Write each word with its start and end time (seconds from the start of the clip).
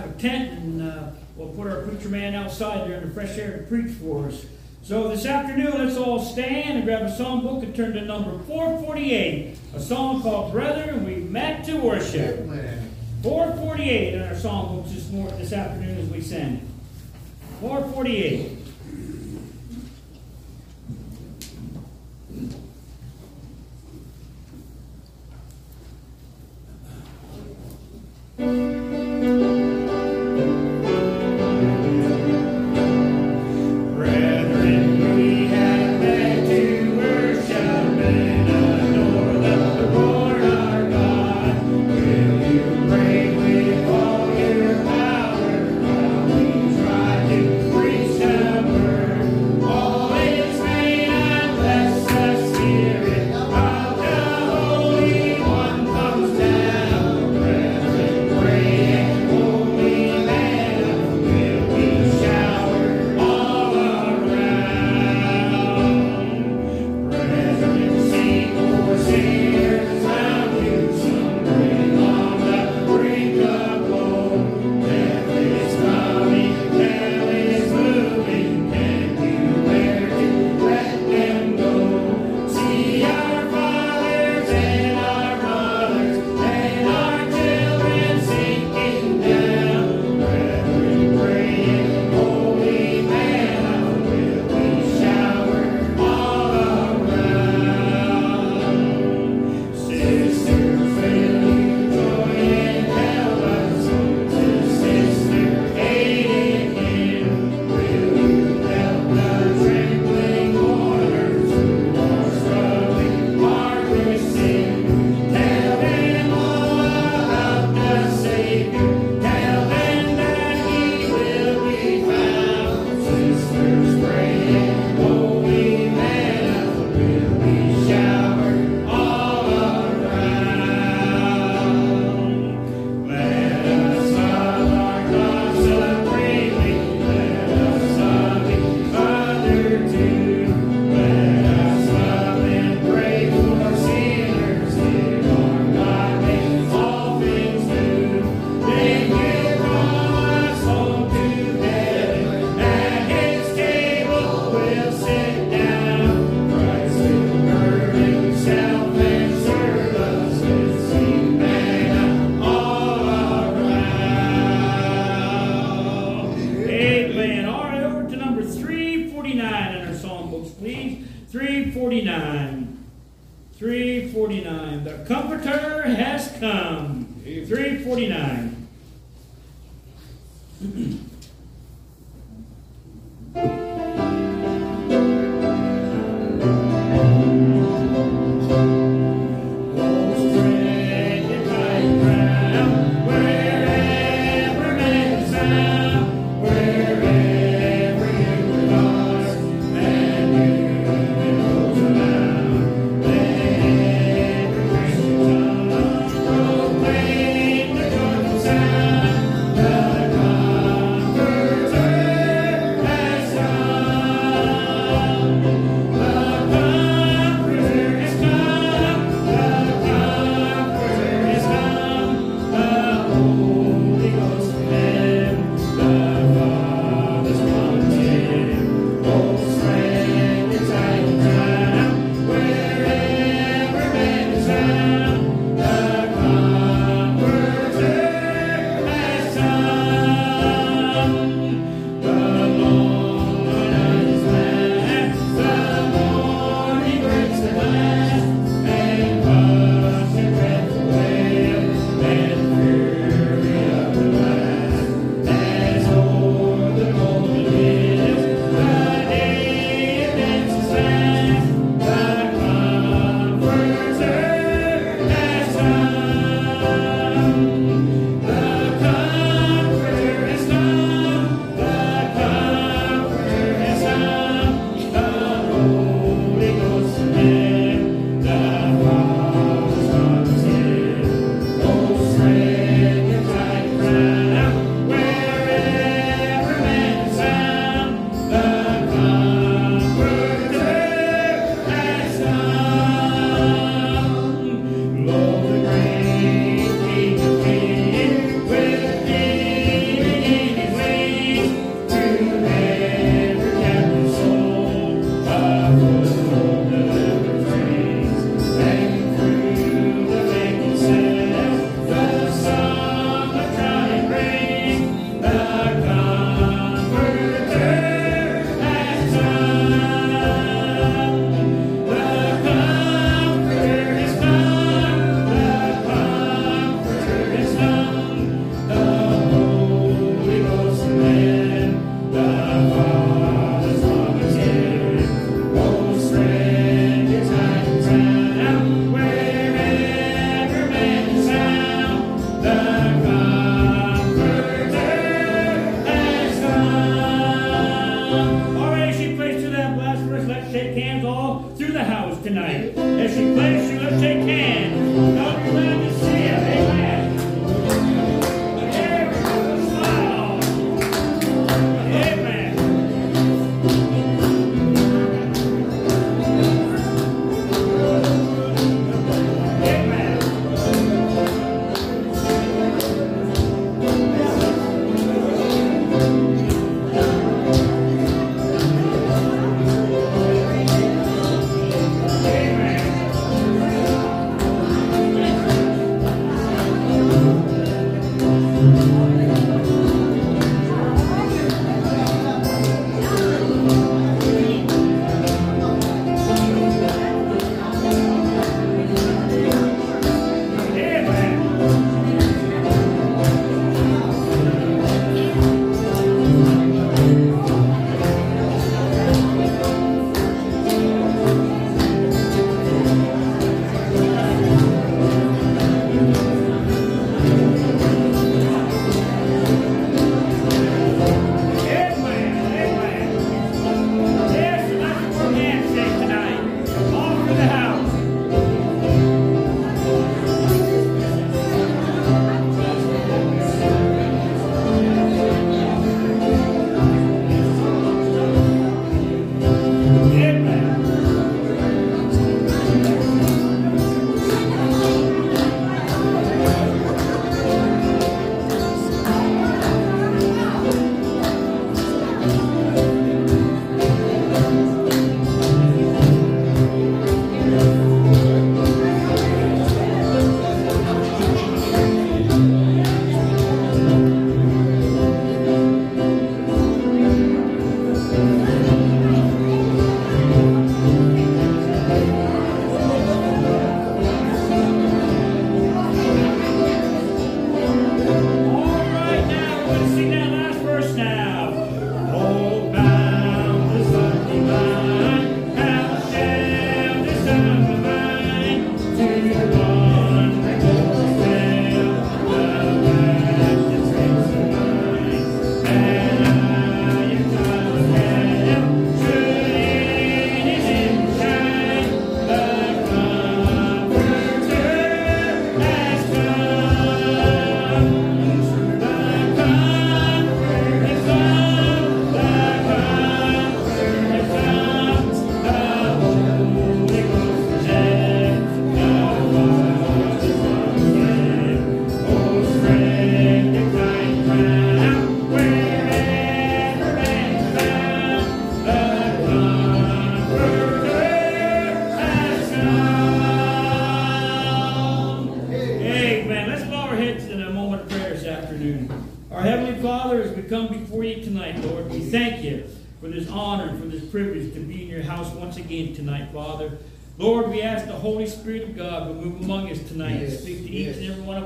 have 0.00 0.10
a 0.10 0.18
tent 0.18 0.52
and 0.52 0.82
uh, 0.82 1.10
we'll 1.36 1.48
put 1.48 1.66
our 1.66 1.82
preacher 1.82 2.08
man 2.08 2.34
outside 2.34 2.88
there 2.88 3.00
in 3.00 3.08
the 3.08 3.14
fresh 3.14 3.36
air 3.36 3.58
to 3.58 3.62
preach 3.64 3.92
for 3.96 4.26
us. 4.26 4.46
So 4.82 5.08
this 5.08 5.26
afternoon, 5.26 5.84
let's 5.84 5.98
all 5.98 6.20
stand 6.20 6.78
and 6.78 6.84
grab 6.84 7.02
a 7.02 7.14
song 7.14 7.42
book 7.42 7.62
and 7.62 7.74
turn 7.76 7.92
to 7.92 8.00
number 8.00 8.38
448, 8.44 9.56
a 9.74 9.80
song 9.80 10.22
called 10.22 10.52
Brethren, 10.52 11.04
We 11.04 11.16
Met 11.16 11.64
to 11.66 11.76
Worship. 11.76 12.46
448 13.22 14.14
in 14.14 14.22
our 14.22 14.34
song 14.34 14.76
books 14.76 14.92
this, 14.92 15.10
morning, 15.10 15.38
this 15.38 15.52
afternoon 15.52 15.98
as 15.98 16.08
we 16.08 16.22
sing. 16.22 16.66
448. 17.60 18.59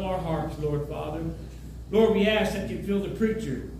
Our 0.05 0.19
hearts, 0.19 0.59
Lord, 0.59 0.89
Father. 0.89 1.23
Lord, 1.91 2.15
we 2.15 2.27
ask 2.27 2.53
that 2.55 2.71
you 2.71 2.83
fill 2.83 3.01
the 3.01 3.11
preacher, 3.11 3.71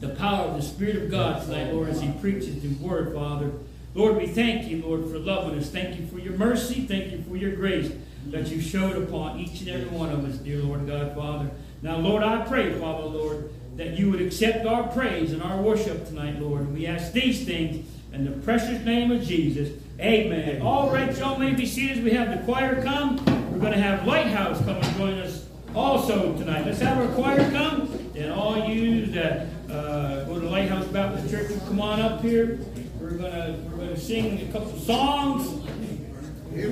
the 0.00 0.10
power 0.10 0.46
of 0.46 0.56
the 0.56 0.62
Spirit 0.62 0.96
of 0.96 1.10
God 1.10 1.42
tonight, 1.42 1.72
Lord, 1.72 1.88
as 1.88 2.00
he 2.00 2.10
preaches 2.20 2.60
the 2.62 2.68
word, 2.84 3.14
Father. 3.14 3.52
Lord, 3.94 4.16
we 4.16 4.26
thank 4.26 4.68
you, 4.68 4.82
Lord, 4.82 5.10
for 5.10 5.18
loving 5.18 5.58
us. 5.58 5.70
Thank 5.70 5.98
you 5.98 6.06
for 6.06 6.18
your 6.18 6.34
mercy. 6.34 6.86
Thank 6.86 7.10
you 7.10 7.22
for 7.22 7.36
your 7.36 7.52
grace 7.52 7.90
that 8.26 8.48
you 8.48 8.60
showed 8.60 8.96
upon 8.96 9.38
each 9.38 9.60
and 9.60 9.70
every 9.70 9.88
one 9.88 10.10
of 10.10 10.24
us, 10.24 10.36
dear 10.36 10.58
Lord 10.58 10.86
God, 10.86 11.14
Father. 11.14 11.50
Now, 11.82 11.96
Lord, 11.96 12.22
I 12.22 12.44
pray, 12.46 12.72
Father, 12.78 13.04
Lord, 13.04 13.50
that 13.76 13.98
you 13.98 14.10
would 14.10 14.20
accept 14.20 14.66
our 14.66 14.88
praise 14.88 15.32
and 15.32 15.42
our 15.42 15.60
worship 15.62 16.06
tonight, 16.06 16.40
Lord. 16.40 16.62
And 16.62 16.74
we 16.74 16.86
ask 16.86 17.12
these 17.12 17.44
things 17.44 17.88
in 18.12 18.24
the 18.24 18.32
precious 18.42 18.84
name 18.84 19.10
of 19.10 19.22
Jesus. 19.22 19.70
Amen. 20.00 20.62
All 20.62 20.90
right, 20.90 21.16
y'all 21.18 21.38
may 21.38 21.52
be 21.52 21.66
seated 21.66 21.98
as 21.98 22.04
we 22.04 22.10
have 22.10 22.30
the 22.30 22.44
choir 22.44 22.82
come. 22.82 23.16
We're 23.52 23.58
going 23.58 23.72
to 23.72 23.80
have 23.80 24.06
Lighthouse 24.06 24.58
come 24.58 24.76
and 24.76 24.96
join 24.96 25.14
us 25.18 25.47
also 25.74 26.36
tonight. 26.36 26.66
Let's 26.66 26.80
have 26.80 26.98
our 26.98 27.14
choir 27.14 27.50
come. 27.50 27.94
And 28.16 28.32
all 28.32 28.68
you 28.68 29.06
that 29.06 29.46
uh, 29.70 30.24
go 30.24 30.40
to 30.40 30.48
Lighthouse 30.48 30.86
Baptist 30.86 31.30
Church, 31.30 31.50
come 31.66 31.80
on 31.80 32.00
up 32.00 32.20
here. 32.20 32.58
We're 33.00 33.10
gonna 33.10 33.56
we're 33.70 33.76
gonna 33.76 33.96
sing 33.96 34.48
a 34.48 34.52
couple 34.52 34.76
songs. 34.78 35.46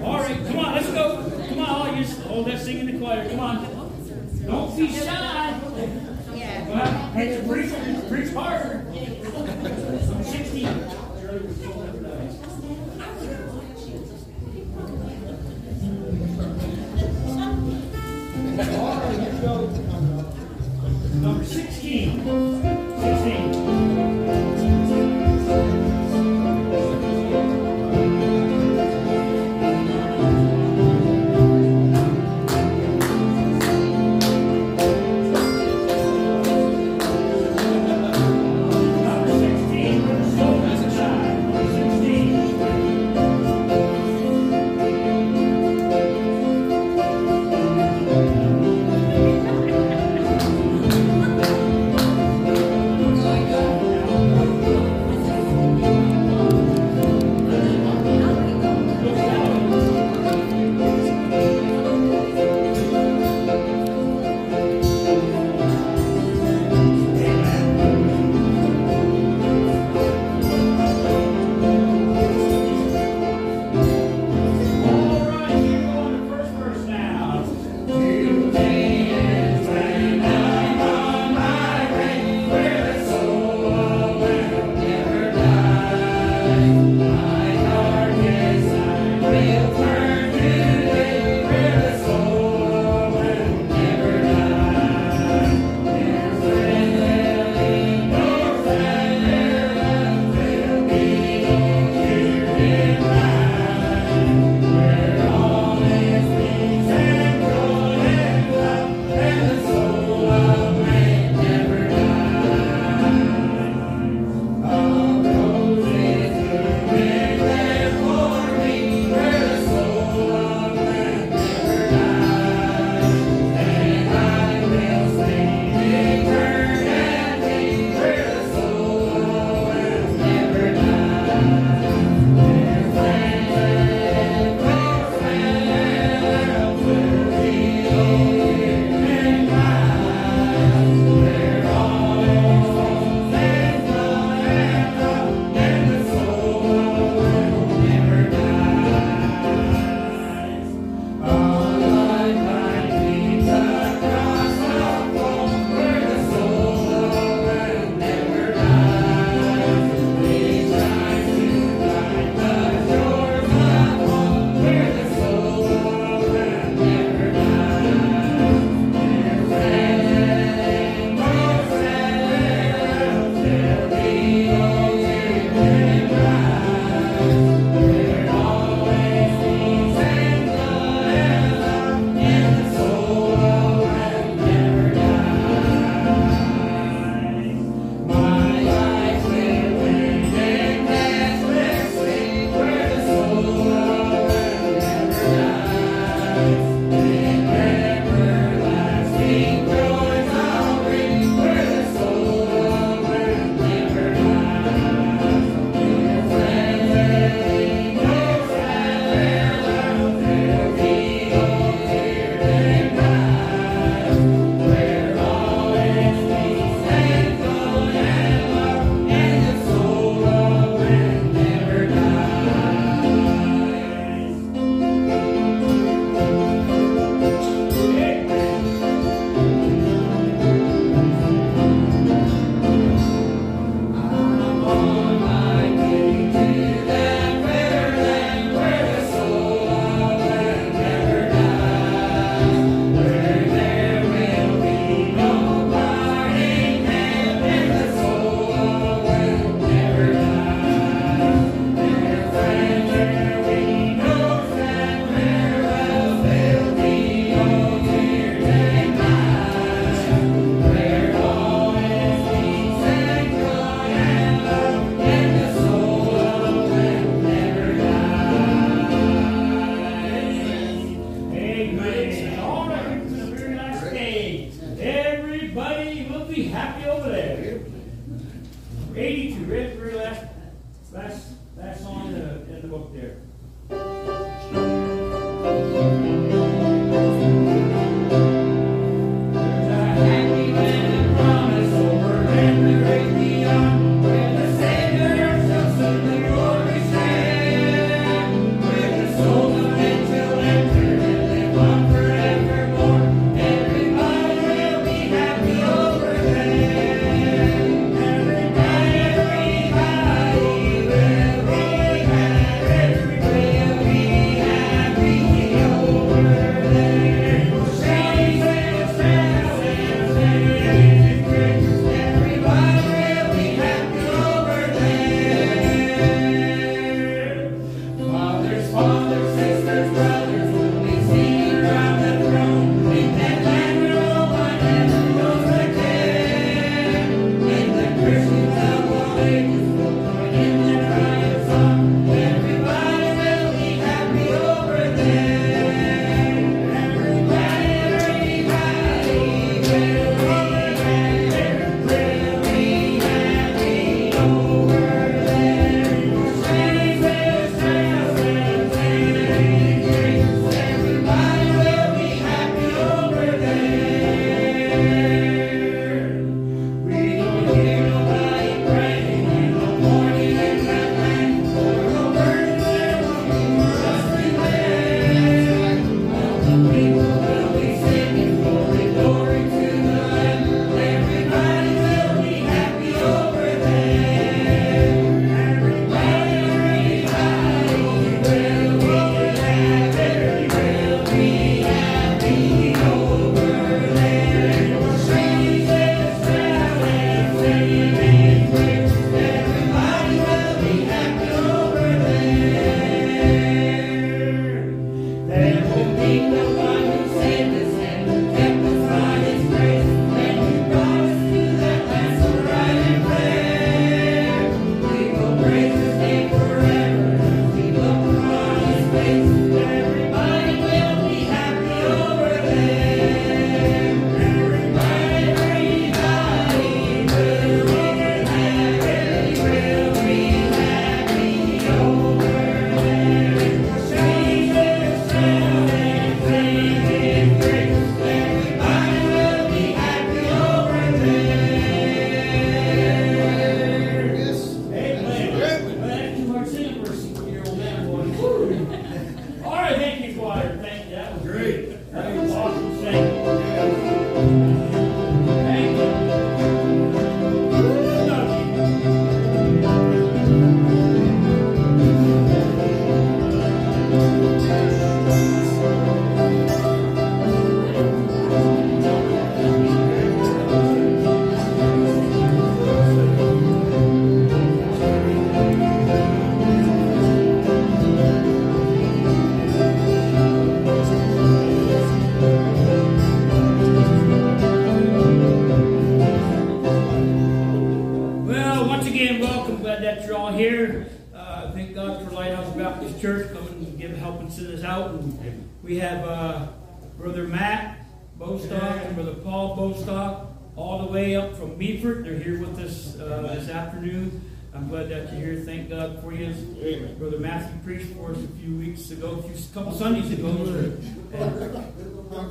All 0.02 0.14
right, 0.14 0.36
come 0.46 0.58
on, 0.58 0.74
let's 0.74 0.90
go. 0.90 1.30
Come 1.48 1.60
on, 1.60 1.68
all 1.68 1.94
you 1.94 2.06
all 2.28 2.42
that 2.44 2.60
singing 2.60 2.88
in 2.88 2.94
the 2.94 2.98
choir. 2.98 3.28
Come 3.28 3.40
on. 3.40 3.86
Don't 4.44 4.76
be 4.76 4.92
shy. 4.92 5.60
Well, 6.68 7.12
preach, 7.12 7.46
preach, 7.46 8.08
preach 8.08 8.34
harder. 8.34 8.84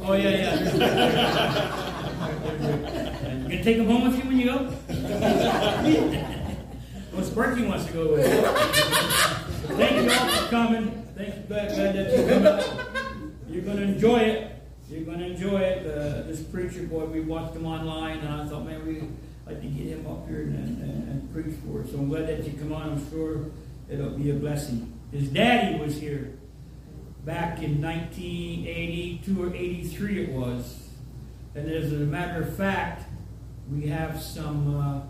Oh 0.04 0.14
yeah, 0.14 0.30
yeah. 0.30 1.82
You 3.46 3.52
gonna 3.52 3.64
take 3.64 3.78
them 3.78 3.88
home 3.88 4.06
with 4.08 4.18
you 4.18 4.24
when 4.28 4.40
you 4.40 4.46
go? 4.46 4.74
well, 7.14 7.24
Sparky 7.24 7.64
wants 7.66 7.86
to 7.86 7.94
go 7.94 8.14
with 8.14 8.26
you. 8.26 8.42
Thank 9.76 10.04
you 10.04 10.12
all 10.12 10.28
for 10.28 10.50
coming. 10.50 11.08
Thank 11.16 11.36
you, 11.36 11.42
glad, 11.44 11.76
glad 11.76 11.96
that 11.96 12.18
you 12.18 12.28
come 12.28 12.48
out. 12.48 12.64
You're 13.48 13.62
gonna 13.62 13.82
enjoy 13.82 14.18
it. 14.18 14.52
You're 14.90 15.06
gonna 15.06 15.26
enjoy 15.26 15.60
it. 15.60 15.86
Uh, 15.86 16.24
this 16.28 16.42
preacher 16.42 16.84
boy, 16.84 17.06
we 17.06 17.22
watched 17.22 17.56
him 17.56 17.68
online, 17.68 18.18
and 18.20 18.30
I 18.30 18.48
thought, 18.48 18.66
man, 18.66 18.86
we 18.86 19.02
like 19.46 19.62
to 19.62 19.68
get 19.68 19.88
him 19.88 20.08
up 20.08 20.28
here 20.28 20.42
and, 20.42 20.82
and, 20.82 21.08
and 21.08 21.34
preach 21.34 21.56
for 21.66 21.84
us. 21.84 21.92
So 21.92 22.00
I'm 22.00 22.10
glad 22.10 22.28
that 22.28 22.44
you 22.46 22.54
come 22.58 22.74
on. 22.74 22.94
I'm 22.94 23.10
sure 23.12 23.46
it'll 23.90 24.10
be 24.12 24.32
a 24.32 24.34
blessing. 24.34 24.92
His 25.12 25.28
daddy 25.30 25.78
was 25.80 26.00
here 26.00 26.34
back 27.26 27.62
in 27.64 27.82
1982 27.82 29.44
or 29.44 29.54
83 29.54 30.24
it 30.24 30.30
was. 30.32 30.90
And 31.56 31.70
as 31.70 31.92
a 31.92 31.96
matter 31.96 32.44
of 32.44 32.56
fact, 32.56 33.06
we 33.72 33.88
have 33.88 34.22
some 34.22 34.80
uh, 34.80 35.02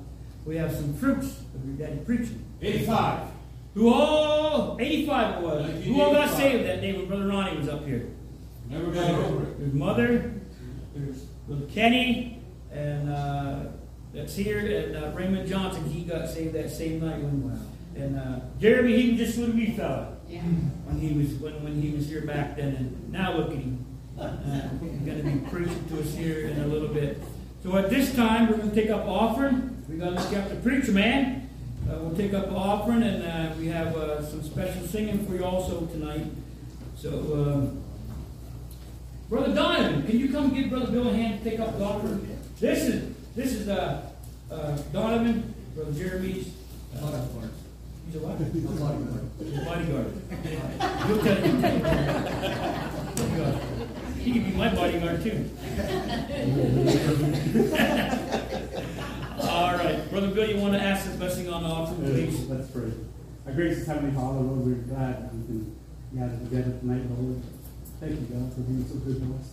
we 0.45 0.55
have 0.55 0.73
some 0.73 0.93
fruits 0.93 1.41
of 1.53 1.65
your 1.65 1.75
daddy 1.75 1.99
preaching. 2.05 2.43
85. 2.61 3.27
Who 3.73 3.93
all 3.93 4.77
85 4.79 5.35
it 5.35 5.41
was. 5.45 5.83
Who 5.83 6.01
all 6.01 6.13
got 6.13 6.29
1985. 6.31 6.37
saved 6.37 6.67
that 6.67 6.81
day 6.81 6.93
when 6.93 7.07
Brother 7.07 7.27
Ronnie 7.27 7.57
was 7.57 7.67
up 7.67 7.85
here? 7.85 8.07
Never 8.69 8.91
got 8.91 9.11
over 9.11 9.43
it. 9.43 9.59
There's 9.59 9.73
mother, 9.73 10.33
there's 10.95 11.17
Brother 11.47 11.65
Kenny, 11.65 12.41
and 12.71 13.09
uh, 13.09 13.59
that's 14.13 14.35
here, 14.35 14.59
and 14.59 14.95
uh, 14.95 15.11
Raymond 15.11 15.47
Johnson. 15.47 15.89
He 15.89 16.03
got 16.03 16.29
saved 16.29 16.53
that 16.53 16.71
same 16.71 17.05
night 17.05 17.19
when. 17.19 17.59
And 17.95 18.17
uh, 18.17 18.39
Jeremy, 18.59 19.01
he 19.01 19.11
was 19.11 19.19
just 19.19 19.37
little 19.37 19.55
wee 19.55 19.71
fella 19.71 20.14
Yeah. 20.35 20.41
when 20.41 20.99
he 20.99 21.13
was 21.13 21.33
when, 21.35 21.63
when 21.63 21.81
he 21.81 21.91
was 21.91 22.09
here 22.09 22.21
back 22.21 22.57
then, 22.57 22.75
and 22.75 23.11
now 23.11 23.33
look 23.33 23.51
at 23.51 23.57
him. 23.57 23.85
Uh, 24.17 24.29
going 24.79 25.17
to 25.17 25.23
be 25.23 25.49
preaching 25.49 25.85
to 25.89 25.99
us 25.99 26.13
here 26.15 26.47
in 26.47 26.57
a 26.61 26.67
little 26.67 26.87
bit. 26.87 27.21
So 27.63 27.75
at 27.75 27.89
this 27.89 28.15
time, 28.15 28.49
we're 28.49 28.55
going 28.55 28.69
to 28.69 28.75
take 28.75 28.89
up 28.89 29.05
offering. 29.05 29.83
We're 29.89 29.97
going 29.97 30.15
to 30.15 30.21
look 30.21 30.33
up 30.37 30.47
the 30.47 30.55
preacher 30.55 30.93
man. 30.93 31.49
Uh, 31.85 31.97
we'll 31.97 32.15
take 32.15 32.33
up 32.33 32.49
offering, 32.49 33.03
and 33.03 33.23
uh, 33.23 33.53
we 33.59 33.67
have 33.67 33.93
uh, 33.93 34.25
some 34.25 34.41
special 34.41 34.87
singing 34.87 35.25
for 35.25 35.35
you 35.35 35.43
also 35.43 35.85
tonight. 35.87 36.27
So, 36.95 37.09
um, 37.09 37.83
Brother 39.27 39.53
Donovan, 39.53 40.03
can 40.03 40.17
you 40.17 40.31
come 40.31 40.53
give 40.53 40.69
Brother 40.69 40.91
Bill 40.91 41.09
a 41.09 41.13
hand 41.13 41.43
to 41.43 41.49
take 41.49 41.59
up 41.59 41.77
the 41.77 41.83
offering? 41.83 42.39
This 42.59 42.83
is 42.83 43.15
this 43.35 43.51
is 43.51 43.67
uh, 43.67 44.01
uh, 44.49 44.77
Donovan, 44.93 45.53
Brother 45.75 45.91
Jeremy's. 45.91 46.53
Uh, 46.95 47.21
He's 48.05 48.15
a 48.15 48.19
what? 48.19 48.37
He's 48.53 48.65
a 48.65 48.67
bodyguard. 49.65 50.11
You'll 51.07 51.23
tell 51.23 51.35
him. 51.35 51.61
Bodyguard. 53.15 53.55
He 54.19 54.29
can 54.33 54.43
be 54.43 54.51
my 54.57 54.69
bodyguard 54.73 55.23
too. 55.23 55.49
All 59.41 59.75
right, 59.77 60.09
Brother 60.09 60.29
Bill, 60.31 60.49
you 60.49 60.57
want 60.57 60.73
to 60.73 60.81
ask 60.81 61.09
the 61.11 61.17
blessing 61.17 61.49
on 61.49 61.63
the 61.63 61.69
offering, 61.69 62.01
please? 62.11 62.47
Let's 62.49 62.69
pray. 62.71 62.91
Our 63.45 63.53
gracious 63.53 63.85
Heavenly 63.85 64.11
Father, 64.15 64.39
Lord, 64.39 64.65
we're 64.65 64.73
glad 64.89 65.21
that 65.23 65.33
we 65.35 65.43
can 65.45 65.75
gather 66.15 66.37
together 66.37 66.71
tonight, 66.79 67.03
Lord. 67.11 67.41
Thank 67.99 68.13
you, 68.19 68.25
God, 68.33 68.53
for 68.53 68.61
being 68.61 68.85
so 68.87 68.95
good 68.95 69.19
to 69.21 69.27
us. 69.37 69.47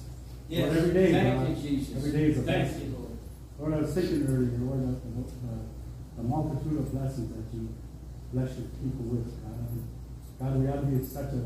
Lord, 0.48 0.76
every 0.76 0.92
day, 0.94 1.12
Thank 1.12 1.38
God, 1.38 1.48
you, 1.48 1.54
Jesus. 1.56 1.96
every 1.96 2.12
day 2.12 2.24
is 2.30 2.38
a 2.38 2.42
Thank 2.42 2.68
blessing. 2.70 2.86
you, 2.88 2.92
Lord. 2.96 3.12
Lord, 3.58 3.72
I 3.74 3.76
was 3.84 3.92
thinking 3.94 4.22
earlier, 4.26 4.58
Lord, 4.58 4.80
of 4.80 5.02
the, 5.04 5.10
the, 5.28 5.54
the 6.16 6.22
multitude 6.22 6.78
of 6.78 6.90
blessings 6.92 7.28
that 7.36 7.44
you 7.56 7.68
bless 8.32 8.56
your 8.58 8.68
people 8.80 9.04
with, 9.12 9.26
God. 9.42 9.68
God, 10.40 10.58
we 10.60 10.68
ought 10.68 10.80
to 10.80 10.86
be 10.86 11.04
such 11.04 11.32
a 11.32 11.42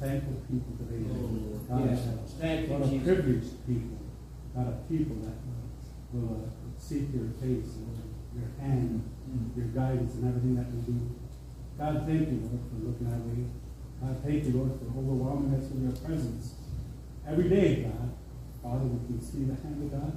thankful 0.00 0.36
people 0.50 0.72
today. 0.78 1.04
Oh, 1.10 1.60
God, 1.68 1.90
yes. 1.90 2.06
a- 2.06 2.40
Thank 2.40 2.68
you, 2.68 2.76
Lord, 2.76 2.92
a 2.92 2.98
privileged 3.00 3.66
people, 3.66 3.98
God, 4.54 4.68
a 4.68 4.76
people 4.92 5.16
that 5.24 5.36
will 6.12 6.44
uh, 6.44 6.48
seek 6.78 7.08
your 7.14 7.28
face, 7.40 7.76
Lord, 7.80 8.04
your 8.34 8.50
hand, 8.60 9.02
Mm. 9.26 9.56
your 9.56 9.66
guidance 9.74 10.14
and 10.14 10.28
everything 10.28 10.54
that 10.54 10.70
we 10.70 10.80
do. 10.86 11.00
God, 11.76 12.06
thank 12.06 12.28
you, 12.30 12.38
Lord, 12.46 12.62
for 12.70 12.78
looking 12.86 13.08
our 13.10 13.18
way. 13.26 13.42
God, 14.00 14.22
thank 14.22 14.44
you, 14.44 14.52
Lord, 14.52 14.70
for 14.78 14.86
overwhelming 14.98 15.52
us 15.58 15.68
with 15.70 15.82
your 15.82 15.96
presence. 16.06 16.54
Every 17.26 17.48
day, 17.48 17.82
God, 17.90 18.10
Father, 18.62 18.84
we 18.86 19.02
can 19.08 19.20
see 19.20 19.42
the 19.50 19.54
hand 19.56 19.82
of 19.82 19.90
God. 19.90 20.12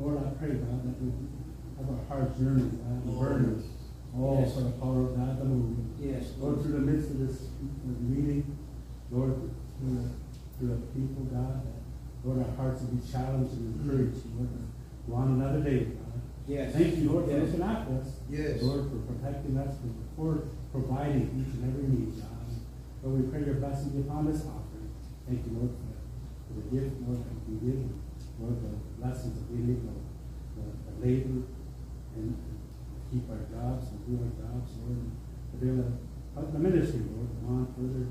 Lord, 0.00 0.16
I 0.16 0.30
pray, 0.40 0.54
God, 0.56 0.80
that 0.80 0.96
we 1.02 1.12
have 1.76 1.90
our 1.92 2.04
hearts 2.08 2.40
yearning, 2.40 2.70
God, 2.80 3.04
and 3.04 3.18
burning. 3.20 3.62
All 4.18 4.40
Yes. 4.40 4.52
Oh, 4.52 4.54
for 4.56 4.60
the 4.64 4.74
power 4.80 5.00
of 5.04 5.16
God 5.16 5.40
the 5.40 5.44
move. 5.44 5.76
Yes, 6.00 6.32
Lord, 6.38 6.62
through 6.62 6.72
the 6.72 6.86
midst 6.86 7.10
of 7.10 7.18
this 7.20 7.48
meeting, 7.84 8.56
Lord, 9.10 9.34
through 9.78 9.94
the, 9.94 10.08
through 10.58 10.68
the 10.68 10.80
people, 10.96 11.24
God, 11.28 11.62
that, 11.64 11.80
Lord, 12.24 12.40
our 12.40 12.56
hearts 12.56 12.82
will 12.82 12.96
be 12.96 13.02
challenged 13.04 13.52
and 13.52 13.74
mm-hmm. 13.74 13.90
encouraged, 13.90 14.24
Lord, 14.36 14.50
to 14.50 15.10
go 15.10 15.14
on 15.16 15.40
another 15.40 15.60
day, 15.60 15.92
God. 15.92 16.20
Yes. 16.46 16.72
Thank 16.72 16.96
you, 16.96 17.10
Lord, 17.10 17.24
for 17.26 17.30
Yes. 17.32 17.42
looking 17.46 17.62
after 17.62 17.92
us. 18.00 18.08
Yes. 18.30 18.62
Lord, 18.62 18.88
for 18.90 18.98
protecting 19.12 19.58
us, 19.58 19.74
for, 19.82 19.90
for 20.16 20.48
providing 20.72 21.26
each 21.36 21.54
and 21.58 21.64
every 21.68 21.86
need, 21.88 22.16
God. 22.20 22.30
Lord, 23.02 23.22
we 23.22 23.30
pray 23.30 23.44
your 23.44 23.60
blessings 23.60 23.94
upon 24.06 24.26
this 24.26 24.42
offering. 24.46 24.90
Thank 25.28 25.44
you, 25.46 25.52
Lord, 25.58 25.70
for, 25.74 25.92
for 26.48 26.54
the 26.62 26.66
gift, 26.70 26.94
Lord, 27.02 27.18
that 27.18 27.36
we 27.46 27.54
give. 27.60 27.82
Lord, 28.38 28.60
the 28.62 28.76
blessings 29.00 29.38
of 29.38 29.48
being 29.48 29.70
able 29.70 29.96
to, 29.96 30.62
to 30.66 30.92
labor 31.00 31.46
and 32.16 32.36
keep 33.10 33.24
our 33.30 33.42
jobs 33.50 33.88
and 33.92 33.98
do 34.06 34.12
our 34.22 34.32
jobs, 34.36 34.70
Lord, 34.82 34.98
and 34.98 35.12
to 35.52 35.54
be 35.60 35.66
able 35.72 35.84
to 35.88 35.94
help 36.34 36.52
the 36.52 36.58
ministry, 36.58 37.00
Lord, 37.12 37.28
go 37.40 37.46
on 37.48 37.66
further 37.76 38.06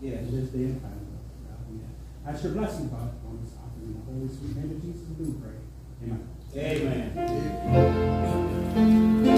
Yes. 0.00 0.28
in 0.28 0.30
this 0.40 0.48
day 0.50 0.64
and 0.70 0.80
time, 0.80 1.00
Lord. 1.10 1.26
God, 1.46 1.60
we 1.70 1.82
ask 2.26 2.44
your 2.44 2.52
blessing, 2.54 2.88
God, 2.88 3.08
upon 3.18 3.38
this 3.42 3.52
offering. 3.58 3.90
In 3.90 3.94
the 3.98 4.02
holy 4.06 4.28
sweet 4.30 4.54
name 4.56 4.70
of 4.74 4.78
Jesus, 4.82 5.02
we 5.08 5.14
do 5.24 5.34
pray. 5.42 5.58
Amen. 6.04 6.22
Amen. 6.56 7.12
All 9.28 9.37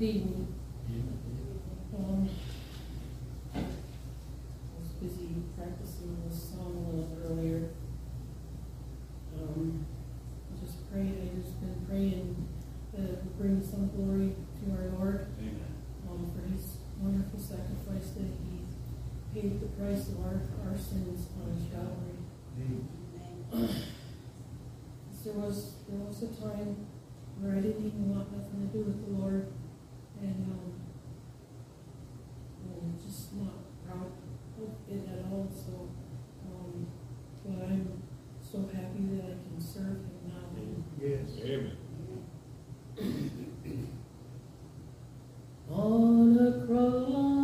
Um, 0.00 0.16
I 3.54 3.58
was 4.80 4.88
busy 4.96 5.28
practicing 5.58 6.16
this 6.26 6.48
song 6.48 6.72
a 6.72 6.96
little 6.96 7.18
earlier. 7.28 7.68
Um, 9.36 9.84
I 10.48 10.64
just 10.64 10.90
prayed, 10.90 11.20
I 11.20 11.36
just 11.36 11.60
been 11.60 11.84
praying 11.86 12.48
that 12.94 13.10
it 13.10 13.18
would 13.24 13.38
bring 13.38 13.60
some 13.62 13.90
glory 13.94 14.36
to 14.64 14.72
our 14.72 14.88
Lord. 14.98 15.26
Um, 16.08 16.32
for 16.34 16.48
his 16.50 16.78
wonderful 16.98 17.38
sacrifice 17.38 18.16
that 18.16 18.24
he 18.24 18.64
paid 19.38 19.60
the 19.60 19.66
price 19.66 20.08
of 20.08 20.24
our, 20.24 20.40
our 20.64 20.78
sins 20.78 21.28
on 21.44 21.52
Calvary. 21.70 22.24
Amen. 22.56 23.68
there 25.26 25.34
was 25.34 25.74
there 25.86 26.00
was 26.00 26.22
a 26.22 26.28
time 26.40 26.86
where 27.38 27.52
I 27.52 27.60
didn't 27.60 27.84
even 27.84 28.16
want 28.16 28.32
nothing 28.32 28.66
to 28.66 28.78
do 28.78 28.84
with 28.84 29.04
the 29.04 29.12
Lord 29.20 29.52
and 30.30 30.46
um, 32.64 32.98
just 33.04 33.34
not 33.34 33.54
out 33.90 34.12
it 34.88 35.08
at 35.08 35.24
all. 35.30 35.48
So, 35.50 35.90
um, 36.46 36.86
but 37.44 37.64
I'm 37.66 38.02
so 38.40 38.68
happy 38.72 39.04
that 39.16 39.24
I 39.24 39.36
can 39.42 39.60
serve 39.60 39.98
Him 40.06 40.20
now. 40.26 40.46
Yes. 41.00 41.28
Amen. 41.44 41.76
On 45.70 46.36
a 46.36 46.66
cross. 46.66 47.39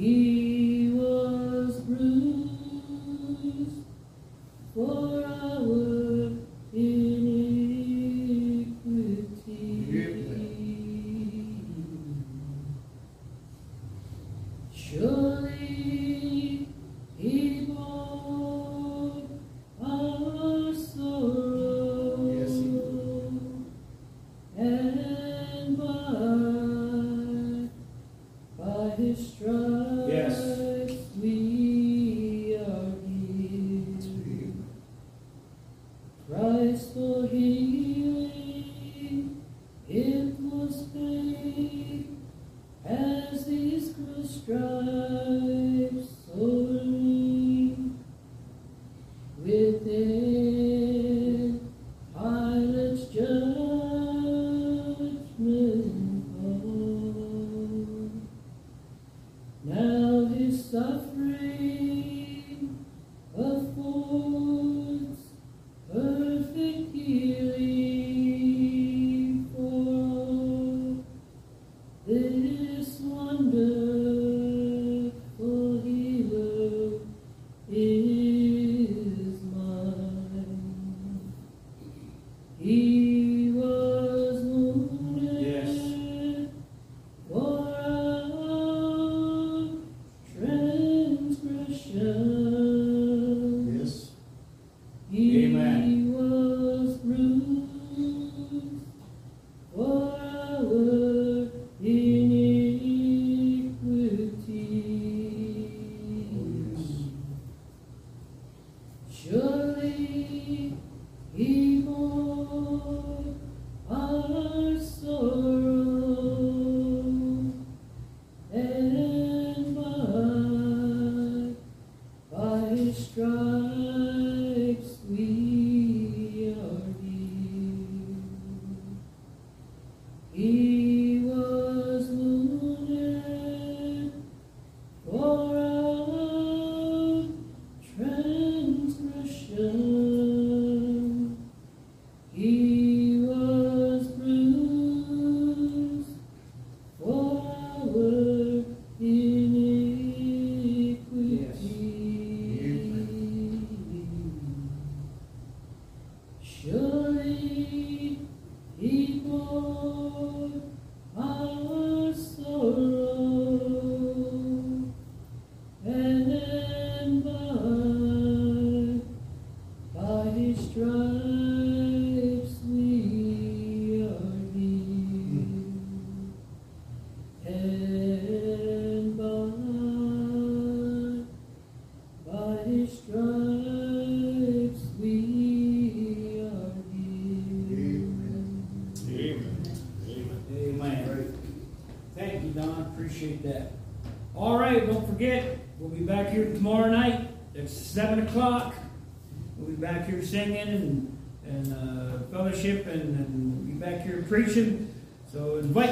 He 0.00 0.59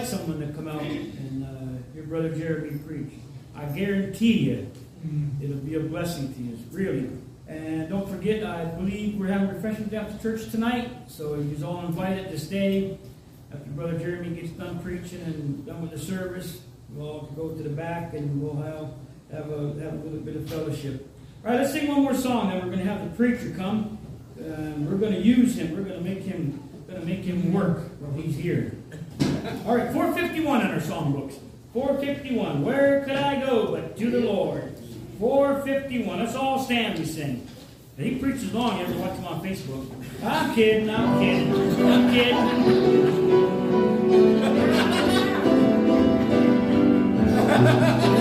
someone 0.08 0.40
to 0.40 0.52
come 0.54 0.68
out 0.68 0.80
and 0.80 1.44
uh, 1.44 1.92
hear 1.92 2.02
Brother 2.04 2.34
Jeremy 2.34 2.78
preach. 2.78 3.12
I 3.54 3.66
guarantee 3.66 4.38
you, 4.38 4.70
mm-hmm. 5.06 5.44
it'll 5.44 5.58
be 5.58 5.74
a 5.74 5.80
blessing 5.80 6.32
to 6.34 6.40
you, 6.40 6.58
really. 6.70 7.10
And 7.46 7.88
don't 7.88 8.08
forget, 8.08 8.44
I 8.44 8.64
believe 8.64 9.18
we're 9.18 9.28
having 9.28 9.48
refreshments 9.48 9.92
after 9.94 10.18
church 10.22 10.50
tonight, 10.50 10.90
so 11.08 11.34
you're 11.36 11.66
all 11.66 11.84
invited 11.84 12.30
to 12.30 12.38
stay 12.38 12.98
after 13.52 13.70
Brother 13.70 13.98
Jeremy 13.98 14.40
gets 14.40 14.50
done 14.50 14.78
preaching 14.80 15.22
and 15.22 15.66
done 15.66 15.82
with 15.82 15.90
the 15.90 15.98
service. 15.98 16.60
We'll 16.90 17.08
all 17.08 17.32
go 17.36 17.50
to 17.50 17.62
the 17.62 17.70
back 17.70 18.14
and 18.14 18.42
we'll 18.42 18.62
have, 18.62 18.90
have, 19.32 19.50
a, 19.50 19.80
have 19.80 19.92
a 19.94 20.04
little 20.04 20.20
bit 20.20 20.36
of 20.36 20.48
fellowship. 20.48 21.06
All 21.44 21.50
right, 21.50 21.60
let's 21.60 21.72
sing 21.72 21.88
one 21.88 22.02
more 22.02 22.14
song. 22.14 22.48
Then 22.48 22.58
we're 22.58 22.74
going 22.74 22.84
to 22.86 22.92
have 22.92 23.02
the 23.04 23.16
preacher 23.16 23.54
come. 23.56 23.98
We're 24.36 24.96
going 24.96 25.12
to 25.12 25.20
use 25.20 25.56
him. 25.56 25.76
We're 25.76 25.82
going 25.82 26.02
to 26.02 26.08
make 26.08 26.22
him 26.22 26.68
going 26.88 27.00
to 27.00 27.06
make 27.06 27.24
him 27.24 27.52
work 27.52 27.82
while 28.00 28.12
he's 28.12 28.36
here. 28.36 28.72
All 29.66 29.76
right, 29.76 29.92
451 29.92 30.62
in 30.62 30.70
our 30.72 30.80
song 30.80 31.12
books. 31.12 31.36
451. 31.72 32.64
Where 32.64 33.04
could 33.04 33.16
I 33.16 33.40
go 33.40 33.70
but 33.72 33.96
to 33.98 34.10
the 34.10 34.20
Lord? 34.20 34.74
451. 35.18 36.18
Let's 36.18 36.34
all 36.34 36.58
stand. 36.58 36.98
We 36.98 37.04
sing. 37.04 37.46
He 37.98 38.16
preaches 38.16 38.52
long. 38.54 38.78
You 38.78 38.84
ever 38.84 38.98
watch 38.98 39.16
him 39.16 39.26
on 39.26 39.40
Facebook? 39.40 39.86
I'm 40.24 40.54
kidding. 40.54 40.88
I'm 40.90 41.18
kidding. 41.18 41.52
I'm 41.84 42.10
kidding. 42.12 42.48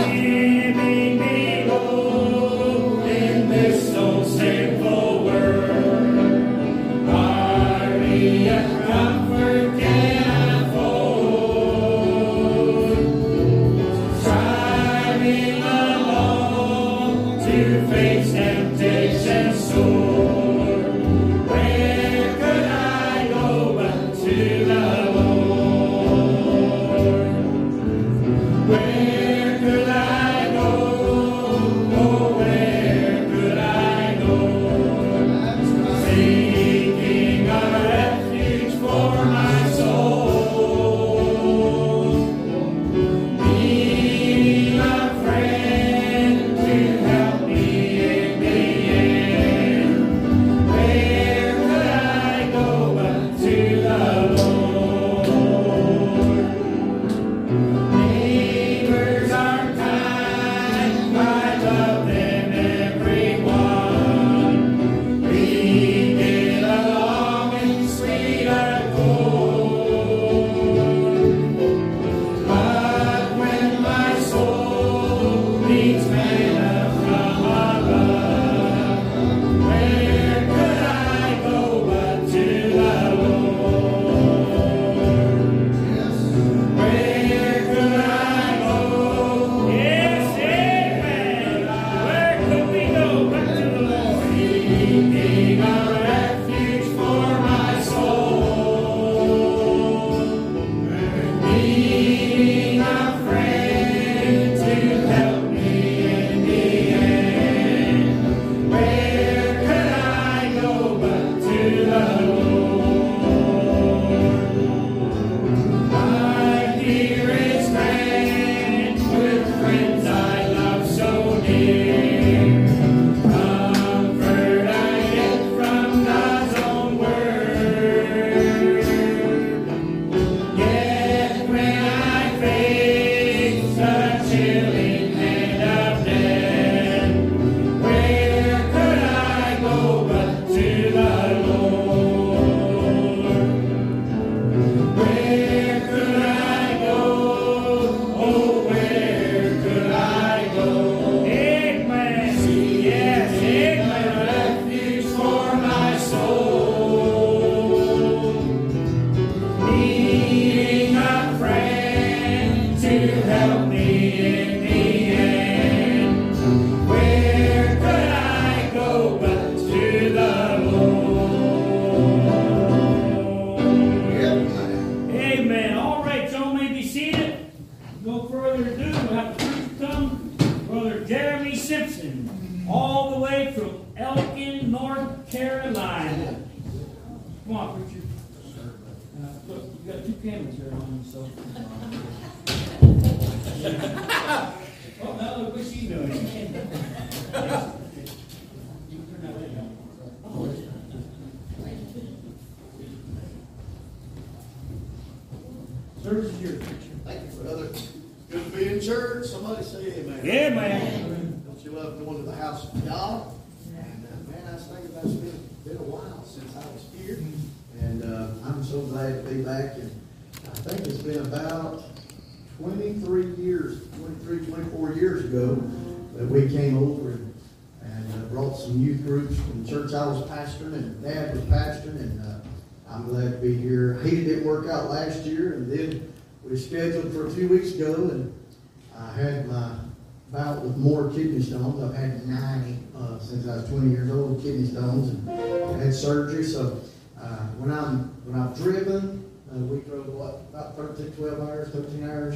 I 245.74 245.78
had 245.78 245.94
surgery, 245.94 246.44
so 246.44 246.82
uh, 247.22 247.48
when 247.58 247.72
I'm 247.72 248.10
when 248.26 248.40
I've 248.40 248.56
driven, 248.56 249.30
uh, 249.52 249.58
we 249.58 249.80
drove 249.82 250.08
what 250.08 250.42
about 250.50 250.76
13, 250.76 251.12
12 251.14 251.40
hours, 251.40 251.70
13 251.70 252.04
hours, 252.10 252.36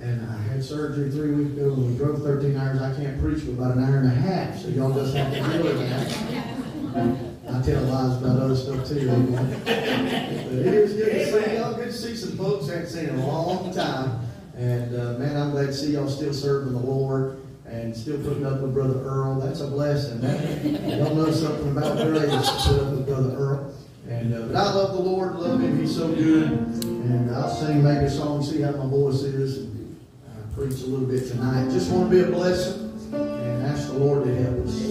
and 0.00 0.26
I 0.30 0.36
had 0.42 0.64
surgery 0.64 1.10
three 1.10 1.32
weeks 1.32 1.52
ago. 1.52 1.72
And 1.74 1.92
we 1.92 1.96
drove 1.96 2.22
13 2.22 2.56
hours. 2.56 2.80
I 2.80 2.94
can't 2.94 3.20
preach 3.20 3.42
for 3.42 3.50
about 3.50 3.76
an 3.76 3.84
hour 3.84 3.98
and 3.98 4.06
a 4.06 4.14
half, 4.14 4.58
so 4.58 4.68
y'all 4.68 4.92
just 4.92 5.14
have 5.14 5.32
to 5.32 5.40
deal 5.40 5.62
with 5.64 5.78
that. 5.78 7.30
I 7.52 7.62
tell 7.62 7.82
lies 7.84 8.22
about 8.22 8.38
other 8.40 8.56
stuff 8.56 8.86
too. 8.86 9.10
Amen. 9.10 9.62
but 9.64 9.72
it 9.74 10.82
was 10.82 10.92
good 10.94 11.12
to 11.12 11.26
see 11.26 11.56
y'all. 11.56 11.74
Good 11.74 11.86
to 11.86 11.92
see 11.92 12.16
some 12.16 12.36
folks 12.36 12.68
I 12.68 12.74
hadn't 12.74 12.88
seen 12.88 13.08
in 13.08 13.18
a 13.18 13.26
long 13.26 13.72
time. 13.74 14.20
And 14.56 14.94
uh, 14.94 15.18
man, 15.18 15.36
I'm 15.36 15.50
glad 15.50 15.66
to 15.66 15.74
see 15.74 15.92
y'all 15.92 16.08
still 16.08 16.32
serving 16.34 16.72
the 16.72 16.78
Lord 16.78 17.40
and 17.70 17.96
still 17.96 18.18
putting 18.18 18.44
up 18.44 18.60
with 18.60 18.74
Brother 18.74 19.00
Earl. 19.00 19.40
That's 19.40 19.60
a 19.60 19.66
blessing. 19.66 20.20
That, 20.20 20.64
y'all 20.64 21.14
know 21.14 21.30
something 21.30 21.70
about 21.70 21.96
grace 21.96 22.30
to 22.30 22.68
put 22.68 22.80
up 22.82 22.90
with 22.90 23.06
Brother 23.06 23.36
Earl. 23.36 23.74
And, 24.08 24.34
uh, 24.34 24.40
but 24.46 24.56
I 24.56 24.72
love 24.72 24.92
the 24.94 25.02
Lord, 25.02 25.36
love 25.36 25.60
him, 25.60 25.78
he's 25.78 25.94
so 25.94 26.12
good. 26.12 26.50
And 26.50 27.30
I'll 27.30 27.48
sing 27.48 27.82
maybe 27.84 28.06
a 28.06 28.10
song, 28.10 28.42
see 28.42 28.60
how 28.60 28.72
my 28.72 28.86
voice 28.86 29.22
is, 29.22 29.58
and 29.58 29.96
uh, 30.26 30.56
preach 30.56 30.80
a 30.82 30.86
little 30.86 31.06
bit 31.06 31.28
tonight. 31.28 31.70
Just 31.70 31.92
want 31.92 32.10
to 32.10 32.16
be 32.16 32.22
a 32.22 32.26
blessing 32.26 32.92
and 33.12 33.66
ask 33.66 33.88
the 33.88 33.98
Lord 33.98 34.24
to 34.24 34.34
help 34.34 34.66
us. 34.66 34.89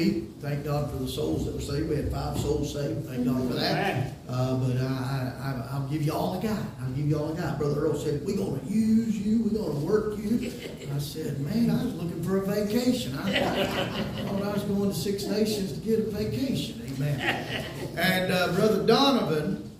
Week. 0.00 0.24
Thank 0.40 0.64
God 0.64 0.90
for 0.90 0.96
the 0.96 1.08
souls 1.08 1.44
that 1.46 1.54
were 1.54 1.60
saved. 1.60 1.88
We 1.88 1.96
had 1.96 2.10
five 2.10 2.38
souls 2.38 2.72
saved. 2.72 3.06
Thank 3.06 3.26
God 3.26 3.48
for 3.48 3.54
that. 3.54 4.12
Uh, 4.28 4.56
but 4.56 4.76
I, 4.76 4.84
I, 4.84 5.32
I, 5.42 5.68
I'll 5.72 5.88
give 5.88 6.02
you 6.02 6.12
all 6.12 6.38
I 6.38 6.42
got. 6.42 6.58
I'll 6.82 6.92
give 6.92 7.08
you 7.08 7.18
all 7.18 7.32
I 7.32 7.40
got. 7.40 7.58
Brother 7.58 7.86
Earl 7.86 7.96
said, 7.96 8.24
We're 8.24 8.36
going 8.36 8.60
to 8.60 8.66
use 8.72 9.18
you. 9.18 9.42
We're 9.42 9.58
going 9.58 9.80
to 9.80 9.86
work 9.86 10.18
you. 10.18 10.52
I 10.94 10.98
said, 10.98 11.38
Man, 11.40 11.70
I 11.70 11.84
was 11.84 11.94
looking 11.94 12.22
for 12.22 12.38
a 12.38 12.46
vacation. 12.46 13.16
I 13.18 13.40
thought 14.26 14.42
I 14.42 14.52
was 14.52 14.62
going 14.62 14.90
to 14.90 14.96
Six 14.96 15.24
Nations 15.24 15.72
to 15.72 15.80
get 15.80 16.00
a 16.00 16.10
vacation. 16.10 16.82
Amen. 16.94 17.64
And 17.96 18.32
uh, 18.32 18.52
Brother 18.52 18.86
Donovan, 18.86 19.70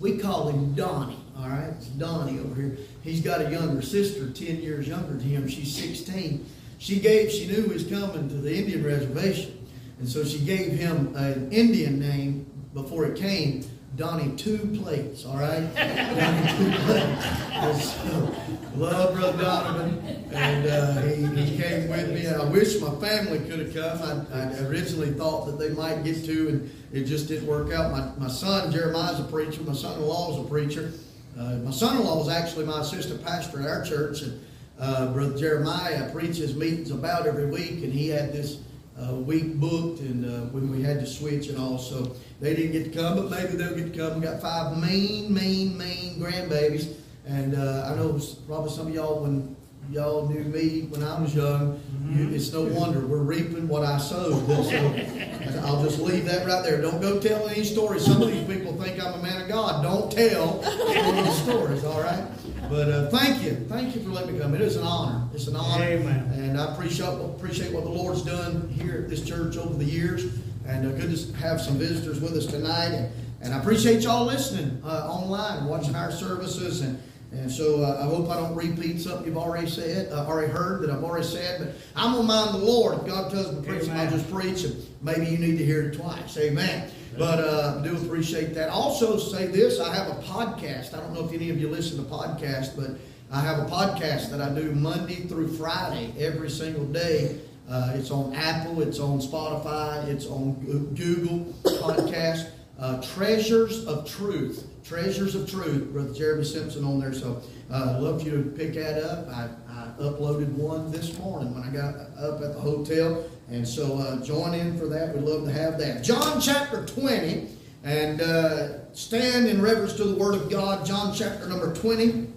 we 0.00 0.18
call 0.18 0.48
him 0.48 0.74
Donnie. 0.74 1.18
All 1.38 1.48
right, 1.48 1.70
it's 1.76 1.86
Donnie 1.86 2.40
over 2.40 2.54
here. 2.60 2.78
He's 3.02 3.20
got 3.20 3.40
a 3.40 3.50
younger 3.50 3.80
sister, 3.80 4.28
ten 4.30 4.60
years 4.60 4.88
younger 4.88 5.12
than 5.12 5.20
him. 5.20 5.48
She's 5.48 5.74
sixteen. 5.74 6.46
She 6.78 7.00
gave. 7.00 7.30
She 7.30 7.46
knew 7.46 7.62
he 7.62 7.72
was 7.72 7.86
coming 7.86 8.28
to 8.28 8.34
the 8.34 8.56
Indian 8.56 8.84
reservation, 8.84 9.57
and 9.98 10.08
so 10.08 10.24
she 10.24 10.38
gave 10.38 10.72
him 10.72 11.14
an 11.16 11.50
Indian 11.50 11.98
name 11.98 12.46
before 12.74 13.06
it 13.06 13.18
came. 13.18 13.64
Donnie 13.96 14.36
Two 14.36 14.58
Plates. 14.80 15.26
All 15.26 15.36
right, 15.36 15.74
Donnie 15.74 16.56
Two 16.56 16.78
Plates. 16.84 17.94
So, 17.94 18.34
love 18.76 19.14
Brother 19.14 19.42
Donovan, 19.42 20.24
and 20.32 20.66
uh, 20.66 21.00
he, 21.02 21.26
he 21.42 21.60
came 21.60 21.88
with 21.88 22.12
me. 22.12 22.28
I 22.28 22.44
wish 22.44 22.80
my 22.80 22.94
family 23.00 23.40
could 23.40 23.58
have 23.58 23.74
come. 23.74 24.26
I, 24.32 24.42
I 24.42 24.68
originally 24.68 25.10
thought 25.10 25.46
that 25.46 25.58
they 25.58 25.70
might 25.70 26.04
get 26.04 26.24
to, 26.26 26.48
and 26.48 26.70
it 26.92 27.04
just 27.04 27.26
didn't 27.26 27.48
work 27.48 27.72
out. 27.72 27.90
My, 27.90 28.26
my 28.26 28.30
son 28.32 28.70
Jeremiah's 28.70 29.18
a 29.18 29.24
preacher. 29.24 29.62
My 29.62 29.72
son-in-law 29.72 30.34
is 30.34 30.46
a 30.46 30.48
preacher. 30.48 30.92
Uh, 31.36 31.56
my 31.64 31.72
son-in-law 31.72 32.22
is 32.22 32.28
actually 32.28 32.66
my 32.66 32.80
assistant 32.80 33.24
pastor 33.24 33.62
at 33.62 33.68
our 33.68 33.84
church, 33.84 34.22
and 34.22 34.44
uh, 34.78 35.12
Brother 35.12 35.36
Jeremiah 35.36 36.08
preaches 36.12 36.54
meetings 36.54 36.92
about 36.92 37.26
every 37.26 37.46
week, 37.46 37.82
and 37.82 37.92
he 37.92 38.08
had 38.08 38.32
this 38.32 38.58
uh, 39.00 39.14
week 39.14 39.54
booked, 39.56 40.00
and 40.00 40.24
uh, 40.24 40.46
when 40.50 40.70
we 40.70 40.82
had 40.82 41.00
to 41.00 41.06
switch 41.06 41.48
and 41.48 41.58
all, 41.58 41.78
so 41.78 42.16
they 42.40 42.54
didn't 42.54 42.72
get 42.72 42.92
to 42.92 42.98
come, 42.98 43.16
but 43.16 43.30
maybe 43.30 43.56
they'll 43.56 43.74
get 43.74 43.92
to 43.92 43.98
come. 43.98 44.20
We 44.20 44.26
got 44.26 44.40
five 44.40 44.76
mean, 44.78 45.32
mean, 45.32 45.76
mean 45.76 46.14
grandbabies, 46.20 46.94
and 47.26 47.54
uh, 47.54 47.90
I 47.90 47.96
know 47.96 48.20
probably 48.46 48.70
some 48.70 48.88
of 48.88 48.94
y'all 48.94 49.22
when 49.22 49.56
y'all 49.90 50.28
knew 50.28 50.44
me 50.44 50.82
when 50.90 51.02
I 51.02 51.20
was 51.20 51.34
young, 51.34 51.80
you, 52.10 52.28
it's 52.34 52.52
no 52.52 52.62
wonder 52.64 53.00
we're 53.00 53.18
reaping 53.18 53.68
what 53.68 53.84
I 53.84 53.98
sowed. 53.98 54.46
So 54.46 55.60
I'll 55.64 55.82
just 55.82 55.98
leave 56.00 56.26
that 56.26 56.46
right 56.46 56.62
there. 56.62 56.80
Don't 56.80 57.00
go 57.00 57.18
tell 57.18 57.48
any 57.48 57.64
stories. 57.64 58.04
Some 58.04 58.22
of 58.22 58.28
these 58.28 58.46
people 58.46 58.74
think 58.80 59.02
I'm 59.02 59.14
a 59.14 59.22
man 59.22 59.42
of 59.42 59.48
God. 59.48 59.82
Don't 59.82 60.12
tell 60.12 60.62
any 60.64 61.30
stories, 61.32 61.84
all 61.84 62.02
right? 62.02 62.22
But 62.68 62.90
uh, 62.90 63.08
thank 63.08 63.42
you. 63.42 63.52
Thank 63.68 63.94
you 63.94 64.02
for 64.02 64.10
letting 64.10 64.34
me 64.34 64.40
come. 64.40 64.54
It 64.54 64.60
is 64.60 64.76
an 64.76 64.84
honor. 64.84 65.26
It's 65.32 65.46
an 65.46 65.56
honor. 65.56 65.84
Amen. 65.84 66.30
And 66.34 66.60
I 66.60 66.72
appreciate, 66.72 67.08
appreciate 67.08 67.72
what 67.72 67.84
the 67.84 67.90
Lord's 67.90 68.22
done 68.22 68.68
here 68.68 68.96
at 68.96 69.08
this 69.08 69.24
church 69.24 69.56
over 69.56 69.74
the 69.74 69.84
years. 69.84 70.26
And 70.66 70.86
uh, 70.86 70.90
good 70.90 71.16
to 71.16 71.32
have 71.38 71.62
some 71.62 71.78
visitors 71.78 72.20
with 72.20 72.34
us 72.34 72.44
tonight. 72.44 72.88
And, 72.88 73.12
and 73.40 73.54
I 73.54 73.58
appreciate 73.58 74.02
y'all 74.02 74.26
listening 74.26 74.82
uh, 74.84 75.08
online, 75.10 75.64
watching 75.64 75.94
our 75.94 76.12
services. 76.12 76.82
And, 76.82 77.00
and 77.32 77.50
so 77.50 77.82
uh, 77.82 78.02
I 78.02 78.04
hope 78.04 78.28
I 78.28 78.36
don't 78.36 78.54
repeat 78.54 79.00
something 79.00 79.26
you've 79.26 79.38
already 79.38 79.66
said, 79.66 80.12
uh, 80.12 80.26
already 80.26 80.52
heard 80.52 80.82
that 80.82 80.90
I've 80.90 81.04
already 81.04 81.26
said. 81.26 81.60
But 81.60 81.74
I'm 81.96 82.12
going 82.12 82.26
to 82.26 82.28
mind 82.28 82.54
the 82.54 82.66
Lord. 82.66 82.98
If 82.98 83.06
God 83.06 83.30
tells 83.30 83.50
me 83.50 83.62
to 83.62 83.66
preach, 83.66 83.88
I'll 83.88 84.10
just 84.10 84.30
preach. 84.30 84.64
And 84.64 84.86
maybe 85.00 85.24
you 85.24 85.38
need 85.38 85.56
to 85.56 85.64
hear 85.64 85.88
it 85.88 85.94
twice. 85.94 86.36
Amen. 86.36 86.90
But 87.18 87.40
uh, 87.40 87.78
do 87.82 87.96
appreciate 87.96 88.54
that. 88.54 88.68
Also, 88.68 89.18
say 89.18 89.48
this 89.48 89.80
I 89.80 89.92
have 89.92 90.08
a 90.08 90.22
podcast. 90.22 90.94
I 90.94 91.00
don't 91.00 91.12
know 91.12 91.24
if 91.24 91.32
any 91.32 91.50
of 91.50 91.60
you 91.60 91.68
listen 91.68 91.96
to 91.98 92.08
podcasts, 92.08 92.76
but 92.76 92.92
I 93.30 93.40
have 93.40 93.58
a 93.58 93.64
podcast 93.64 94.30
that 94.30 94.40
I 94.40 94.54
do 94.54 94.72
Monday 94.72 95.16
through 95.26 95.48
Friday 95.56 96.14
every 96.18 96.48
single 96.48 96.84
day. 96.86 97.40
Uh, 97.68 97.92
it's 97.96 98.10
on 98.10 98.34
Apple, 98.34 98.80
it's 98.80 99.00
on 99.00 99.18
Spotify, 99.18 100.06
it's 100.06 100.26
on 100.26 100.54
Google 100.94 101.52
Podcast. 101.64 102.50
Uh, 102.78 103.02
Treasures 103.02 103.84
of 103.86 104.08
Truth. 104.08 104.66
Treasures 104.84 105.34
of 105.34 105.50
Truth. 105.50 105.92
Brother 105.92 106.14
Jeremy 106.14 106.44
Simpson 106.44 106.84
on 106.84 107.00
there. 107.00 107.12
So 107.12 107.42
uh, 107.70 107.98
love 108.00 108.24
you 108.24 108.30
to 108.30 108.50
pick 108.50 108.74
that 108.74 109.02
up. 109.02 109.28
I, 109.28 109.48
I 109.68 109.88
uploaded 110.00 110.52
one 110.52 110.92
this 110.92 111.18
morning 111.18 111.52
when 111.52 111.64
I 111.64 111.70
got 111.70 111.96
up 112.16 112.40
at 112.40 112.54
the 112.54 112.60
hotel. 112.60 113.24
And 113.50 113.66
so 113.66 113.98
uh, 113.98 114.22
join 114.22 114.54
in 114.54 114.78
for 114.78 114.86
that. 114.86 115.14
We'd 115.14 115.24
love 115.24 115.44
to 115.44 115.52
have 115.52 115.78
that. 115.78 116.04
John 116.04 116.40
chapter 116.40 116.84
20. 116.84 117.48
And 117.84 118.20
uh, 118.20 118.92
stand 118.92 119.46
in 119.46 119.62
reverence 119.62 119.94
to 119.94 120.04
the 120.04 120.16
Word 120.16 120.34
of 120.34 120.50
God. 120.50 120.84
John 120.84 121.14
chapter 121.14 121.48
number 121.48 121.74
20. 121.74 122.28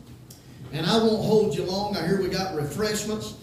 And 0.74 0.86
I 0.86 0.97
won't 0.97 1.26
hold 1.26 1.55
you 1.55 1.66
long. 1.66 1.97
I 1.97 2.07
hear 2.07 2.22
we 2.22 2.30
got 2.30 2.55
refreshments. 2.55 3.36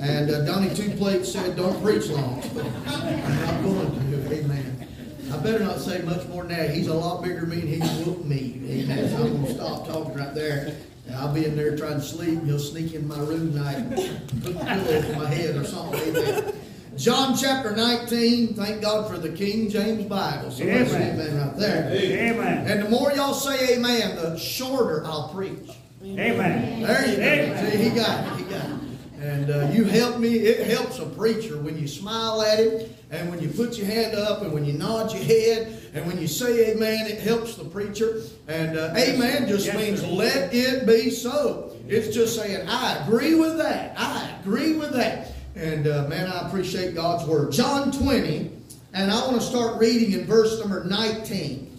And 0.00 0.30
uh, 0.30 0.44
Donnie 0.44 0.72
Two 0.74 0.90
Plates 0.90 1.32
said, 1.32 1.56
don't 1.56 1.82
preach 1.82 2.08
long. 2.08 2.42
I'm 2.86 3.40
not 3.40 3.62
going 3.62 4.10
to. 4.10 4.32
Amen. 4.32 4.88
I 5.32 5.36
better 5.38 5.60
not 5.60 5.80
say 5.80 6.02
much 6.02 6.26
more 6.28 6.44
than 6.44 6.56
that. 6.56 6.70
He's 6.70 6.86
a 6.86 6.94
lot 6.94 7.24
bigger 7.24 7.40
than 7.40 7.50
me 7.50 7.60
and 7.60 7.82
he's 7.82 8.06
whooped 8.06 8.24
me. 8.24 8.60
Amen. 8.68 9.08
So 9.10 9.16
I'm 9.24 9.32
going 9.32 9.46
to 9.46 9.54
stop 9.54 9.88
talking 9.88 10.14
right 10.14 10.34
there. 10.34 10.76
And 11.06 11.16
I'll 11.16 11.32
be 11.32 11.44
in 11.44 11.56
there 11.56 11.76
trying 11.76 11.94
to 11.94 12.02
sleep. 12.02 12.44
He'll 12.44 12.58
sneak 12.60 12.94
in 12.94 13.08
my 13.08 13.18
room 13.18 13.52
tonight 13.52 13.76
and 13.76 14.42
put 14.42 14.56
a 14.56 14.64
pillow 14.64 14.98
over 14.98 15.16
my 15.16 15.28
head 15.28 15.56
or 15.56 15.64
something. 15.64 16.16
Amen. 16.16 16.54
John 16.96 17.36
chapter 17.36 17.74
19. 17.76 18.54
Thank 18.54 18.80
God 18.80 19.10
for 19.10 19.18
the 19.18 19.28
King 19.28 19.68
James 19.68 20.04
Bible. 20.04 20.50
So 20.50 20.62
Amen. 20.64 20.86
amen 20.86 21.38
right 21.48 21.56
there. 21.58 21.90
Amen. 21.92 22.66
And 22.70 22.82
the 22.84 22.88
more 22.88 23.12
y'all 23.12 23.34
say 23.34 23.76
amen, 23.76 24.16
the 24.16 24.38
shorter 24.38 25.04
I'll 25.04 25.28
preach. 25.28 25.68
Amen. 26.02 26.82
There 26.82 27.06
you 27.06 27.16
go. 27.16 27.22
Amen. 27.22 27.70
See, 27.72 27.78
he 27.78 27.90
got 27.90 28.32
it. 28.32 28.38
He 28.38 28.44
got 28.50 28.64
it. 28.64 28.80
And 29.20 29.50
uh, 29.50 29.70
you 29.72 29.84
help 29.84 30.18
me. 30.18 30.36
It 30.36 30.68
helps 30.68 30.98
a 30.98 31.06
preacher 31.06 31.58
when 31.60 31.76
you 31.78 31.88
smile 31.88 32.42
at 32.42 32.60
him, 32.60 32.88
and 33.10 33.30
when 33.30 33.40
you 33.40 33.48
put 33.48 33.76
your 33.76 33.86
hand 33.86 34.14
up, 34.14 34.42
and 34.42 34.52
when 34.52 34.64
you 34.64 34.74
nod 34.74 35.12
your 35.12 35.22
head, 35.22 35.90
and 35.94 36.06
when 36.06 36.20
you 36.20 36.28
say 36.28 36.72
amen. 36.72 37.06
It 37.06 37.20
helps 37.20 37.56
the 37.56 37.64
preacher. 37.64 38.20
And 38.46 38.78
uh, 38.78 38.94
amen 38.96 39.48
just 39.48 39.66
Yes, 39.66 39.76
means 39.76 40.00
sir. 40.00 40.06
let 40.08 40.54
it 40.54 40.86
be 40.86 41.10
so. 41.10 41.72
It's 41.88 42.14
just 42.14 42.36
saying 42.36 42.68
I 42.68 42.98
agree 43.04 43.34
with 43.34 43.58
that. 43.58 43.94
I 43.98 44.30
agree 44.40 44.74
with 44.76 44.92
that. 44.92 45.32
And 45.56 45.86
uh, 45.86 46.06
man, 46.06 46.30
I 46.30 46.46
appreciate 46.46 46.94
God's 46.94 47.24
word. 47.24 47.50
John 47.50 47.90
20, 47.90 48.52
and 48.92 49.10
I 49.10 49.26
want 49.26 49.40
to 49.40 49.40
start 49.40 49.80
reading 49.80 50.12
in 50.12 50.26
verse 50.26 50.60
number 50.60 50.84
19. 50.84 51.78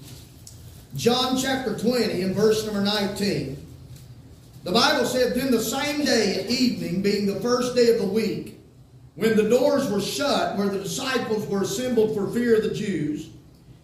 John 0.96 1.38
chapter 1.38 1.78
20 1.78 2.24
and 2.24 2.36
verse 2.36 2.66
number 2.66 2.82
19. 2.82 3.56
The 4.64 4.72
Bible 4.72 5.06
said, 5.06 5.36
Then 5.36 5.52
the 5.52 5.62
same 5.62 6.04
day 6.04 6.44
at 6.44 6.50
evening, 6.50 7.04
being 7.04 7.28
the 7.28 7.40
first 7.40 7.76
day 7.76 7.92
of 7.94 8.00
the 8.00 8.08
week, 8.08 8.60
when 9.14 9.38
the 9.38 9.48
doors 9.48 9.92
were 9.92 10.02
shut, 10.02 10.58
where 10.58 10.70
the 10.70 10.80
disciples 10.80 11.46
were 11.46 11.62
assembled 11.62 12.16
for 12.16 12.28
fear 12.34 12.58
of 12.58 12.64
the 12.64 12.74
Jews, 12.74 13.30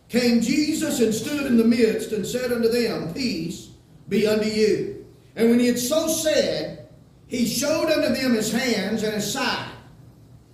came 0.09 0.41
Jesus 0.41 1.01
and 1.01 1.13
stood 1.13 1.45
in 1.45 1.55
the 1.55 1.63
midst 1.63 2.13
and 2.13 2.25
said 2.25 2.51
unto 2.51 2.67
them, 2.67 3.13
Peace 3.13 3.69
be 4.09 4.25
unto 4.25 4.47
you. 4.47 5.05
And 5.35 5.51
when 5.51 5.59
he 5.59 5.67
had 5.67 5.77
so 5.77 6.07
said, 6.07 6.87
he 7.27 7.45
showed 7.45 7.91
unto 7.91 8.11
them 8.11 8.33
his 8.33 8.51
hands 8.51 9.03
and 9.03 9.13
his 9.13 9.31
side. 9.31 9.72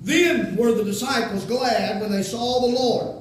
Then 0.01 0.55
were 0.55 0.71
the 0.71 0.83
disciples 0.83 1.45
glad 1.45 2.01
when 2.01 2.11
they 2.11 2.23
saw 2.23 2.61
the 2.61 2.75
Lord. 2.75 3.19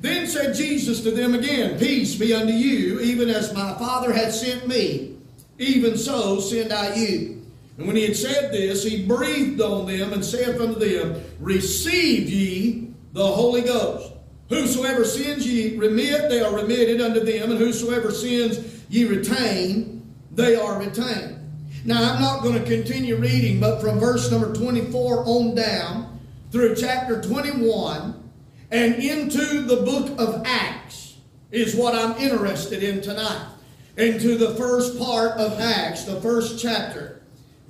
Then 0.00 0.26
said 0.26 0.54
Jesus 0.54 1.00
to 1.02 1.10
them 1.10 1.34
again, 1.34 1.78
Peace 1.78 2.16
be 2.16 2.34
unto 2.34 2.52
you, 2.52 3.00
even 3.00 3.28
as 3.28 3.54
my 3.54 3.74
Father 3.74 4.12
hath 4.12 4.34
sent 4.34 4.66
me, 4.66 5.16
even 5.58 5.96
so 5.96 6.40
send 6.40 6.72
I 6.72 6.94
you. 6.94 7.42
And 7.78 7.86
when 7.86 7.96
he 7.96 8.04
had 8.04 8.16
said 8.16 8.52
this, 8.52 8.84
he 8.84 9.06
breathed 9.06 9.60
on 9.60 9.86
them 9.86 10.12
and 10.12 10.24
saith 10.24 10.60
unto 10.60 10.78
them, 10.78 11.22
Receive 11.40 12.28
ye 12.28 12.88
the 13.12 13.26
Holy 13.26 13.62
Ghost. 13.62 14.12
Whosoever 14.48 15.04
sins 15.04 15.46
ye 15.46 15.76
remit, 15.76 16.28
they 16.28 16.40
are 16.40 16.54
remitted 16.54 17.00
unto 17.00 17.20
them, 17.20 17.50
and 17.50 17.58
whosoever 17.58 18.10
sins 18.10 18.58
ye 18.90 19.04
retain, 19.04 20.02
they 20.30 20.56
are 20.56 20.78
retained. 20.78 21.38
Now, 21.84 22.12
I'm 22.12 22.20
not 22.20 22.42
going 22.42 22.62
to 22.62 22.68
continue 22.68 23.16
reading, 23.16 23.60
but 23.60 23.80
from 23.80 23.98
verse 23.98 24.30
number 24.30 24.52
24 24.52 25.24
on 25.26 25.54
down 25.54 26.11
through 26.52 26.76
chapter 26.76 27.20
21 27.20 28.30
and 28.70 28.94
into 28.96 29.62
the 29.62 29.76
book 29.76 30.18
of 30.20 30.42
Acts 30.46 31.16
is 31.50 31.74
what 31.74 31.94
I'm 31.94 32.16
interested 32.18 32.82
in 32.82 33.00
tonight. 33.00 33.48
Into 33.96 34.36
the 34.36 34.54
first 34.54 34.98
part 34.98 35.32
of 35.32 35.58
Acts, 35.58 36.04
the 36.04 36.20
first 36.20 36.60
chapter. 36.62 37.18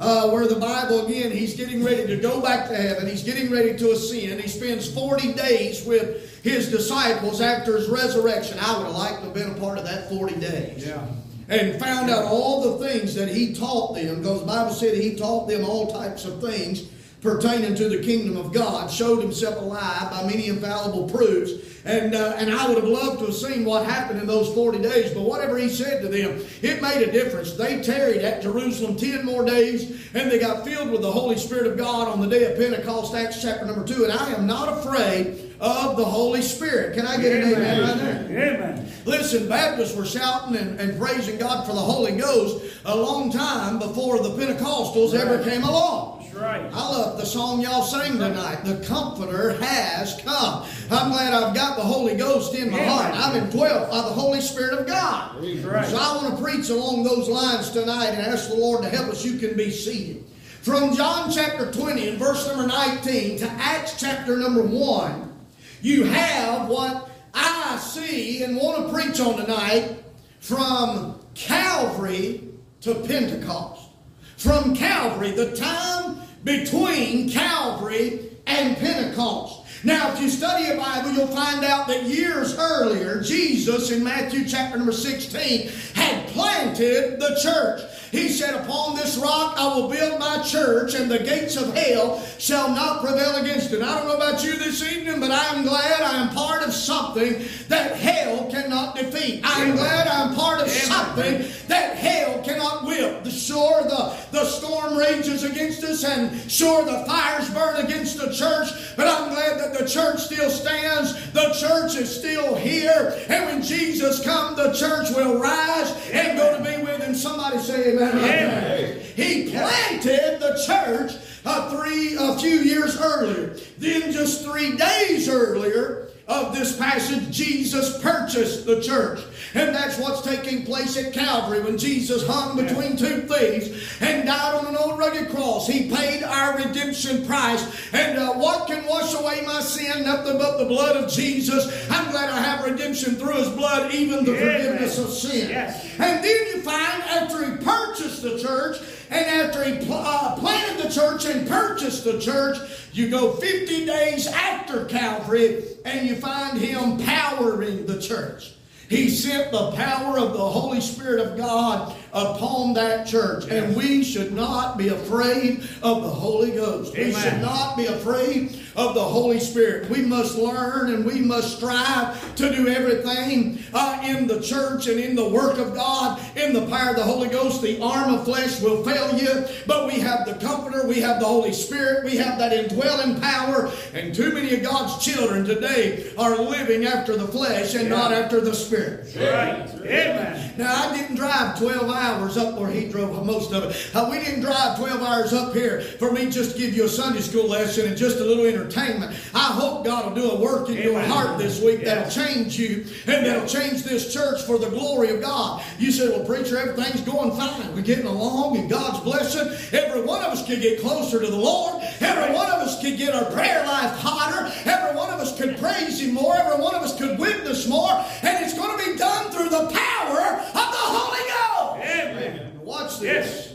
Uh, 0.01 0.31
where 0.31 0.49
the 0.49 0.57
Bible, 0.57 1.07
again, 1.07 1.31
he's 1.31 1.55
getting 1.55 1.85
ready 1.85 2.07
to 2.09 2.17
go 2.17 2.41
back 2.41 2.69
to 2.69 2.75
heaven. 2.75 3.07
He's 3.07 3.23
getting 3.23 3.53
ready 3.53 3.77
to 3.79 3.93
ascend. 3.93 4.41
He 4.41 4.49
spends 4.49 4.93
40 4.93 5.35
days 5.35 5.85
with 5.85 6.43
his 6.43 6.71
disciples 6.71 7.41
after 7.41 7.77
his 7.77 7.89
resurrection. 7.89 8.59
I 8.61 8.77
would 8.79 8.87
have 8.87 8.97
liked 8.97 9.19
to 9.21 9.25
have 9.27 9.35
been 9.35 9.51
a 9.51 9.55
part 9.55 9.79
of 9.79 9.85
that 9.85 10.09
40 10.09 10.37
days 10.41 10.87
Yeah. 10.87 11.07
and 11.49 11.79
found 11.79 12.11
out 12.11 12.25
all 12.25 12.77
the 12.79 12.89
things 12.89 13.15
that 13.15 13.29
he 13.29 13.55
taught 13.55 13.95
them 13.95 14.23
because 14.23 14.41
the 14.41 14.47
bible 14.47 14.73
said 14.73 14.97
he 14.97 15.15
taught 15.15 15.47
them 15.49 15.65
all 15.65 15.93
types 15.93 16.25
of 16.25 16.41
things 16.41 16.85
pertaining 17.23 17.75
to 17.77 17.89
the 17.89 18.03
kingdom 18.03 18.37
of 18.37 18.53
god 18.53 18.91
showed 18.91 19.23
himself 19.23 19.57
alive 19.57 20.11
by 20.11 20.25
many 20.25 20.49
infallible 20.49 21.09
proofs. 21.09 21.53
And, 21.85 22.15
uh, 22.15 22.35
and 22.37 22.53
i 22.53 22.69
would 22.69 22.77
have 22.77 22.87
loved 22.87 23.21
to 23.21 23.27
have 23.27 23.35
seen 23.35 23.65
what 23.65 23.87
happened 23.87 24.21
in 24.21 24.27
those 24.27 24.53
40 24.55 24.79
days 24.83 25.13
but 25.13 25.23
whatever 25.23 25.57
he 25.57 25.69
said 25.69 26.03
to 26.03 26.09
them 26.09 26.45
it 26.61 26.83
made 26.83 27.03
a 27.03 27.11
difference. 27.11 27.55
They 27.55 27.81
tarried 27.83 28.23
at 28.23 28.43
jerusalem 28.43 28.97
10 28.97 29.25
more 29.25 29.45
days 29.45 30.11
and 30.15 30.31
they 30.31 30.39
got 30.39 30.65
filled 30.65 30.91
with 30.91 31.03
the 31.03 31.11
holy 31.11 31.39
spirit 31.39 31.67
of 31.67 31.79
god 31.79 32.09
on 32.09 32.21
the 32.21 32.29
day 32.29 32.45
of 32.45 32.59
pentecost 32.59 33.15
acts 33.15 33.41
chapter 33.41 33.65
number 33.65 33.85
2 33.85 34.05
and 34.05 34.13
i 34.13 34.33
am 34.33 34.47
not 34.47 34.79
afraid 34.79 35.53
of 35.63 35.97
the 35.97 36.05
holy 36.05 36.43
spirit. 36.43 36.93
Can 36.97 37.07
i 37.07 37.17
get 37.17 37.37
an 37.37 37.53
amen 37.53 37.81
right 37.81 37.97
there? 37.97 38.55
Amen. 38.55 38.93
Listen, 39.05 39.49
Baptists 39.49 39.97
were 39.97 40.05
shouting 40.05 40.57
and, 40.57 40.79
and 40.81 40.99
praising 40.99 41.39
God 41.39 41.65
for 41.65 41.73
the 41.73 41.81
Holy 41.81 42.17
Ghost 42.17 42.65
a 42.85 42.97
long 42.97 43.31
time 43.31 43.79
before 43.79 44.19
the 44.19 44.31
Pentecostals 44.31 45.15
ever 45.15 45.43
came 45.45 45.63
along. 45.63 46.22
Right. 46.43 46.69
I 46.75 46.89
love 46.91 47.19
the 47.19 47.25
song 47.25 47.61
y'all 47.61 47.85
sang 47.85 48.19
tonight. 48.19 48.65
The 48.65 48.85
Comforter 48.85 49.53
has 49.63 50.21
come. 50.25 50.67
I'm 50.91 51.13
glad 51.13 51.33
I've 51.33 51.55
got 51.55 51.77
the 51.77 51.85
Holy 51.85 52.17
Ghost 52.17 52.53
in 52.57 52.69
my 52.69 52.81
Amen. 52.81 52.89
heart. 52.89 53.15
I'm 53.15 53.45
indwelt 53.45 53.89
by 53.89 53.99
the 53.99 54.13
Holy 54.13 54.41
Spirit 54.41 54.81
of 54.81 54.85
God. 54.89 55.37
right. 55.37 55.87
So 55.87 55.97
I 55.97 56.17
want 56.17 56.37
to 56.37 56.43
preach 56.43 56.69
along 56.69 57.05
those 57.05 57.29
lines 57.29 57.71
tonight 57.71 58.09
and 58.09 58.27
ask 58.27 58.49
the 58.49 58.57
Lord 58.57 58.83
to 58.83 58.89
help 58.89 59.11
us. 59.11 59.25
You 59.25 59.39
can 59.39 59.57
be 59.57 59.71
seated. 59.71 60.25
From 60.63 60.97
John 60.97 61.31
chapter 61.31 61.71
20 61.71 62.09
and 62.09 62.19
verse 62.19 62.45
number 62.49 62.67
19 62.67 63.39
to 63.39 63.49
Acts 63.49 64.01
chapter 64.01 64.37
number 64.37 64.63
1, 64.63 65.33
you 65.81 66.03
have 66.07 66.67
what 66.69 67.09
I 67.35 67.79
see 67.81 68.43
and 68.43 68.57
want 68.57 68.89
to 68.89 68.93
preach 68.93 69.21
on 69.21 69.37
tonight 69.37 69.95
from 70.41 71.21
Calvary 71.35 72.49
to 72.81 72.97
Pentecost. 72.97 73.91
From 74.39 74.75
Calvary, 74.75 75.31
the 75.31 75.55
time 75.55 76.19
between 76.45 77.31
Calvary 77.31 78.31
and 78.47 78.77
Pentecost. 78.77 79.85
Now, 79.85 80.13
if 80.13 80.21
you 80.21 80.29
study 80.29 80.67
a 80.71 80.77
Bible, 80.77 81.13
you'll 81.13 81.27
find 81.27 81.65
out 81.65 81.89
that 81.89 82.05
years 82.05 82.57
earlier, 82.57 83.21
Jesus 83.21 83.91
in 83.91 84.05
Matthew 84.05 84.47
chapter 84.47 84.77
number 84.77 84.93
16 84.93 85.69
had 85.95 86.29
planted 86.29 87.19
the 87.19 87.39
church. 87.43 87.81
He 88.13 88.29
said, 88.29 88.55
Upon 88.55 88.95
this 88.95 89.17
rock 89.17 89.55
I 89.57 89.75
will 89.75 89.89
build 89.89 90.21
my 90.21 90.43
church, 90.43 90.93
and 90.93 91.11
the 91.11 91.19
gates 91.19 91.57
of 91.57 91.75
hell 91.75 92.23
shall 92.37 92.69
not 92.69 93.03
prevail 93.03 93.37
against 93.37 93.73
it. 93.73 93.81
I 93.81 93.99
don't 93.99 94.07
know 94.07 94.17
about 94.17 94.45
you 94.45 94.55
this 94.59 94.83
evening, 94.83 95.19
but 95.19 95.31
I 95.31 95.47
am 95.55 95.63
glad 95.65 96.03
I 96.03 96.23
am 96.23 96.35
part 96.35 96.63
of 96.63 96.75
something 96.75 97.43
that 97.69 97.97
hell 97.97 98.51
cannot 98.51 98.97
defeat. 98.97 99.41
I 99.43 99.63
am 99.63 99.77
glad 99.77 100.09
I 100.09 100.29
am 100.29 100.35
part 100.35 100.61
of 100.61 100.69
something 100.69 101.47
that 101.69 101.97
hell 101.97 102.43
cannot 102.43 102.85
whip. 102.85 103.25
The 103.25 103.31
sure 103.31 103.83
the, 103.85 104.15
the 104.31 104.45
storm 104.45 104.95
rages 104.95 105.43
against 105.43 105.83
us, 105.83 106.05
and 106.05 106.39
sure 106.51 106.85
the 106.85 107.07
fires 107.07 107.49
burn 107.49 107.77
against 107.83 108.19
the 108.19 108.31
church, 108.31 108.69
but 108.95 109.09
I'm 109.09 109.31
glad 109.31 109.59
that 109.59 109.79
the 109.79 109.89
church 109.89 110.21
still 110.21 110.51
stands. 110.51 111.15
The 111.33 111.57
church 111.59 111.97
is 111.97 112.15
still 112.15 112.57
here, 112.57 113.19
and 113.31 113.47
when 113.47 113.63
Jesus 113.63 114.23
comes, 114.23 114.59
the 114.59 114.75
church 114.75 115.09
will 115.17 115.39
rise 115.39 115.91
and 116.13 116.37
go 116.37 116.59
to 116.59 116.63
be 116.63 116.83
with 116.83 117.03
him. 117.03 117.15
Somebody 117.15 117.57
say 117.57 117.93
amen. 117.93 118.02
Amen. 118.03 119.01
He 119.17 119.51
planted 119.51 120.41
the 120.41 120.63
church 120.67 121.13
uh, 121.45 121.71
three 121.71 122.17
a 122.19 122.39
few 122.39 122.61
years 122.61 123.01
earlier. 123.01 123.57
Then 123.79 124.13
just 124.13 124.45
three 124.45 124.77
days 124.77 125.29
earlier 125.29 126.09
of 126.29 126.55
this 126.55 126.77
passage, 126.77 127.31
Jesus 127.31 128.01
purchased 128.03 128.67
the 128.67 128.81
church. 128.81 129.21
And 129.55 129.75
that's 129.75 129.99
what's 129.99 130.23
taking 130.23 130.65
place 130.65 130.97
at 130.97 131.13
Calvary 131.13 131.61
when 131.61 131.77
Jesus 131.77 132.27
hung 132.27 132.57
between 132.57 132.97
two 132.97 133.23
thieves 133.23 133.69
and 134.01 134.27
died 134.27 134.55
on 134.55 134.67
an 134.67 134.77
old 134.77 134.99
rugged 134.99 135.29
cross. 135.31 135.67
He 135.67 135.91
paid 135.91 136.23
our 136.23 136.57
redemption 136.57 137.27
price. 137.27 137.63
And 137.93 138.19
uh, 138.19 138.33
what 138.35 138.67
can 138.67 138.87
wash 138.87 139.13
away 139.15 139.43
my 139.45 139.61
sin? 139.61 140.05
Nothing 140.05 140.39
but 140.39 140.57
the 140.59 140.65
blood 140.65 140.97
of 140.97 141.11
Jesus. 141.11 141.67
I'm 141.91 142.11
glad 142.11 142.31
I 142.31 142.41
have 142.41 142.65
redemption 142.65 143.17
through 143.17 143.35
his 143.35 143.49
blood, 143.51 143.93
even 143.95 144.25
the 144.25 144.37
Amen. 144.37 144.57
forgiveness 144.61 144.99
of 144.99 145.11
sin. 145.11 145.51
Yes. 145.51 145.85
And 145.99 146.25
then 146.25 146.47
you 146.49 146.63
find 146.63 147.03
after 147.05 147.45
he 147.51 147.57
purchased 147.63 148.23
the 148.23 148.39
church, 148.39 148.79
and 149.11 149.27
after 149.27 149.63
he 149.65 149.85
pl- 149.85 149.95
uh, 149.95 150.37
planted 150.37 150.83
the 150.83 150.89
church 150.91 151.27
and 151.27 151.47
purchased 151.47 152.05
the 152.05 152.19
church, 152.19 152.57
you 152.95 153.11
go 153.11 153.33
50 153.35 153.85
days 153.85 154.27
after 154.27 154.87
Calvary, 154.87 155.63
and 155.85 156.09
you 156.09 156.17
find 156.17 156.59
him 156.59 156.97
powering 156.99 157.85
the 157.85 158.01
church. 158.01 158.53
He 158.93 159.09
sent 159.09 159.53
the 159.53 159.73
power 159.73 160.19
of 160.19 160.35
the 160.35 160.39
Holy 160.39 160.83
Spirit 160.83 161.27
of 161.27 161.39
God 161.39 161.97
upon 162.13 162.75
that 162.75 163.07
church. 163.07 163.47
And 163.49 163.75
we 163.75 164.05
should 164.05 164.33
not 164.33 164.77
be 164.77 164.89
afraid 164.89 165.63
of 165.83 166.03
the 166.03 166.11
Holy 166.11 166.51
Ghost. 166.51 166.95
We 166.95 167.13
should 167.13 167.41
not 167.41 167.77
be 167.77 167.87
afraid 167.87 168.62
of 168.77 168.95
the 168.95 169.03
Holy 169.03 169.41
Spirit. 169.41 169.91
We 169.91 170.03
must 170.03 170.37
learn 170.37 170.93
and 170.95 171.05
we 171.05 171.21
must 171.21 171.57
strive 171.57 172.35
to 172.37 172.55
do 172.55 172.69
everything 172.69 173.59
uh, 173.75 174.01
in 174.05 174.27
the 174.27 174.41
church 174.41 174.87
and 174.87 174.99
in 174.99 175.15
the 175.15 175.29
work 175.29 175.59
of 175.59 175.75
God, 175.75 176.21
in 176.37 176.53
the 176.53 176.67
power 176.67 176.91
of 176.91 176.97
the 176.97 177.05
Holy 177.05 177.29
Ghost. 177.29 177.63
The 177.63 177.81
arm 177.81 178.15
of 178.15 178.25
flesh 178.25 178.61
will 178.61 178.83
fail 178.85 179.17
you, 179.19 179.45
but 179.67 179.87
we 179.87 180.01
have 180.01 180.27
the 180.27 180.35
Comforter, 180.43 180.87
we 180.87 181.01
have 181.01 181.21
the 181.21 181.27
Holy 181.27 181.53
Spirit, 181.53 182.05
we 182.05 182.17
have 182.17 182.39
that 182.39 182.53
indwelling 182.53 183.21
power. 183.21 183.71
And 183.95 184.15
too 184.15 184.33
many 184.33 184.55
of 184.55 184.63
God's 184.63 185.05
children 185.05 185.45
today 185.45 186.11
are 186.19 186.37
living 186.37 186.87
after 186.87 187.17
the 187.17 187.29
flesh 187.29 187.75
and 187.75 187.89
not 187.89 188.13
after 188.13 188.41
the 188.41 188.55
Spirit. 188.55 189.15
Right. 189.17 189.69
Amen. 189.83 190.55
Now, 190.57 190.91
I 190.91 190.97
didn't 190.97 191.17
drive 191.17 191.59
12 191.59 191.91
hours 191.91 192.37
up 192.37 192.59
where 192.59 192.71
he 192.71 192.89
drove 192.89 193.25
most 193.25 193.53
of 193.53 193.65
it. 193.65 193.91
Uh, 193.95 194.09
we 194.11 194.19
didn't 194.19 194.41
drive 194.41 194.77
12 194.79 195.03
hours 195.03 195.33
up 195.33 195.55
here 195.55 195.81
for 195.83 196.13
me 196.13 196.31
just 196.31 196.53
to 196.53 196.59
give 196.59 196.75
you 196.75 196.85
a 196.85 196.89
Sunday 196.89 197.21
school 197.21 197.49
lesson 197.49 197.87
and 197.87 197.97
just 197.97 198.19
a 198.19 198.25
little 198.25 198.45
entertainment. 198.63 199.17
I 199.35 199.53
hope 199.53 199.85
God 199.85 200.07
will 200.07 200.15
do 200.23 200.31
a 200.31 200.41
work 200.41 200.69
in 200.69 200.77
your 200.77 201.01
heart 201.01 201.39
this 201.39 201.61
week 201.61 201.81
Yeah. 201.81 201.95
that'll 201.97 202.11
change 202.11 202.59
you 202.59 202.87
and 203.07 203.27
that'll 203.27 203.47
change 203.47 203.83
this 203.83 204.13
church 204.13 204.43
for 204.43 204.59
the 204.59 204.69
glory 204.69 205.11
of 205.11 205.21
God. 205.21 205.63
You 205.79 205.91
say, 205.91 206.09
well, 206.09 206.25
preacher, 206.25 206.57
everything's 206.59 207.01
going 207.03 207.33
fine. 207.37 207.75
We're 207.75 207.83
getting 207.83 208.07
along 208.07 208.57
and 208.57 208.69
God's 208.71 209.01
blessing. 209.01 209.49
Every 209.73 210.03
one 210.03 210.23
of 210.23 210.33
us 210.33 210.47
could 210.47 210.61
get 210.61 210.81
closer 210.81 211.21
to 211.21 211.27
the 211.27 211.37
Lord. 211.37 211.83
Every 212.01 212.35
one 212.35 212.47
of 212.51 212.61
us 212.61 212.81
could 212.81 212.97
get 212.97 213.15
our 213.15 213.25
prayer 213.31 213.65
life 213.67 213.97
hotter. 213.99 214.53
Every 214.65 214.97
one 214.97 215.11
of 215.11 215.21
us 215.21 215.37
could 215.39 215.57
praise 215.59 216.01
Him 216.01 216.15
more. 216.15 216.37
Every 216.37 216.63
one 216.63 216.75
of 216.75 216.83
us 216.83 216.97
could 216.97 217.19
witness 217.19 217.67
more. 217.69 217.91
And 218.23 218.45
it's 218.45 218.55
going 218.55 218.79
to 218.79 218.85
be 218.93 218.97
done 218.97 219.31
through 219.31 219.49
the 219.49 219.69
power 219.73 220.21
of 220.39 220.55
the 220.55 220.61
Holy 220.63 221.79
Ghost. 221.79 221.89
Amen. 221.99 222.61
Watch 222.61 223.01
this. 223.01 223.03
Yes. 223.03 223.49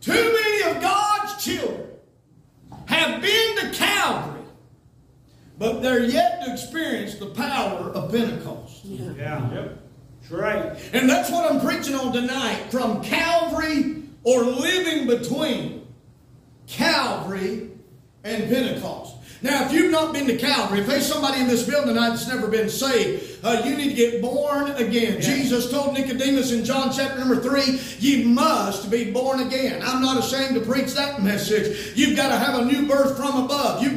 Too 0.00 0.12
many 0.12 0.76
of 0.76 0.82
God's 0.82 1.42
children 1.42 1.80
have 2.86 3.22
been 3.22 3.56
to 3.56 3.70
Calvary, 3.72 4.33
but 5.58 5.82
they're 5.82 6.04
yet 6.04 6.44
to 6.44 6.52
experience 6.52 7.14
the 7.16 7.26
power 7.26 7.90
of 7.90 8.10
Pentecost. 8.10 8.84
Yeah. 8.84 9.52
Yep. 9.52 9.78
That's 10.20 10.32
right. 10.32 10.78
And 10.92 11.08
that's 11.08 11.30
what 11.30 11.50
I'm 11.50 11.60
preaching 11.60 11.94
on 11.94 12.12
tonight 12.12 12.70
from 12.70 13.02
Calvary 13.02 14.02
or 14.22 14.42
living 14.42 15.06
between 15.06 15.86
Calvary 16.66 17.70
and 18.24 18.48
Pentecost. 18.48 19.14
Now, 19.44 19.66
if 19.66 19.72
you've 19.72 19.92
not 19.92 20.14
been 20.14 20.26
to 20.28 20.38
Calvary, 20.38 20.80
if 20.80 20.86
there's 20.86 21.04
somebody 21.04 21.38
in 21.38 21.46
this 21.46 21.68
building 21.68 21.88
tonight 21.94 22.08
that's 22.10 22.26
never 22.26 22.48
been 22.48 22.70
saved, 22.70 23.44
uh, 23.44 23.60
you 23.62 23.76
need 23.76 23.90
to 23.90 23.94
get 23.94 24.22
born 24.22 24.70
again. 24.70 25.20
Jesus 25.20 25.70
told 25.70 25.92
Nicodemus 25.92 26.50
in 26.50 26.64
John 26.64 26.90
chapter 26.90 27.18
number 27.18 27.36
3, 27.36 27.78
you 27.98 28.26
must 28.26 28.90
be 28.90 29.10
born 29.10 29.40
again. 29.40 29.82
I'm 29.84 30.00
not 30.00 30.16
ashamed 30.16 30.54
to 30.54 30.62
preach 30.62 30.94
that 30.94 31.22
message. 31.22 31.94
You've 31.94 32.16
got 32.16 32.28
to 32.28 32.38
have 32.38 32.58
a 32.58 32.64
new 32.64 32.88
birth 32.88 33.18
from 33.18 33.44
above. 33.44 33.82
You've 33.82 33.93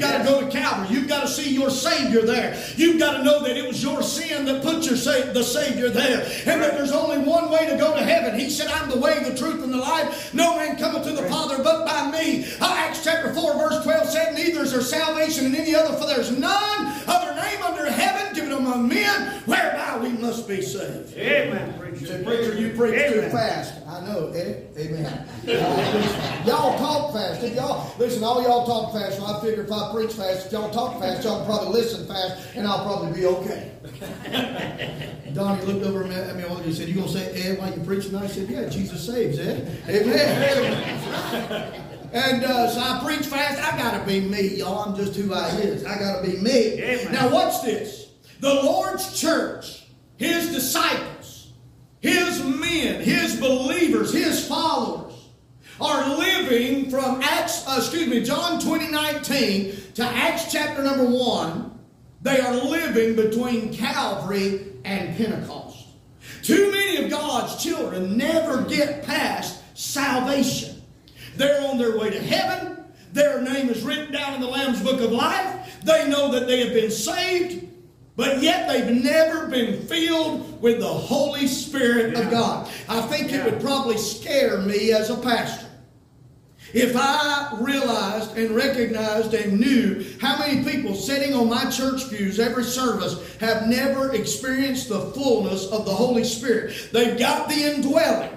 see 1.38 1.53
your 1.53 1.69
Savior 1.69 2.23
there. 2.23 2.57
You've 2.75 2.99
got 2.99 3.17
to 3.17 3.23
know 3.23 3.43
that 3.43 3.55
it 3.55 3.67
was 3.67 3.81
your 3.83 4.01
sin 4.01 4.45
that 4.45 4.63
put 4.63 4.85
your 4.85 4.95
sa- 4.95 5.31
the 5.33 5.43
Savior 5.43 5.89
there, 5.89 6.21
and 6.45 6.61
that 6.61 6.73
there's 6.73 6.91
only 6.91 7.19
one 7.19 7.51
way 7.51 7.69
to 7.69 7.77
go 7.77 7.93
to 7.93 8.03
heaven. 8.03 8.39
He 8.39 8.49
said, 8.49 8.67
I'm 8.67 8.89
the 8.89 8.97
way, 8.97 9.23
the 9.23 9.35
truth, 9.38 9.63
and 9.63 9.71
the 9.71 9.77
life. 9.77 10.33
No 10.33 10.55
man 10.57 10.77
cometh 10.77 11.03
to 11.03 11.13
the 11.13 11.27
Father 11.29 11.63
but 11.63 11.85
by 11.85 12.09
me. 12.11 12.45
Uh, 12.59 12.75
Acts 12.77 13.03
chapter 13.03 13.33
4, 13.33 13.53
verse 13.57 13.83
12 13.83 14.09
said, 14.09 14.33
Neither 14.35 14.61
is 14.63 14.71
there 14.71 14.81
salvation 14.81 15.45
in 15.45 15.55
any 15.55 15.75
other, 15.75 15.95
for 15.97 16.05
there's 16.07 16.31
none 16.31 17.01
other 17.07 17.35
name 17.35 17.61
under 17.63 17.89
heaven 17.91 18.26
among 18.68 18.88
men 18.88 19.41
whereby 19.45 19.97
we 20.01 20.09
must 20.09 20.47
be 20.47 20.61
saved. 20.61 21.15
Amen. 21.18 21.80
Preacher. 21.80 22.05
Say, 22.05 22.24
preacher, 22.24 22.59
you 22.59 22.70
preach 22.76 23.11
too 23.11 23.22
fast. 23.30 23.86
I 23.88 24.05
know, 24.05 24.28
Eddie. 24.30 24.65
Amen. 24.78 25.28
Uh, 25.47 26.43
y'all 26.45 26.78
talk 26.78 27.13
fast. 27.13 27.43
If 27.43 27.55
y'all 27.55 27.93
listen, 27.97 28.24
all 28.24 28.41
y'all 28.41 28.65
talk 28.65 28.93
fast. 28.93 29.18
So 29.18 29.26
I 29.26 29.41
figure 29.41 29.63
if 29.63 29.72
I 29.72 29.91
preach 29.93 30.11
fast, 30.11 30.47
if 30.47 30.51
y'all 30.51 30.70
talk 30.70 30.99
fast, 30.99 31.24
y'all 31.24 31.45
probably 31.45 31.82
listen 31.82 32.05
fast, 32.07 32.55
and 32.55 32.68
I'll 32.68 32.84
probably 32.84 33.13
be 33.20 33.26
okay. 33.26 33.72
Donnie 35.34 35.65
looked 35.65 35.86
over 35.86 36.03
at 36.03 36.36
me. 36.36 36.43
and 36.43 36.76
said, 36.76 36.89
"You 36.89 36.95
gonna 36.95 37.07
say 37.07 37.32
Ed 37.41 37.59
while 37.59 37.74
you 37.74 37.84
preaching?" 37.84 38.15
I 38.15 38.28
said, 38.28 38.49
"Yeah, 38.49 38.68
Jesus 38.70 39.05
saves, 39.05 39.39
Ed. 39.39 39.82
Amen." 39.88 41.84
And 42.13 42.45
uh, 42.45 42.70
so 42.70 42.80
I 42.80 43.03
preach 43.03 43.26
fast. 43.26 43.61
I 43.61 43.78
gotta 43.78 44.05
be 44.05 44.22
me, 44.22 44.55
y'all. 44.55 44.89
I'm 44.89 44.95
just 44.95 45.15
who 45.15 45.34
I 45.34 45.49
is. 45.57 45.86
I 45.86 45.99
gotta 45.99 46.26
be 46.26 46.38
me. 46.38 46.82
Amen. 46.82 47.13
Now 47.13 47.30
watch 47.30 47.61
this. 47.63 48.07
The 48.39 48.53
Lord's 48.53 49.19
church, 49.19 49.85
His 50.17 50.51
disciples, 50.51 51.53
His 51.99 52.43
men, 52.43 53.01
His 53.01 53.39
believers, 53.39 54.13
His 54.13 54.47
followers 54.47 55.13
are 55.79 56.17
living 56.17 56.89
from 56.89 57.21
Acts, 57.21 57.67
uh, 57.67 57.75
excuse 57.77 58.07
me, 58.07 58.23
John 58.23 58.59
20, 58.59 58.88
19 58.88 59.75
to 59.95 60.03
Acts 60.03 60.51
chapter 60.51 60.83
number 60.83 61.05
1. 61.05 61.79
They 62.21 62.39
are 62.39 62.55
living 62.55 63.15
between 63.15 63.73
Calvary 63.73 64.73
and 64.83 65.15
Pentecost. 65.15 65.85
Too 66.41 66.71
many 66.71 67.03
of 67.03 67.11
God's 67.11 67.61
children 67.61 68.17
never 68.17 68.63
get 68.63 69.03
past 69.03 69.61
salvation. 69.77 70.81
They're 71.35 71.67
on 71.67 71.77
their 71.77 71.97
way 71.97 72.09
to 72.09 72.19
heaven. 72.19 72.85
Their 73.13 73.41
name 73.41 73.69
is 73.69 73.83
written 73.83 74.11
down 74.11 74.35
in 74.35 74.41
the 74.41 74.47
Lamb's 74.47 74.81
Book 74.81 74.99
of 75.01 75.11
Life. 75.11 75.81
They 75.83 76.09
know 76.09 76.31
that 76.31 76.47
they 76.47 76.65
have 76.65 76.73
been 76.73 76.91
saved, 76.91 77.66
but 78.18 78.41
yet 78.41 78.68
they've 78.68 79.03
never 79.03 79.47
been 79.47 79.80
filled 79.84 80.59
with 80.59 80.80
the 80.80 80.88
Holy 80.88 81.47
Spirit 81.47 82.15
of 82.15 82.30
God. 82.32 82.68
I 82.89 82.99
think 83.03 83.32
it 83.32 83.45
would 83.45 83.61
probably 83.61 83.97
scare 83.97 84.57
me 84.57 84.91
as 84.91 85.11
a 85.11 85.18
pastor. 85.18 85.68
If 86.74 86.97
I 86.97 87.57
realized 87.61 88.36
and 88.36 88.55
recognized 88.55 89.34
and 89.36 89.59
knew 89.59 90.03
how 90.20 90.38
many 90.39 90.70
people 90.70 90.95
sitting 90.95 91.34
on 91.34 91.47
my 91.47 91.70
church 91.70 92.09
pews 92.09 92.39
every 92.39 92.63
service 92.63 93.38
have 93.38 93.68
never 93.68 94.13
experienced 94.13 94.89
the 94.89 94.99
fullness 95.11 95.68
of 95.68 95.86
the 95.86 95.93
Holy 95.93 96.24
Spirit, 96.24 96.89
they've 96.91 97.18
got 97.18 97.47
the 97.47 97.55
indwelling, 97.55 98.32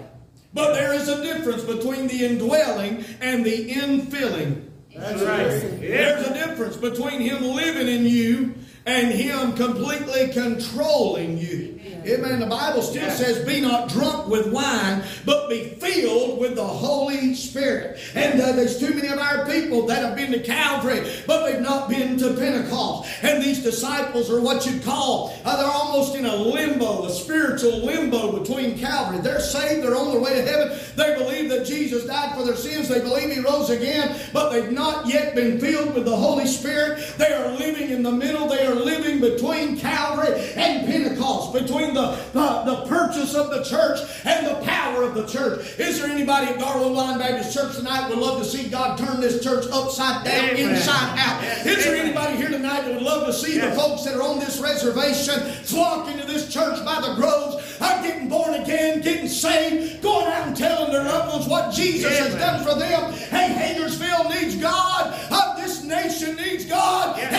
but 0.53 0.75
there 0.75 0.93
is 0.93 1.09
a 1.09 1.23
difference 1.23 1.65
between 1.65 2.07
the 2.07 2.27
indwelling 2.27 3.05
and 3.21 3.45
the 3.45 3.71
infilling. 3.71 4.67
That's 4.95 5.23
right. 5.23 5.81
There's 5.81 6.27
a 6.27 6.35
difference 6.35 6.77
between 6.77 7.23
Him 7.23 7.43
living 7.43 7.89
in 7.89 8.05
you 8.05 8.55
and 8.87 9.13
Him 9.13 9.55
completely 9.55 10.29
controlling 10.29 11.39
you. 11.39 11.80
Amen. 12.07 12.41
The 12.41 12.47
Bible 12.47 12.83
still 12.83 13.03
Yes. 13.03 13.19
says, 13.19 13.45
Be 13.47 13.61
not 13.61 13.89
drunk 13.89 14.29
with 14.29 14.53
wine, 14.53 15.03
but 15.25 15.49
be 15.49 15.77
filled 15.79 16.39
with 16.39 16.55
the 16.55 16.65
Holy 16.65 17.35
Spirit. 17.35 17.99
And 18.15 18.41
uh, 18.41 18.53
there's 18.53 18.79
too 18.79 18.95
many 18.95 19.09
of 19.09 19.19
our 19.19 19.47
people 19.47 19.87
that 19.87 20.03
have 20.03 20.17
been 20.17 20.33
to 20.33 20.41
Calvary, 20.41 21.01
but 21.27 21.45
they've 21.47 21.61
not 21.61 21.89
been 21.89 22.19
to 22.19 22.35
Pentecost. 22.35 23.09
And 23.23 23.43
these 23.43 23.63
disciples 23.63 24.31
are 24.31 24.41
what 24.41 24.67
you'd 24.67 24.83
call, 24.83 25.35
uh, 25.45 25.57
they're 25.57 25.71
almost 25.71 26.15
in 26.15 26.25
a 26.27 26.35
limbo, 26.37 27.05
a 27.05 27.11
spiritual 27.11 27.85
limbo 27.85 28.39
between 28.39 28.79
Calvary. 28.79 29.19
They're 29.21 29.41
saved, 29.41 29.83
they're 29.85 29.97
on 29.97 30.11
their 30.13 30.21
way 30.21 30.35
to 30.35 30.43
heaven. 30.43 30.79
They 30.97 31.15
believe 31.17 31.51
that 31.51 31.67
Jesus 31.67 32.05
died 32.07 32.35
for 32.37 32.45
their 32.45 32.57
sins, 32.57 32.89
they 32.89 33.01
believe 33.01 33.31
He 33.31 33.41
rose 33.41 33.71
again, 33.71 34.17
but 34.33 34.51
they've 34.51 34.73
not 34.73 35.07
yet 35.07 35.35
been 35.35 35.59
filled 35.61 35.95
with 35.95 36.05
the 36.05 36.17
Holy 36.17 36.47
Spirit. 36.47 37.15
They 37.19 37.33
are 37.33 37.51
living 37.53 37.91
in 37.91 38.03
the 38.03 38.13
middle, 38.13 38.49
they 38.49 38.67
are 38.67 38.75
living 38.75 39.21
between 39.21 39.79
Calvary 39.79 40.39
and 40.57 40.87
Pentecost, 40.87 41.53
between 41.53 41.90
the, 41.95 42.19
the, 42.33 42.63
the 42.65 42.87
purchase 42.87 43.35
of 43.35 43.51
the 43.51 43.63
church 43.65 44.01
and 44.25 44.47
the 44.47 44.65
power 44.65 45.03
of 45.03 45.15
the 45.15 45.27
church. 45.27 45.79
Is 45.79 46.01
there 46.01 46.11
anybody 46.11 46.49
at 46.49 46.59
Garlow 46.59 46.93
Line 46.95 47.19
Baptist 47.19 47.57
Church 47.57 47.77
tonight 47.77 48.09
would 48.09 48.19
love 48.19 48.43
to 48.43 48.45
see 48.45 48.69
God 48.69 48.99
turn 48.99 49.21
this 49.21 49.43
church 49.43 49.67
upside 49.73 50.25
down, 50.25 50.51
Amen. 50.51 50.75
inside 50.77 51.19
out? 51.19 51.43
Yes, 51.43 51.67
Is 51.67 51.85
there 51.85 51.97
anybody 51.97 52.37
here 52.37 52.49
tonight 52.49 52.83
that 52.83 52.95
would 52.95 53.03
love 53.03 53.27
to 53.27 53.33
see 53.33 53.59
the 53.59 53.71
folks 53.73 54.05
that 54.05 54.15
are 54.15 54.23
on 54.23 54.39
this 54.39 54.61
reservation 54.61 55.41
flock 55.65 56.09
into 56.09 56.27
this 56.27 56.53
church 56.53 56.85
by 56.85 57.01
the 57.01 57.15
groves, 57.15 57.79
I'm 57.81 58.03
getting 58.03 58.29
born 58.29 58.55
again, 58.55 59.01
getting 59.01 59.29
saved, 59.29 60.03
going 60.03 60.27
out 60.27 60.49
and 60.49 60.57
telling 60.57 60.93
their 60.93 61.05
loved 61.05 61.33
ones 61.33 61.49
what 61.49 61.73
Jesus 61.75 62.19
has 62.19 62.35
done 62.35 62.63
for 62.65 62.79
them? 62.79 63.13
Hey, 63.13 63.75
Hagersville 63.77 64.29
needs 64.31 64.57
God. 64.57 65.15
Uh, 65.31 65.57
this 65.61 65.85
nation 65.85 66.37
needs 66.37 66.65
God. 66.65 67.17
Yes. 67.17 67.33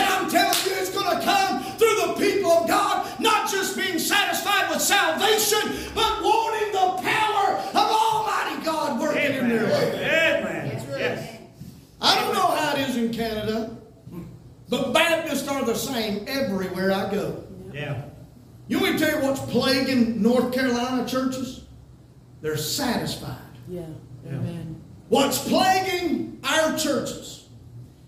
The 15.72 15.78
same 15.78 16.24
everywhere 16.28 16.92
I 16.92 17.10
go. 17.10 17.44
Yeah. 17.72 18.02
You 18.68 18.78
want 18.80 18.92
me 18.94 18.98
to 18.98 19.04
tell 19.06 19.18
you 19.20 19.26
what's 19.26 19.40
plaguing 19.40 20.22
North 20.22 20.52
Carolina 20.52 21.06
churches? 21.06 21.64
They're 22.40 22.56
satisfied. 22.56 23.36
Yeah, 23.68 23.82
Yeah. 24.24 24.32
amen. 24.32 24.76
What's 25.08 25.38
plaguing 25.48 26.38
our 26.44 26.76
churches? 26.76 27.46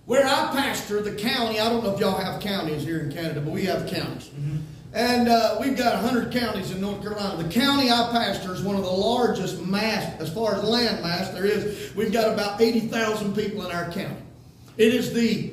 Where 0.06 0.26
I 0.26 0.50
pastor, 0.52 1.00
the 1.00 1.12
county, 1.14 1.58
I 1.60 1.68
don't 1.70 1.82
know 1.82 1.94
if 1.94 2.00
y'all 2.00 2.18
have 2.20 2.40
counties 2.40 2.82
here 2.84 3.00
in 3.00 3.12
Canada, 3.12 3.40
but 3.40 3.52
we 3.52 3.64
have 3.64 3.86
counties. 3.86 4.30
And 4.92 5.28
uh, 5.28 5.56
we've 5.60 5.76
got 5.76 6.00
100 6.02 6.32
counties 6.32 6.70
in 6.70 6.80
North 6.80 7.02
Carolina. 7.02 7.42
The 7.42 7.48
county 7.48 7.90
I 7.90 8.10
pastor 8.12 8.52
is 8.54 8.62
one 8.62 8.76
of 8.76 8.82
the 8.82 8.90
largest 8.90 9.60
mass, 9.66 10.20
as 10.20 10.32
far 10.32 10.54
as 10.54 10.62
land 10.62 11.02
mass 11.02 11.30
there 11.30 11.44
is. 11.46 11.92
We've 11.96 12.12
got 12.12 12.32
about 12.32 12.60
80,000 12.60 13.34
people 13.34 13.64
in 13.66 13.72
our 13.74 13.90
county. 13.90 14.16
It 14.76 14.94
is 14.94 15.12
the, 15.12 15.52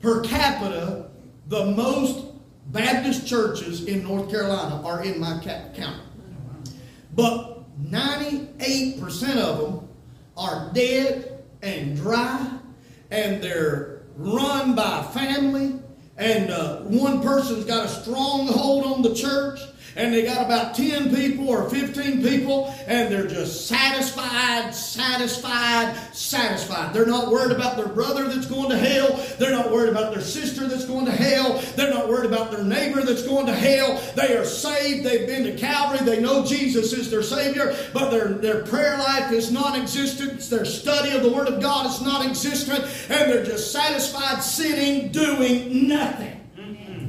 per 0.00 0.22
capita, 0.22 1.06
the 1.52 1.66
most 1.66 2.24
Baptist 2.68 3.26
churches 3.26 3.84
in 3.84 4.02
North 4.02 4.30
Carolina 4.30 4.80
are 4.86 5.04
in 5.04 5.20
my 5.20 5.38
county. 5.38 6.00
But 7.14 7.64
98% 7.90 9.36
of 9.36 9.58
them 9.58 9.88
are 10.34 10.70
dead 10.72 11.44
and 11.60 11.94
dry, 11.94 12.50
and 13.10 13.42
they're 13.42 14.00
run 14.16 14.74
by 14.74 15.02
family, 15.12 15.78
and 16.16 16.50
uh, 16.50 16.80
one 16.84 17.20
person's 17.20 17.66
got 17.66 17.84
a 17.84 17.88
stronghold 17.88 18.86
on 18.86 19.02
the 19.02 19.14
church, 19.14 19.60
and 19.96 20.12
they 20.12 20.24
got 20.24 20.44
about 20.44 20.74
10 20.74 21.14
people 21.14 21.48
or 21.48 21.68
15 21.68 22.22
people, 22.22 22.74
and 22.86 23.12
they're 23.12 23.26
just 23.26 23.66
satisfied, 23.66 24.74
satisfied, 24.74 25.94
satisfied. 26.12 26.94
They're 26.94 27.06
not 27.06 27.30
worried 27.30 27.54
about 27.54 27.76
their 27.76 27.88
brother 27.88 28.28
that's 28.28 28.46
going 28.46 28.70
to 28.70 28.78
hell. 28.78 29.20
They're 29.38 29.52
not 29.52 29.70
worried 29.70 29.90
about 29.90 30.12
their 30.12 30.22
sister 30.22 30.66
that's 30.66 30.86
going 30.86 31.06
to 31.06 31.12
hell. 31.12 31.62
They're 31.76 31.92
not 31.92 32.08
worried 32.08 32.30
about 32.30 32.50
their 32.50 32.64
neighbor 32.64 33.02
that's 33.02 33.22
going 33.22 33.46
to 33.46 33.54
hell. 33.54 34.00
They 34.14 34.36
are 34.36 34.44
saved. 34.44 35.04
They've 35.04 35.26
been 35.26 35.44
to 35.44 35.56
Calvary. 35.56 36.04
They 36.04 36.20
know 36.20 36.44
Jesus 36.44 36.92
is 36.92 37.10
their 37.10 37.22
Savior, 37.22 37.76
but 37.92 38.10
their, 38.10 38.28
their 38.28 38.62
prayer 38.62 38.98
life 38.98 39.32
is 39.32 39.52
non 39.52 39.80
existent. 39.80 40.40
Their 40.48 40.64
study 40.64 41.14
of 41.14 41.22
the 41.22 41.32
Word 41.32 41.48
of 41.48 41.60
God 41.60 41.86
is 41.86 42.00
non 42.00 42.26
existent, 42.26 42.84
and 43.10 43.30
they're 43.30 43.44
just 43.44 43.72
satisfied 43.72 44.42
sitting, 44.42 45.12
doing 45.12 45.88
nothing. 45.88 46.38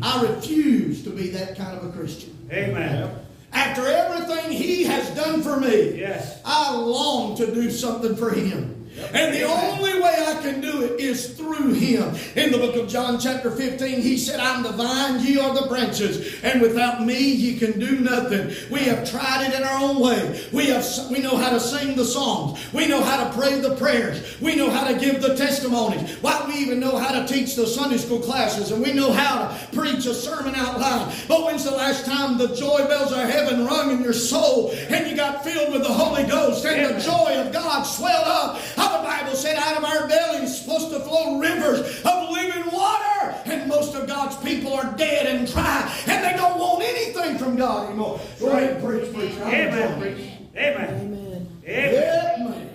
I 0.01 0.21
refuse 0.23 1.01
to 1.05 1.11
be 1.11 1.29
that 1.29 1.55
kind 1.55 1.77
of 1.77 1.85
a 1.85 1.97
Christian. 1.97 2.33
Amen. 2.53 3.09
After 3.51 3.87
everything 3.87 4.51
He 4.51 4.83
has 4.83 5.09
done 5.15 5.41
for 5.41 5.59
me, 5.59 5.97
Yes. 5.99 6.39
I 6.45 6.75
long 6.75 7.35
to 7.37 7.53
do 7.53 7.69
something 7.71 8.15
for 8.15 8.29
Him. 8.31 8.82
And 8.95 9.33
the 9.33 9.43
only 9.43 9.99
way 9.99 10.15
I 10.27 10.39
can 10.41 10.61
do 10.61 10.83
it 10.83 10.99
is 10.99 11.29
through 11.31 11.73
Him. 11.73 12.15
In 12.35 12.51
the 12.51 12.59
book 12.59 12.75
of 12.75 12.87
John, 12.87 13.19
chapter 13.19 13.49
15, 13.49 14.01
He 14.01 14.17
said, 14.17 14.39
I'm 14.39 14.61
the 14.61 14.71
vine, 14.71 15.19
ye 15.21 15.39
are 15.39 15.53
the 15.53 15.67
branches, 15.67 16.41
and 16.43 16.61
without 16.61 17.03
me 17.03 17.19
ye 17.19 17.57
can 17.57 17.79
do 17.79 17.99
nothing. 17.99 18.53
We 18.71 18.81
have 18.81 19.09
tried 19.09 19.47
it 19.47 19.55
in 19.55 19.63
our 19.63 19.81
own 19.81 19.99
way. 19.99 20.47
We, 20.51 20.67
have, 20.67 20.85
we 21.09 21.19
know 21.19 21.37
how 21.37 21.49
to 21.49 21.59
sing 21.59 21.95
the 21.95 22.05
songs. 22.05 22.59
We 22.71 22.87
know 22.87 23.01
how 23.01 23.27
to 23.27 23.35
pray 23.35 23.59
the 23.59 23.75
prayers. 23.75 24.39
We 24.39 24.55
know 24.55 24.69
how 24.69 24.87
to 24.87 24.99
give 24.99 25.21
the 25.21 25.35
testimonies. 25.35 26.17
Why, 26.21 26.45
we 26.47 26.55
even 26.55 26.79
know 26.79 26.97
how 26.97 27.19
to 27.19 27.25
teach 27.31 27.55
the 27.55 27.65
Sunday 27.65 27.97
school 27.97 28.19
classes, 28.19 28.71
and 28.71 28.81
we 28.81 28.93
know 28.93 29.11
how 29.11 29.47
to 29.47 29.75
preach 29.75 30.05
a 30.05 30.13
sermon 30.13 30.53
out 30.53 30.79
loud. 30.79 31.13
But 31.27 31.45
when's 31.45 31.63
the 31.63 31.71
last 31.71 32.05
time 32.05 32.37
the 32.37 32.55
joy 32.55 32.85
bells 32.87 33.11
of 33.11 33.27
heaven 33.27 33.65
rung 33.65 33.91
in 33.91 34.03
your 34.03 34.13
soul, 34.13 34.71
and 34.71 35.09
you 35.09 35.15
got 35.15 35.43
filled 35.43 35.73
with 35.73 35.81
the 35.81 35.93
Holy 35.93 36.23
Ghost, 36.23 36.63
and 36.65 36.95
the 36.95 36.99
joy 36.99 37.41
of 37.41 37.51
God 37.51 37.83
swelled 37.83 38.27
up? 38.27 38.59
How 38.83 38.97
the 38.97 39.07
Bible 39.07 39.35
said, 39.35 39.55
out 39.55 39.77
of 39.77 39.83
our 39.85 40.09
bellies 40.09 40.49
is 40.49 40.59
supposed 40.59 40.91
to 40.91 40.99
flow 40.99 41.39
rivers 41.39 41.79
of 42.03 42.29
living 42.31 42.69
water. 42.69 43.33
And 43.45 43.69
most 43.69 43.95
of 43.95 44.07
God's 44.07 44.35
people 44.37 44.73
are 44.73 44.93
dead 44.97 45.25
and 45.25 45.47
dry, 45.47 45.89
and 46.05 46.23
they 46.23 46.35
don't 46.35 46.59
want 46.59 46.83
anything 46.83 47.37
from 47.37 47.55
God 47.55 47.87
anymore. 47.87 48.19
Go 48.39 48.49
ahead 48.49 48.75
and 48.75 48.83
preach, 48.85 49.13
preach. 49.13 49.31
Amen. 49.37 50.03
Amen. 50.03 50.49
Amen. 50.57 51.61
Amen. 51.65 52.69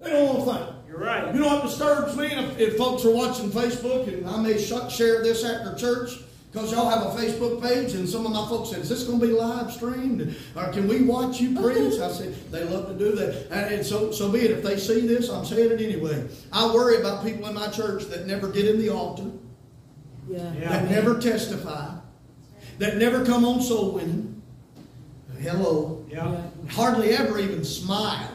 They 0.00 0.10
don't 0.10 0.26
want 0.26 0.38
to 0.38 0.54
think. 0.54 0.76
You're 0.88 0.98
right. 0.98 1.34
You 1.34 1.40
know 1.42 1.48
what 1.48 1.62
disturbs 1.64 2.16
me? 2.16 2.26
If, 2.26 2.58
if 2.58 2.76
folks 2.78 3.04
are 3.04 3.10
watching 3.14 3.50
Facebook, 3.50 4.08
and 4.08 4.26
I 4.26 4.40
may 4.40 4.58
sh- 4.58 4.72
share 4.90 5.22
this 5.22 5.44
after 5.44 5.74
church, 5.76 6.18
because 6.52 6.70
y'all 6.70 6.90
have 6.90 7.02
a 7.02 7.18
Facebook 7.18 7.62
page, 7.62 7.94
and 7.94 8.06
some 8.06 8.26
of 8.26 8.32
my 8.32 8.46
folks 8.46 8.70
said, 8.70 8.80
"Is 8.80 8.88
this 8.90 9.04
going 9.04 9.18
to 9.20 9.26
be 9.26 9.32
live 9.32 9.72
streamed, 9.72 10.36
or 10.54 10.68
can 10.68 10.86
we 10.86 11.00
watch 11.02 11.40
you 11.40 11.58
preach?" 11.58 11.98
I 11.98 12.10
said, 12.12 12.34
"They 12.50 12.62
love 12.64 12.88
to 12.88 12.94
do 12.94 13.12
that, 13.16 13.46
and, 13.50 13.74
and 13.76 13.86
so 13.86 14.10
so 14.12 14.30
be 14.30 14.40
it. 14.40 14.50
If 14.50 14.62
they 14.62 14.76
see 14.76 15.06
this, 15.06 15.30
I'm 15.30 15.44
saying 15.46 15.70
it 15.72 15.80
anyway. 15.80 16.26
I 16.52 16.66
worry 16.74 16.98
about 17.00 17.24
people 17.24 17.48
in 17.48 17.54
my 17.54 17.68
church 17.68 18.04
that 18.06 18.26
never 18.26 18.48
get 18.48 18.66
in 18.68 18.78
the 18.78 18.90
altar, 18.90 19.30
Yeah. 20.28 20.52
Yeah. 20.52 20.68
that 20.68 20.90
never 20.90 21.18
testify, 21.18 21.94
that 22.78 22.98
never 22.98 23.24
come 23.24 23.44
on 23.46 23.62
soul 23.62 23.92
winning. 23.92 24.42
Hello, 25.40 26.04
Yeah. 26.10 26.36
hardly 26.68 27.10
ever 27.12 27.38
even 27.38 27.64
smile. 27.64 28.28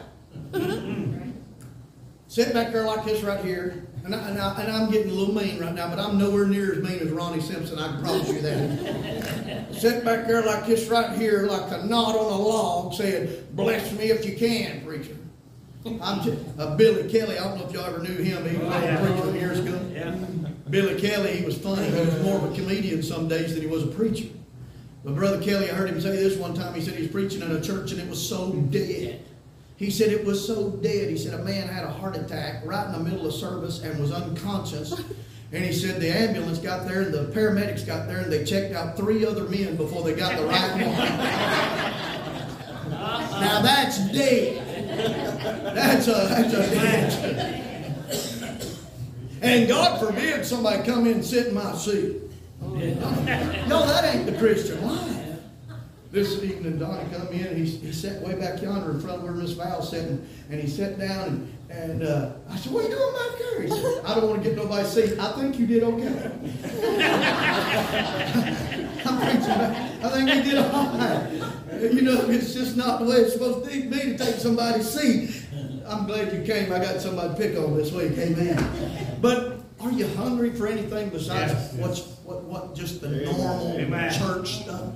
Sit 2.26 2.52
back 2.52 2.72
there 2.72 2.84
like 2.84 3.04
this 3.06 3.22
right 3.22 3.42
here, 3.44 3.86
and, 4.14 4.38
I, 4.38 4.60
and, 4.62 4.70
I, 4.72 4.80
I'm 4.80 4.90
getting 4.90 5.10
a 5.10 5.14
little 5.14 5.34
mean 5.34 5.58
right 5.60 5.74
now, 5.74 5.88
but 5.88 5.98
I'm 5.98 6.18
nowhere 6.18 6.46
near 6.46 6.72
as 6.74 6.82
mean 6.82 6.98
as 6.98 7.10
Ronnie 7.10 7.40
Simpson. 7.40 7.78
I 7.78 7.88
can 7.88 8.02
promise 8.02 8.28
you 8.28 8.40
that. 8.40 9.74
Sit 9.74 10.04
back 10.04 10.26
there 10.26 10.42
like 10.44 10.66
this 10.66 10.88
right 10.88 11.16
here, 11.18 11.46
like 11.46 11.70
a 11.72 11.84
knot 11.84 12.16
on 12.16 12.32
a 12.32 12.36
log, 12.36 12.94
saying, 12.94 13.46
"Bless 13.52 13.92
me 13.92 14.10
if 14.10 14.24
you 14.24 14.36
can, 14.36 14.84
preacher." 14.84 15.16
I'm 16.02 16.22
just, 16.22 16.38
uh, 16.58 16.76
Billy 16.76 17.08
Kelly. 17.10 17.38
I 17.38 17.44
don't 17.44 17.58
know 17.58 17.66
if 17.66 17.72
y'all 17.72 17.84
ever 17.84 18.00
knew 18.00 18.16
him. 18.16 18.48
He 18.48 18.56
was 18.56 18.66
Oh, 18.66 18.88
a 18.88 19.22
preacher 19.22 19.38
years 19.38 19.58
ago. 19.60 19.80
Yeah. 19.92 20.14
Billy 20.68 21.00
Kelly, 21.00 21.36
he 21.36 21.44
was 21.44 21.56
funny. 21.56 21.88
He 21.88 22.00
was 22.00 22.22
more 22.22 22.36
of 22.36 22.52
a 22.52 22.54
comedian 22.54 23.02
some 23.02 23.28
days 23.28 23.54
than 23.54 23.62
he 23.62 23.68
was 23.68 23.84
a 23.84 23.88
preacher. 23.88 24.28
But 25.04 25.14
Brother 25.14 25.40
Kelly, 25.42 25.70
I 25.70 25.74
heard 25.74 25.88
him 25.88 26.00
say 26.00 26.10
this 26.10 26.36
one 26.36 26.54
time. 26.54 26.74
He 26.74 26.82
said 26.82 26.94
he 26.94 27.02
was 27.02 27.10
preaching 27.10 27.40
in 27.40 27.50
a 27.52 27.60
church 27.60 27.92
and 27.92 28.00
it 28.00 28.08
was 28.08 28.26
so 28.26 28.52
dead. 28.52 29.24
He 29.78 29.90
said 29.90 30.10
it 30.10 30.24
was 30.24 30.44
so 30.44 30.70
dead. 30.70 31.08
He 31.08 31.16
said 31.16 31.38
a 31.38 31.44
man 31.44 31.68
had 31.68 31.84
a 31.84 31.90
heart 31.90 32.16
attack 32.16 32.62
right 32.64 32.84
in 32.86 32.92
the 32.92 32.98
middle 32.98 33.28
of 33.28 33.32
service 33.32 33.80
and 33.80 34.00
was 34.00 34.10
unconscious. 34.10 35.00
And 35.52 35.64
he 35.64 35.72
said 35.72 36.00
the 36.00 36.10
ambulance 36.10 36.58
got 36.58 36.86
there 36.86 37.02
and 37.02 37.14
the 37.14 37.26
paramedics 37.32 37.86
got 37.86 38.08
there 38.08 38.18
and 38.18 38.30
they 38.30 38.44
checked 38.44 38.74
out 38.74 38.96
three 38.96 39.24
other 39.24 39.44
men 39.44 39.76
before 39.76 40.02
they 40.02 40.14
got 40.14 40.36
the 40.36 40.44
right 40.44 40.72
one. 40.72 40.84
Uh-huh. 42.90 43.40
now 43.40 43.62
that's 43.62 43.98
dead. 44.12 44.66
That's 45.74 46.08
a 46.08 46.10
that's 46.10 46.54
a 46.54 46.70
dead. 46.70 47.64
And 49.40 49.68
God 49.68 50.00
forbid 50.00 50.44
somebody 50.44 50.82
come 50.82 51.06
in 51.06 51.14
and 51.14 51.24
sit 51.24 51.46
in 51.46 51.54
my 51.54 51.72
seat. 51.76 52.16
Oh, 52.60 52.74
no, 52.74 53.86
that 53.86 54.12
ain't 54.12 54.26
the 54.26 54.36
Christian 54.36 54.84
life. 54.84 55.27
This 56.10 56.42
evening, 56.42 56.78
Donnie 56.78 57.04
come 57.12 57.28
in. 57.28 57.54
He, 57.54 57.64
he 57.66 57.92
sat 57.92 58.22
way 58.22 58.34
back 58.34 58.62
yonder 58.62 58.92
in 58.92 59.00
front 59.00 59.18
of 59.18 59.22
where 59.24 59.32
Miss 59.32 59.50
Val's 59.52 59.90
sitting, 59.90 60.26
and 60.50 60.58
he 60.58 60.66
sat 60.66 60.98
down 60.98 61.28
and, 61.28 61.54
and 61.70 62.02
uh, 62.02 62.30
I 62.48 62.56
said, 62.56 62.72
"What 62.72 62.86
are 62.86 62.88
you 62.88 62.94
doing 62.94 63.12
back 63.12 63.38
there?" 63.38 63.62
He 63.62 63.68
said, 63.68 64.04
"I 64.06 64.14
don't 64.14 64.30
want 64.30 64.42
to 64.42 64.48
get 64.48 64.56
nobody's 64.56 64.88
seat. 64.88 65.18
I 65.18 65.32
think 65.32 65.58
you 65.58 65.66
did 65.66 65.82
okay." 65.82 66.30
I'm 69.04 69.18
preaching. 69.20 69.50
I 69.50 70.08
think 70.08 70.34
you 70.34 70.42
did 70.50 70.58
all 70.58 70.96
right. 70.96 71.92
You 71.92 72.00
know, 72.02 72.22
it's 72.30 72.54
just 72.54 72.74
not 72.78 73.00
the 73.00 73.04
way 73.04 73.16
it's 73.16 73.34
supposed 73.34 73.68
to 73.70 73.80
be 73.82 73.88
to 73.90 74.16
take 74.16 74.36
somebody's 74.36 74.88
seat. 74.88 75.42
I'm 75.86 76.06
glad 76.06 76.32
you 76.32 76.42
came. 76.42 76.72
I 76.72 76.78
got 76.78 77.02
somebody 77.02 77.28
to 77.28 77.34
pick 77.34 77.58
on 77.58 77.76
this 77.76 77.92
week. 77.92 78.12
Amen. 78.16 79.18
But 79.20 79.60
are 79.78 79.92
you 79.92 80.06
hungry 80.16 80.50
for 80.54 80.66
anything 80.66 81.10
besides 81.10 81.52
Yes. 81.52 81.74
what's 81.74 82.00
what 82.24 82.44
what 82.44 82.74
just 82.74 83.02
the 83.02 83.10
normal 83.10 83.76
Amen. 83.78 84.10
church 84.12 84.62
stuff? 84.62 84.90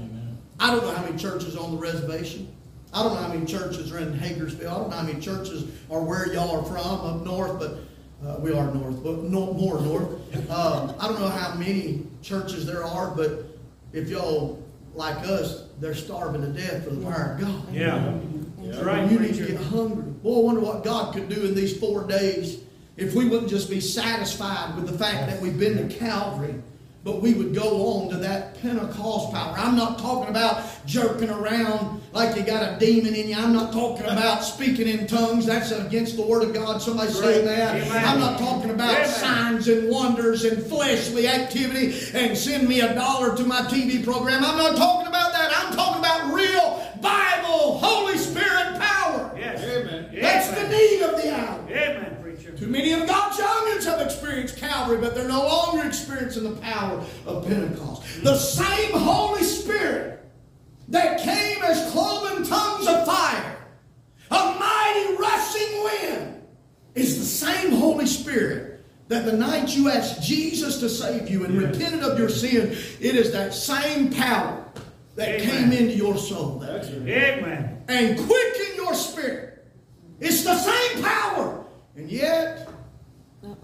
I 0.62 0.70
don't 0.70 0.84
know 0.84 0.92
how 0.92 1.02
many 1.02 1.18
churches 1.18 1.56
on 1.56 1.72
the 1.72 1.76
reservation. 1.76 2.54
I 2.94 3.02
don't 3.02 3.14
know 3.14 3.20
how 3.20 3.28
many 3.28 3.44
churches 3.44 3.90
are 3.90 3.98
in 3.98 4.14
Hagersville. 4.16 4.70
I 4.70 4.74
don't 4.74 4.90
know 4.90 4.96
how 4.96 5.02
many 5.02 5.20
churches 5.20 5.64
are 5.90 6.00
where 6.00 6.32
y'all 6.32 6.60
are 6.60 6.64
from 6.64 7.04
up 7.04 7.24
north, 7.24 7.58
but 7.58 7.78
uh, 8.24 8.38
we 8.38 8.52
are 8.52 8.72
north, 8.72 9.02
but 9.02 9.24
no, 9.24 9.52
more 9.54 9.80
north. 9.80 10.50
Um, 10.50 10.94
I 11.00 11.08
don't 11.08 11.18
know 11.18 11.28
how 11.28 11.54
many 11.56 12.06
churches 12.22 12.64
there 12.64 12.84
are, 12.84 13.10
but 13.10 13.44
if 13.92 14.08
y'all 14.08 14.62
like 14.94 15.16
us, 15.26 15.64
they're 15.80 15.96
starving 15.96 16.42
to 16.42 16.48
death 16.48 16.84
for 16.84 16.90
the 16.90 17.04
fire 17.04 17.34
of 17.34 17.40
God. 17.40 17.74
Yeah. 17.74 18.14
That's 18.58 18.78
right, 18.84 19.10
You 19.10 19.18
need 19.18 19.34
to 19.34 19.46
get 19.46 19.56
hungry. 19.56 20.04
Boy, 20.04 20.38
I 20.38 20.42
wonder 20.44 20.60
what 20.60 20.84
God 20.84 21.12
could 21.12 21.28
do 21.28 21.44
in 21.44 21.56
these 21.56 21.76
four 21.76 22.06
days 22.06 22.60
if 22.96 23.14
we 23.14 23.28
wouldn't 23.28 23.50
just 23.50 23.68
be 23.68 23.80
satisfied 23.80 24.76
with 24.76 24.86
the 24.86 24.96
fact 24.96 25.28
that 25.28 25.40
we've 25.40 25.58
been 25.58 25.88
to 25.88 25.92
Calvary, 25.92 26.54
but 27.04 27.20
we 27.20 27.34
would 27.34 27.54
go 27.54 27.86
on 27.86 28.10
to 28.10 28.16
that 28.18 28.60
Pentecost 28.62 29.32
power. 29.32 29.54
I'm 29.56 29.76
not 29.76 29.98
talking 29.98 30.28
about 30.28 30.64
jerking 30.86 31.30
around 31.30 32.00
like 32.12 32.36
you 32.36 32.42
got 32.42 32.62
a 32.62 32.78
demon 32.78 33.14
in 33.14 33.28
you. 33.28 33.36
I'm 33.36 33.52
not 33.52 33.72
talking 33.72 34.06
about 34.06 34.44
speaking 34.44 34.86
in 34.86 35.06
tongues. 35.06 35.46
That's 35.46 35.72
against 35.72 36.16
the 36.16 36.22
Word 36.22 36.44
of 36.44 36.54
God. 36.54 36.80
Somebody 36.80 37.10
say 37.10 37.44
that. 37.44 37.76
Amen. 37.76 38.04
I'm 38.04 38.20
not 38.20 38.38
talking 38.38 38.70
about 38.70 38.94
Amen. 38.94 39.08
signs 39.08 39.68
and 39.68 39.90
wonders 39.90 40.44
and 40.44 40.62
fleshly 40.62 41.26
activity 41.26 41.94
and 42.14 42.36
send 42.38 42.68
me 42.68 42.80
a 42.80 42.94
dollar 42.94 43.36
to 43.36 43.44
my 43.44 43.62
TV 43.62 44.04
program. 44.04 44.44
I'm 44.44 44.58
not 44.58 44.76
talking 44.76 45.08
about 45.08 45.32
that. 45.32 45.52
I'm 45.56 45.74
talking 45.74 45.98
about 45.98 46.32
real 46.32 46.88
Bible, 47.00 47.78
Holy 47.78 48.16
Spirit 48.16 48.78
power. 48.78 49.34
Yes. 49.36 49.60
Amen. 49.60 50.08
That's 50.20 50.48
the 50.50 50.68
need 50.68 51.02
of 51.02 51.20
the 51.20 51.34
hour. 51.34 51.60
Amen, 51.68 52.04
preacher. 52.04 52.21
Too 52.62 52.68
many 52.68 52.92
of 52.92 53.08
God's 53.08 53.38
youngins 53.38 53.84
have 53.86 54.00
experienced 54.00 54.56
Calvary, 54.56 54.98
but 54.98 55.16
they're 55.16 55.26
no 55.26 55.44
longer 55.44 55.84
experiencing 55.84 56.44
the 56.44 56.60
power 56.60 57.04
of 57.26 57.44
Pentecost. 57.44 58.22
The 58.22 58.36
same 58.36 58.92
Holy 58.92 59.42
Spirit 59.42 60.24
that 60.86 61.18
came 61.18 61.60
as 61.64 61.90
cloven 61.90 62.44
tongues 62.44 62.86
of 62.86 63.04
fire, 63.04 63.56
a 64.30 64.54
mighty 64.60 65.16
rushing 65.16 65.82
wind, 65.82 66.42
is 66.94 67.18
the 67.18 67.24
same 67.24 67.72
Holy 67.72 68.06
Spirit 68.06 68.84
that 69.08 69.24
the 69.24 69.36
night 69.36 69.74
you 69.74 69.90
asked 69.90 70.22
Jesus 70.22 70.78
to 70.78 70.88
save 70.88 71.28
you 71.28 71.44
and 71.44 71.60
repented 71.60 72.04
of 72.04 72.16
your 72.16 72.28
sin, 72.28 72.70
it 73.00 73.16
is 73.16 73.32
that 73.32 73.54
same 73.54 74.12
power 74.12 74.64
that 75.16 75.40
Amen. 75.40 75.70
came 75.70 75.72
into 75.72 75.96
your 75.96 76.16
soul 76.16 76.60
that 76.60 76.74
That's 76.74 76.90
it. 76.90 77.08
Amen. 77.08 77.82
and 77.88 78.16
quicken 78.16 78.76
your 78.76 78.94
spirit. 78.94 79.48
It's 80.20 80.44
the 80.44 80.56
same 80.56 81.02
power. 81.02 81.21
And 81.96 82.10
yet, 82.10 82.68
Uh-uh. 83.44 83.54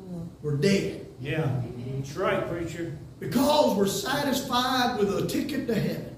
we're 0.43 0.57
dead. 0.57 1.07
Yeah. 1.21 1.61
That's 1.97 2.17
right, 2.17 2.49
preacher. 2.49 2.97
Because 3.19 3.77
we're 3.77 3.87
satisfied 3.87 4.99
with 4.99 5.17
a 5.17 5.27
ticket 5.27 5.67
to 5.67 5.75
heaven. 5.75 6.17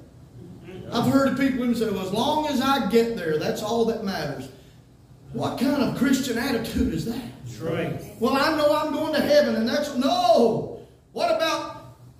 Mm-hmm. 0.67 0.95
I've 0.95 1.11
heard 1.11 1.29
of 1.29 1.39
people 1.39 1.65
who 1.65 1.75
say, 1.75 1.89
well, 1.91 2.05
as 2.07 2.13
long 2.13 2.49
as 2.49 2.61
I 2.61 2.89
get 2.91 3.17
there, 3.17 3.39
that's 3.39 3.63
all 3.63 3.85
that 3.87 4.05
matters. 4.05 4.49
What 5.33 5.59
kind 5.59 5.83
of 5.83 5.97
Christian 5.97 6.37
attitude 6.37 6.93
is 6.93 7.05
that? 7.05 7.23
That's 7.45 7.59
right. 7.61 8.03
Well, 8.19 8.37
I 8.37 8.57
know 8.57 8.77
I'm 8.77 8.93
going 8.93 9.15
to 9.15 9.21
heaven, 9.21 9.55
and 9.55 9.69
that's 9.69 9.95
no. 9.95 10.81
What 11.13 11.35
about 11.35 11.70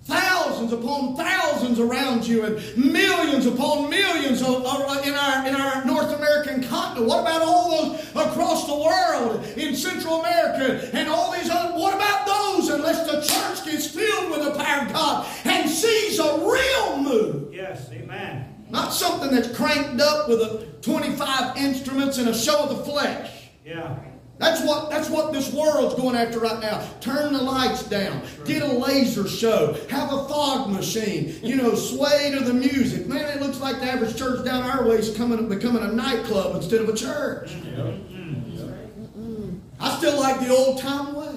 thousands 0.03 0.73
upon 0.73 1.15
thousands 1.15 1.79
around 1.79 2.25
you 2.27 2.43
and 2.43 2.77
millions 2.77 3.45
upon 3.45 3.89
millions 3.89 4.41
in, 4.41 4.47
our, 4.47 5.47
in 5.47 5.55
our 5.55 5.85
North 5.85 6.15
American 6.17 6.63
continent. 6.63 7.07
What 7.07 7.21
about 7.21 7.41
all 7.41 7.69
those 7.71 8.09
across 8.09 8.67
the 8.67 8.75
world 8.75 9.45
in 9.57 9.75
Central 9.75 10.21
America 10.21 10.89
and 10.93 11.09
all 11.09 11.31
these 11.31 11.49
other? 11.49 11.77
What 11.77 11.93
about 11.95 12.25
those 12.25 12.69
unless 12.69 13.09
the 13.09 13.21
church 13.21 13.65
gets 13.65 13.87
filled 13.87 14.31
with 14.31 14.43
the 14.43 14.63
power 14.63 14.85
of 14.85 14.93
God 14.93 15.27
and 15.45 15.69
sees 15.69 16.19
a 16.19 16.37
real 16.39 16.97
move? 16.97 17.53
Yes, 17.53 17.89
amen. 17.91 18.47
Not 18.69 18.93
something 18.93 19.31
that's 19.31 19.55
cranked 19.55 20.01
up 20.01 20.29
with 20.29 20.39
a 20.39 20.65
25 20.81 21.57
instruments 21.57 22.17
and 22.17 22.29
a 22.29 22.33
show 22.33 22.63
of 22.63 22.77
the 22.77 22.83
flesh. 22.83 23.49
Yeah. 23.65 23.97
That's 24.41 24.59
what 24.65 24.89
that's 24.89 25.07
what 25.07 25.31
this 25.31 25.53
world's 25.53 25.93
going 25.93 26.15
after 26.15 26.39
right 26.39 26.59
now. 26.59 26.83
Turn 26.99 27.31
the 27.31 27.43
lights 27.43 27.83
down. 27.83 28.23
Get 28.43 28.63
a 28.63 28.73
laser 28.73 29.27
show. 29.27 29.73
Have 29.89 30.11
a 30.11 30.27
fog 30.27 30.71
machine. 30.71 31.35
You 31.43 31.57
know, 31.57 31.75
sway 31.75 32.31
to 32.31 32.43
the 32.43 32.53
music. 32.53 33.05
Man, 33.05 33.37
it 33.37 33.39
looks 33.39 33.59
like 33.61 33.79
the 33.79 33.85
average 33.85 34.17
church 34.17 34.43
down 34.43 34.63
our 34.63 34.83
way 34.87 34.95
is 34.95 35.15
coming 35.15 35.47
becoming 35.47 35.83
a 35.83 35.91
nightclub 35.93 36.55
instead 36.55 36.81
of 36.81 36.89
a 36.89 36.95
church. 36.95 37.51
Mm-hmm. 37.51 39.59
I 39.79 39.97
still 39.97 40.19
like 40.19 40.39
the 40.39 40.49
old 40.49 40.79
time 40.79 41.13
way. 41.13 41.35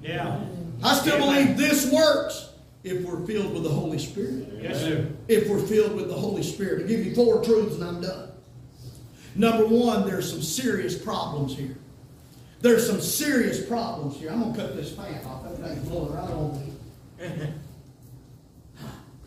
Yeah. 0.00 0.40
I 0.82 0.94
still 0.94 1.18
believe 1.18 1.56
this 1.56 1.90
works 1.90 2.50
if 2.84 3.04
we're 3.04 3.26
filled 3.26 3.52
with 3.54 3.64
the 3.64 3.70
Holy 3.70 3.98
Spirit 3.98 4.48
Yes, 4.60 4.80
sir. 4.80 5.08
if 5.26 5.48
we're 5.48 5.58
filled 5.58 5.96
with 5.96 6.06
the 6.08 6.14
Holy 6.14 6.42
Spirit. 6.44 6.82
I'll 6.82 6.88
give 6.88 7.04
you 7.04 7.14
four 7.16 7.42
truths 7.42 7.74
and 7.76 7.84
I'm 7.84 8.00
done. 8.00 8.30
Number 9.34 9.66
one, 9.66 10.06
there's 10.06 10.30
some 10.30 10.42
serious 10.42 10.96
problems 10.96 11.56
here. 11.56 11.78
There's 12.64 12.86
some 12.86 13.02
serious 13.02 13.62
problems 13.62 14.16
here. 14.16 14.30
I'm 14.30 14.40
going 14.40 14.54
to 14.54 14.58
cut 14.58 14.74
this 14.74 14.90
fan 14.92 15.22
off. 15.26 15.44
That 15.44 15.58
thing's 15.58 15.86
blowing 15.86 16.14
right 16.14 16.30
on 16.30 16.58
me. 16.58 16.72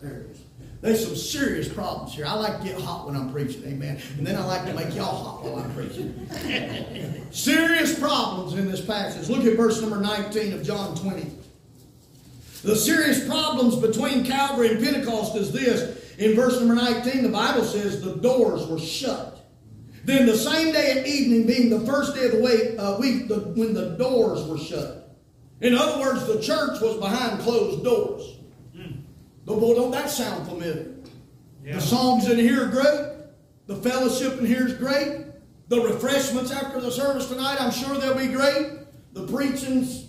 There 0.00 0.12
it 0.12 0.30
is. 0.30 0.40
There's 0.80 1.04
some 1.04 1.16
serious 1.16 1.68
problems 1.68 2.14
here. 2.14 2.24
I 2.24 2.34
like 2.34 2.60
to 2.60 2.64
get 2.64 2.80
hot 2.80 3.06
when 3.06 3.16
I'm 3.16 3.32
preaching, 3.32 3.64
amen. 3.64 4.00
And 4.16 4.24
then 4.24 4.36
I 4.36 4.44
like 4.44 4.64
to 4.66 4.72
make 4.74 4.94
y'all 4.94 5.24
hot 5.24 5.44
while 5.44 5.56
I'm 5.56 5.72
preaching. 5.74 6.28
serious 7.32 7.98
problems 7.98 8.54
in 8.54 8.70
this 8.70 8.80
passage. 8.80 9.28
Look 9.28 9.44
at 9.44 9.56
verse 9.56 9.80
number 9.80 9.98
19 9.98 10.52
of 10.52 10.62
John 10.62 10.96
20. 10.96 11.32
The 12.62 12.76
serious 12.76 13.26
problems 13.26 13.74
between 13.74 14.24
Calvary 14.24 14.70
and 14.70 14.84
Pentecost 14.84 15.34
is 15.34 15.52
this. 15.52 16.16
In 16.18 16.36
verse 16.36 16.58
number 16.60 16.76
19, 16.76 17.24
the 17.24 17.28
Bible 17.28 17.64
says 17.64 18.00
the 18.00 18.14
doors 18.16 18.66
were 18.68 18.78
shut. 18.78 19.37
Then 20.04 20.26
the 20.26 20.36
same 20.36 20.72
day 20.72 21.00
at 21.00 21.06
evening, 21.06 21.46
being 21.46 21.70
the 21.70 21.80
first 21.80 22.14
day 22.14 22.26
of 22.26 22.32
the 22.32 22.42
week, 22.42 22.78
uh, 22.78 22.96
week 22.98 23.28
the, 23.28 23.40
when 23.56 23.74
the 23.74 23.90
doors 23.90 24.46
were 24.46 24.58
shut. 24.58 25.16
In 25.60 25.74
other 25.74 26.00
words, 26.00 26.26
the 26.26 26.40
church 26.40 26.80
was 26.80 26.98
behind 26.98 27.40
closed 27.40 27.84
doors. 27.84 28.38
But 29.48 29.60
boy, 29.60 29.74
don't 29.74 29.90
that 29.92 30.10
sound 30.10 30.46
familiar? 30.46 30.94
Yeah. 31.64 31.76
The 31.76 31.80
songs 31.80 32.28
in 32.28 32.38
here 32.38 32.64
are 32.64 32.70
great. 32.70 33.14
The 33.66 33.76
fellowship 33.76 34.38
in 34.38 34.44
here 34.44 34.66
is 34.66 34.74
great. 34.74 35.24
The 35.68 35.80
refreshments 35.80 36.50
after 36.50 36.80
the 36.80 36.90
service 36.90 37.28
tonight, 37.28 37.56
I'm 37.58 37.70
sure 37.70 37.96
they'll 37.96 38.14
be 38.14 38.28
great. 38.28 38.72
The 39.14 39.26
preachings, 39.26 40.08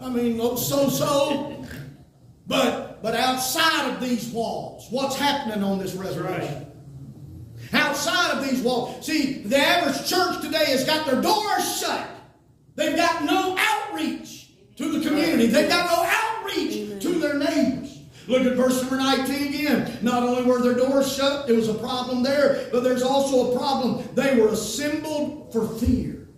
I 0.00 0.08
mean, 0.08 0.38
so 0.56 0.88
so. 0.88 1.66
But 2.46 3.00
but 3.00 3.14
outside 3.14 3.94
of 3.94 4.00
these 4.00 4.28
walls, 4.30 4.88
what's 4.90 5.14
happening 5.14 5.62
on 5.62 5.78
this 5.78 5.94
resurrection? 5.94 6.66
Outside 7.72 8.38
of 8.38 8.48
these 8.48 8.62
walls, 8.62 9.06
see, 9.06 9.42
the 9.42 9.56
average 9.56 10.08
church 10.08 10.40
today 10.40 10.66
has 10.66 10.84
got 10.84 11.06
their 11.06 11.20
doors 11.20 11.78
shut. 11.78 12.08
They've 12.74 12.96
got 12.96 13.24
no 13.24 13.56
outreach 13.58 14.50
to 14.76 14.98
the 14.98 15.06
community. 15.06 15.46
They've 15.46 15.68
got 15.68 15.86
no 15.86 16.04
outreach 16.04 17.02
to 17.02 17.18
their 17.18 17.38
neighbors. 17.38 17.98
Look 18.26 18.46
at 18.46 18.56
verse 18.56 18.80
number 18.80 18.96
19 18.96 19.48
again. 19.48 19.98
Not 20.02 20.22
only 20.22 20.44
were 20.44 20.60
their 20.60 20.74
doors 20.74 21.12
shut, 21.12 21.46
there 21.46 21.56
was 21.56 21.68
a 21.68 21.74
problem 21.74 22.22
there, 22.22 22.68
but 22.72 22.84
there's 22.84 23.02
also 23.02 23.52
a 23.52 23.58
problem. 23.58 24.08
They 24.14 24.40
were 24.40 24.48
assembled 24.48 25.52
for 25.52 25.66
fear. 25.78 26.28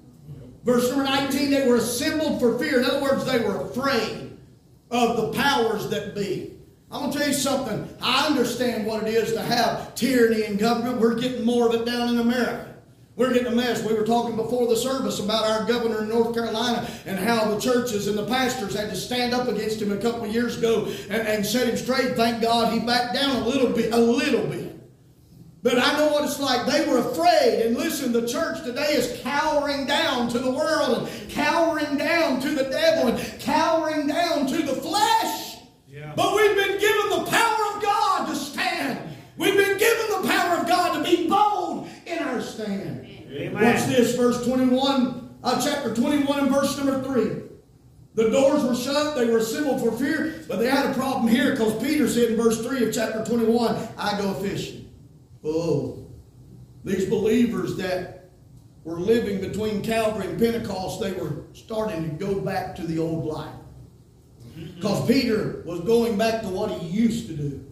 Verse 0.64 0.88
number 0.88 1.04
19, 1.04 1.50
they 1.50 1.66
were 1.66 1.76
assembled 1.76 2.40
for 2.40 2.58
fear. 2.58 2.78
In 2.78 2.86
other 2.86 3.02
words, 3.02 3.24
they 3.24 3.40
were 3.40 3.62
afraid 3.62 4.38
of 4.90 5.16
the 5.16 5.32
powers 5.38 5.88
that 5.90 6.14
be. 6.14 6.51
I'm 6.92 7.00
going 7.00 7.12
to 7.12 7.18
tell 7.18 7.28
you 7.28 7.34
something. 7.34 7.88
I 8.02 8.26
understand 8.26 8.86
what 8.86 9.02
it 9.02 9.14
is 9.14 9.32
to 9.32 9.40
have 9.40 9.94
tyranny 9.94 10.44
in 10.44 10.58
government. 10.58 11.00
We're 11.00 11.18
getting 11.18 11.42
more 11.42 11.66
of 11.66 11.74
it 11.74 11.86
down 11.86 12.10
in 12.10 12.18
America. 12.18 12.68
We're 13.16 13.32
getting 13.32 13.52
a 13.52 13.56
mess. 13.56 13.82
We 13.82 13.94
were 13.94 14.06
talking 14.06 14.36
before 14.36 14.66
the 14.66 14.76
service 14.76 15.18
about 15.18 15.44
our 15.44 15.66
governor 15.66 16.02
in 16.02 16.10
North 16.10 16.34
Carolina 16.34 16.86
and 17.06 17.18
how 17.18 17.50
the 17.50 17.58
churches 17.58 18.08
and 18.08 18.16
the 18.16 18.26
pastors 18.26 18.74
had 18.74 18.90
to 18.90 18.96
stand 18.96 19.32
up 19.32 19.48
against 19.48 19.80
him 19.80 19.90
a 19.92 19.96
couple 19.96 20.24
of 20.24 20.32
years 20.32 20.58
ago 20.58 20.86
and, 21.08 21.26
and 21.26 21.44
set 21.44 21.68
him 21.68 21.76
straight. 21.76 22.14
Thank 22.14 22.42
God 22.42 22.72
he 22.72 22.80
backed 22.80 23.14
down 23.14 23.36
a 23.36 23.46
little 23.46 23.70
bit, 23.70 23.92
a 23.92 23.98
little 23.98 24.46
bit. 24.46 24.78
But 25.62 25.78
I 25.78 25.96
know 25.96 26.10
what 26.10 26.24
it's 26.24 26.40
like. 26.40 26.66
They 26.66 26.86
were 26.86 26.98
afraid. 26.98 27.66
And 27.66 27.76
listen, 27.76 28.12
the 28.12 28.26
church 28.26 28.64
today 28.64 28.94
is 28.94 29.20
cowering 29.22 29.86
down 29.86 30.28
to 30.30 30.38
the 30.38 30.50
world 30.50 31.06
and 31.06 31.30
cowering 31.30 31.96
down 31.96 32.40
to 32.40 32.50
the 32.50 32.64
devil 32.64 33.08
and 33.08 33.40
cowering 33.40 34.08
down 34.08 34.46
to 34.46 34.62
the 34.62 34.74
flesh. 34.74 35.41
Yeah. 36.02 36.14
But 36.16 36.34
we've 36.34 36.56
been 36.56 36.80
given 36.80 37.10
the 37.10 37.30
power 37.30 37.76
of 37.76 37.82
God 37.82 38.26
to 38.26 38.34
stand. 38.34 39.14
We've 39.36 39.56
been 39.56 39.78
given 39.78 40.22
the 40.22 40.28
power 40.28 40.58
of 40.58 40.66
God 40.66 40.98
to 40.98 41.08
be 41.08 41.28
bold 41.28 41.88
in 42.06 42.18
our 42.18 42.40
stand. 42.40 43.06
Amen. 43.30 43.54
Watch 43.54 43.86
this, 43.86 44.16
verse 44.16 44.44
21, 44.44 45.38
uh, 45.44 45.62
chapter 45.62 45.94
21 45.94 46.40
and 46.40 46.50
verse 46.50 46.76
number 46.76 47.00
3. 47.04 47.42
The 48.14 48.30
doors 48.30 48.64
were 48.64 48.74
shut, 48.74 49.14
they 49.14 49.26
were 49.26 49.38
assembled 49.38 49.80
for 49.80 49.92
fear, 49.92 50.44
but 50.48 50.58
they 50.58 50.68
had 50.68 50.90
a 50.90 50.94
problem 50.94 51.28
here 51.28 51.52
because 51.52 51.80
Peter 51.80 52.08
said 52.08 52.30
in 52.30 52.36
verse 52.36 52.60
3 52.60 52.88
of 52.88 52.92
chapter 52.92 53.24
21, 53.24 53.88
I 53.96 54.18
go 54.18 54.34
fishing. 54.34 54.92
Oh, 55.44 56.10
these 56.84 57.08
believers 57.08 57.76
that 57.76 58.30
were 58.82 58.98
living 58.98 59.40
between 59.40 59.82
Calvary 59.82 60.26
and 60.26 60.38
Pentecost, 60.38 61.00
they 61.00 61.12
were 61.12 61.44
starting 61.52 62.02
to 62.02 62.16
go 62.16 62.40
back 62.40 62.74
to 62.76 62.86
the 62.86 62.98
old 62.98 63.24
life. 63.24 63.54
Because 64.54 65.06
Peter 65.06 65.62
was 65.64 65.80
going 65.80 66.16
back 66.18 66.42
to 66.42 66.48
what 66.48 66.70
he 66.70 66.86
used 66.86 67.26
to 67.28 67.34
do. 67.34 67.64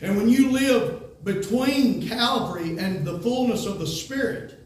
And 0.00 0.16
when 0.16 0.28
you 0.28 0.50
live 0.50 1.24
between 1.24 2.08
Calvary 2.08 2.78
and 2.78 3.06
the 3.06 3.18
fullness 3.20 3.66
of 3.66 3.78
the 3.78 3.86
Spirit, 3.86 4.58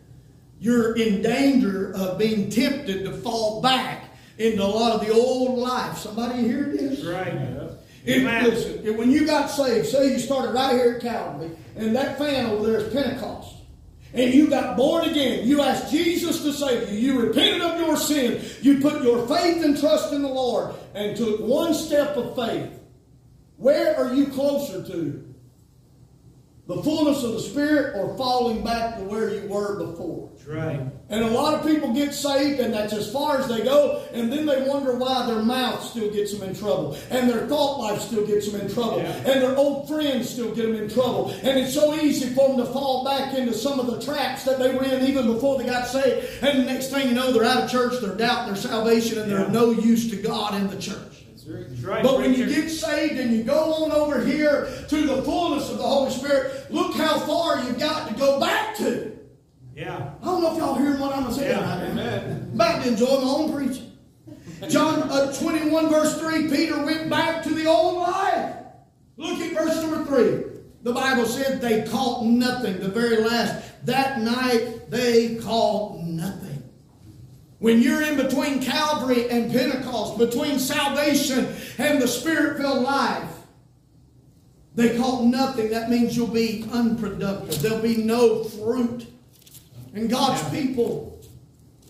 you're 0.60 0.96
in 0.96 1.22
danger 1.22 1.92
of 1.94 2.18
being 2.18 2.50
tempted 2.50 3.04
to 3.04 3.12
fall 3.12 3.60
back 3.62 4.04
into 4.38 4.62
a 4.62 4.66
lot 4.66 4.92
of 4.92 5.06
the 5.06 5.12
old 5.12 5.58
life. 5.58 5.98
Somebody 5.98 6.42
hear 6.42 6.64
this? 6.64 7.04
Right. 7.04 7.32
Amen. 8.08 8.44
listen, 8.44 8.96
when 8.96 9.12
you 9.12 9.26
got 9.26 9.46
saved, 9.46 9.86
say 9.86 10.12
you 10.12 10.18
started 10.18 10.52
right 10.52 10.72
here 10.72 10.94
at 10.94 11.02
Calvary, 11.02 11.50
and 11.76 11.94
that 11.94 12.18
fan 12.18 12.46
over 12.46 12.66
there 12.66 12.80
is 12.80 12.92
Pentecost, 12.92 13.51
and 14.14 14.34
you 14.34 14.48
got 14.48 14.76
born 14.76 15.08
again, 15.08 15.46
you 15.46 15.62
asked 15.62 15.90
Jesus 15.90 16.42
to 16.42 16.52
save 16.52 16.92
you, 16.92 16.98
you 16.98 17.20
repented 17.20 17.62
of 17.62 17.80
your 17.80 17.96
sin, 17.96 18.44
you 18.60 18.80
put 18.80 19.02
your 19.02 19.26
faith 19.26 19.64
and 19.64 19.78
trust 19.78 20.12
in 20.12 20.22
the 20.22 20.28
Lord, 20.28 20.74
and 20.94 21.16
took 21.16 21.40
one 21.40 21.72
step 21.74 22.16
of 22.16 22.36
faith. 22.36 22.70
Where 23.56 23.96
are 23.96 24.12
you 24.14 24.26
closer 24.26 24.84
to? 24.84 25.31
The 26.68 26.80
fullness 26.80 27.24
of 27.24 27.32
the 27.32 27.40
Spirit 27.40 27.96
or 27.96 28.16
falling 28.16 28.62
back 28.62 28.96
to 28.96 29.02
where 29.02 29.34
you 29.34 29.48
were 29.48 29.84
before? 29.84 30.30
That's 30.32 30.46
right. 30.46 30.80
And 31.08 31.24
a 31.24 31.30
lot 31.30 31.54
of 31.54 31.66
people 31.66 31.92
get 31.92 32.14
saved, 32.14 32.60
and 32.60 32.72
that's 32.72 32.92
as 32.92 33.12
far 33.12 33.38
as 33.38 33.48
they 33.48 33.62
go, 33.62 34.00
and 34.12 34.32
then 34.32 34.46
they 34.46 34.62
wonder 34.62 34.94
why 34.94 35.26
their 35.26 35.42
mouth 35.42 35.82
still 35.82 36.08
gets 36.12 36.32
them 36.32 36.48
in 36.48 36.54
trouble, 36.54 36.96
and 37.10 37.28
their 37.28 37.48
thought 37.48 37.80
life 37.80 38.00
still 38.00 38.24
gets 38.24 38.48
them 38.50 38.60
in 38.60 38.72
trouble, 38.72 38.98
Yeah. 38.98 39.10
and 39.32 39.42
their 39.42 39.56
old 39.56 39.88
friends 39.88 40.30
still 40.30 40.54
get 40.54 40.62
them 40.66 40.76
in 40.76 40.88
trouble. 40.88 41.34
And 41.42 41.58
it's 41.58 41.74
so 41.74 41.94
easy 41.96 42.26
for 42.32 42.46
them 42.48 42.58
to 42.58 42.66
fall 42.66 43.04
back 43.04 43.34
into 43.36 43.52
some 43.54 43.80
of 43.80 43.86
the 43.88 44.00
traps 44.00 44.44
that 44.44 44.60
they 44.60 44.72
were 44.72 44.84
in 44.84 45.04
even 45.04 45.26
before 45.26 45.58
they 45.58 45.64
got 45.64 45.88
saved. 45.88 46.24
And 46.44 46.60
the 46.60 46.64
next 46.64 46.90
thing 46.90 47.08
you 47.08 47.14
know, 47.14 47.32
they're 47.32 47.44
out 47.44 47.64
of 47.64 47.70
church, 47.72 47.94
they're 48.00 48.14
doubting 48.14 48.54
their 48.54 48.62
salvation, 48.62 49.18
and 49.18 49.30
they're 49.32 49.40
Yeah. 49.46 49.52
no 49.52 49.72
use 49.72 50.08
to 50.10 50.16
God 50.16 50.54
in 50.54 50.68
the 50.70 50.76
church. 50.76 51.21
That's 51.44 51.80
right. 51.82 52.02
But 52.02 52.18
when 52.18 52.34
you 52.34 52.46
get 52.46 52.68
saved 52.68 53.18
and 53.18 53.32
you 53.32 53.42
go 53.42 53.74
on 53.84 53.92
over 53.92 54.24
here 54.24 54.68
to 54.88 55.06
the 55.06 55.22
fullness 55.22 55.70
of 55.70 55.78
the 55.78 55.84
Holy 55.84 56.10
Spirit, 56.10 56.70
look 56.70 56.94
how 56.94 57.18
far 57.20 57.62
you've 57.64 57.78
got 57.78 58.08
to 58.08 58.14
go 58.14 58.38
back 58.40 58.76
to. 58.76 59.12
Yeah. 59.74 60.12
I 60.20 60.24
don't 60.24 60.42
know 60.42 60.52
if 60.52 60.58
y'all 60.58 60.74
hearing 60.74 61.00
what 61.00 61.16
I'm 61.16 61.32
saying 61.32 61.50
Yeah. 61.50 61.84
right 61.84 61.94
now. 61.94 62.36
About 62.54 62.82
to 62.84 62.88
enjoy 62.90 63.06
my 63.06 63.22
own 63.22 63.52
preaching. 63.52 63.88
John 64.68 65.02
uh, 65.10 65.32
21, 65.32 65.88
verse 65.88 66.18
3, 66.20 66.48
Peter 66.48 66.84
went 66.84 67.10
back 67.10 67.42
to 67.44 67.54
the 67.54 67.66
old 67.66 67.96
life. 67.96 68.54
Look 69.16 69.40
at 69.40 69.52
verse 69.54 69.82
number 69.82 70.04
3. 70.04 70.52
The 70.82 70.92
Bible 70.92 71.26
said 71.26 71.60
they 71.60 71.82
caught 71.88 72.24
nothing. 72.24 72.78
The 72.80 72.88
very 72.88 73.18
last. 73.18 73.64
That 73.86 74.20
night 74.20 74.90
they 74.90 75.36
caught 75.36 76.00
nothing. 76.00 76.51
When 77.62 77.80
you're 77.80 78.02
in 78.02 78.16
between 78.16 78.60
Calvary 78.60 79.30
and 79.30 79.52
Pentecost, 79.52 80.18
between 80.18 80.58
salvation 80.58 81.54
and 81.78 82.02
the 82.02 82.08
Spirit 82.08 82.56
filled 82.56 82.82
life, 82.82 83.30
they 84.74 84.98
caught 84.98 85.22
nothing. 85.22 85.70
That 85.70 85.88
means 85.88 86.16
you'll 86.16 86.26
be 86.26 86.66
unproductive. 86.72 87.62
There'll 87.62 87.78
be 87.78 87.98
no 87.98 88.42
fruit. 88.42 89.06
And 89.94 90.10
God's 90.10 90.42
people 90.50 91.20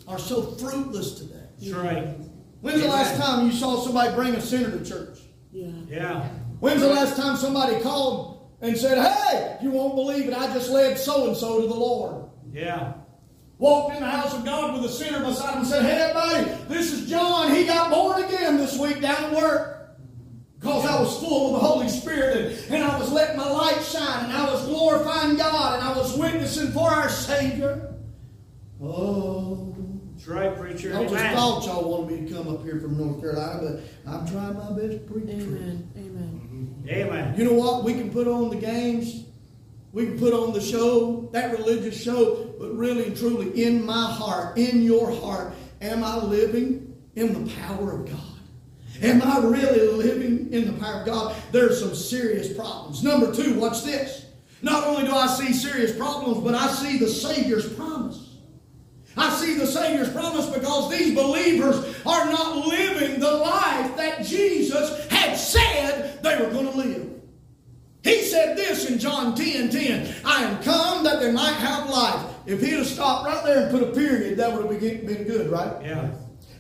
are 0.07 0.19
so 0.19 0.43
fruitless 0.43 1.15
today. 1.15 1.47
That's 1.59 1.73
right. 1.73 2.19
When's 2.61 2.83
the 2.83 2.89
last 2.89 3.17
time 3.17 3.47
you 3.47 3.53
saw 3.53 3.83
somebody 3.83 4.15
bring 4.15 4.35
a 4.35 4.43
sinner 4.43 4.79
to 4.79 4.85
church? 4.85 5.21
Yeah. 5.53 5.69
Yeah. 5.89 6.29
When's 6.61 6.83
the 6.83 6.89
last 6.91 7.17
time 7.17 7.39
somebody 7.39 7.81
called 7.81 8.47
and 8.61 8.77
said, 8.77 8.99
Hey, 8.99 9.57
you 9.63 9.71
won't 9.71 9.95
believe 9.95 10.29
it, 10.29 10.35
I 10.35 10.53
just 10.53 10.69
led 10.69 10.99
so 10.99 11.29
and 11.29 11.37
so 11.37 11.63
to 11.63 11.67
the 11.67 11.75
Lord? 11.75 12.27
Yeah. 12.53 12.93
Walked 13.63 13.95
in 13.95 14.03
the 14.03 14.11
house 14.11 14.35
of 14.35 14.45
God 14.45 14.75
with 14.75 14.91
a 14.91 14.93
sinner 14.93 15.21
beside 15.21 15.53
him 15.53 15.59
and 15.61 15.67
said, 15.69 15.85
Hey, 15.85 15.93
everybody, 15.93 16.65
this 16.67 16.93
is 16.93 17.09
John. 17.09 17.55
He 17.55 17.65
got 17.65 17.93
born 17.93 18.25
again 18.25 18.57
this 18.57 18.77
week 18.77 19.01
down 19.01 19.27
at 19.27 19.33
work. 19.33 19.97
Because 20.59 20.85
I 20.85 21.01
was 21.01 21.17
full 21.21 21.55
of 21.55 21.63
the 21.63 21.69
Holy 21.69 21.89
Spirit 21.89 22.39
and, 22.39 22.75
and 22.75 22.83
I 22.83 22.99
was 22.99 23.13
letting 23.13 23.37
my 23.37 23.49
light 23.49 23.81
shine 23.85 24.25
and 24.25 24.33
I 24.33 24.51
was 24.51 24.65
glorifying 24.65 25.37
God 25.37 25.79
and 25.79 25.89
I 25.89 25.97
was 25.97 26.19
witnessing 26.19 26.73
for 26.73 26.91
our 26.91 27.09
Savior. 27.09 27.95
Oh, 28.83 29.73
That's 30.15 30.27
right, 30.27 30.59
preacher. 30.59 30.97
I 30.97 31.05
just 31.05 31.15
Amen. 31.15 31.37
thought 31.37 31.65
y'all 31.65 31.89
wanted 31.89 32.21
me 32.21 32.29
to 32.29 32.35
come 32.35 32.49
up 32.53 32.65
here 32.65 32.81
from 32.81 32.99
North 32.99 33.21
Carolina, 33.21 33.61
but 33.63 34.13
I'm 34.13 34.27
trying 34.27 34.55
my 34.55 34.73
best 34.73 35.07
to 35.07 35.13
preach 35.13 35.27
the 35.27 35.35
truth. 35.35 35.61
Amen, 35.61 35.93
amen. 35.97 36.85
Amen. 36.89 37.35
You 37.39 37.45
know 37.45 37.53
what? 37.53 37.85
We 37.85 37.93
can 37.95 38.11
put 38.11 38.27
on 38.27 38.51
the 38.51 38.57
games. 38.57 39.27
We 39.93 40.07
can 40.07 40.19
put 40.19 40.33
on 40.33 40.55
the 40.55 40.61
show, 40.61 41.29
that 41.33 41.53
religious 41.53 42.03
show, 42.03 42.55
but 42.59 42.75
really 42.75 43.07
and 43.07 43.17
truly, 43.17 43.63
in 43.63 43.85
my 43.85 44.11
heart, 44.11 44.57
in 44.57 44.83
your 44.83 45.11
heart, 45.11 45.53
am 45.83 46.03
I 46.03 46.17
living 46.17 46.97
in 47.15 47.45
the 47.45 47.53
power 47.55 48.01
of 48.01 48.07
God? 48.07 48.19
Am 49.03 49.21
I 49.23 49.39
really 49.39 49.89
living 49.89 50.53
in 50.53 50.67
the 50.67 50.73
power 50.81 51.01
of 51.01 51.07
God? 51.07 51.37
There's 51.51 51.79
some 51.79 51.95
serious 51.95 52.53
problems. 52.53 53.03
Number 53.03 53.35
two, 53.35 53.59
watch 53.59 53.83
this. 53.83 54.27
Not 54.63 54.85
only 54.85 55.05
do 55.05 55.13
I 55.13 55.27
see 55.27 55.53
serious 55.53 55.95
problems, 55.95 56.43
but 56.43 56.55
I 56.55 56.69
see 56.69 56.99
the 56.99 57.09
Savior's 57.09 57.71
promise. 57.75 58.37
I 59.17 59.29
see 59.35 59.55
the 59.55 59.67
Savior's 59.67 60.11
promise 60.11 60.47
because 60.47 60.91
these 60.91 61.15
believers 61.15 61.97
are 62.07 62.27
not 62.27 62.67
living 62.67 63.21
the 63.21 63.31
life 63.31 63.97
that 63.97 64.25
Jesus 64.25 65.07
had 65.09 65.35
said 65.35 66.23
they 66.23 66.43
were 66.43 66.51
going 66.51 66.71
to 66.71 66.79
live. 66.79 67.22
He 68.03 68.23
said 68.23 68.57
this 68.57 68.91
in 68.91 68.99
John 68.99 69.35
10 69.35 69.71
10 69.71 70.15
I 70.25 70.43
am 70.43 70.63
come 70.63 71.05
that 71.05 71.21
they 71.21 71.31
might 71.31 71.55
have 71.55 71.89
life. 71.89 72.27
If 72.47 72.61
he'd 72.61 72.73
have 72.75 72.87
stopped 72.87 73.27
right 73.27 73.45
there 73.45 73.63
and 73.63 73.71
put 73.71 73.83
a 73.83 73.93
period, 73.93 74.39
that 74.39 74.53
would 74.53 74.71
have 74.71 74.81
been 74.81 75.07
been 75.07 75.25
good, 75.25 75.51
right? 75.51 75.73
Yeah. 75.85 76.11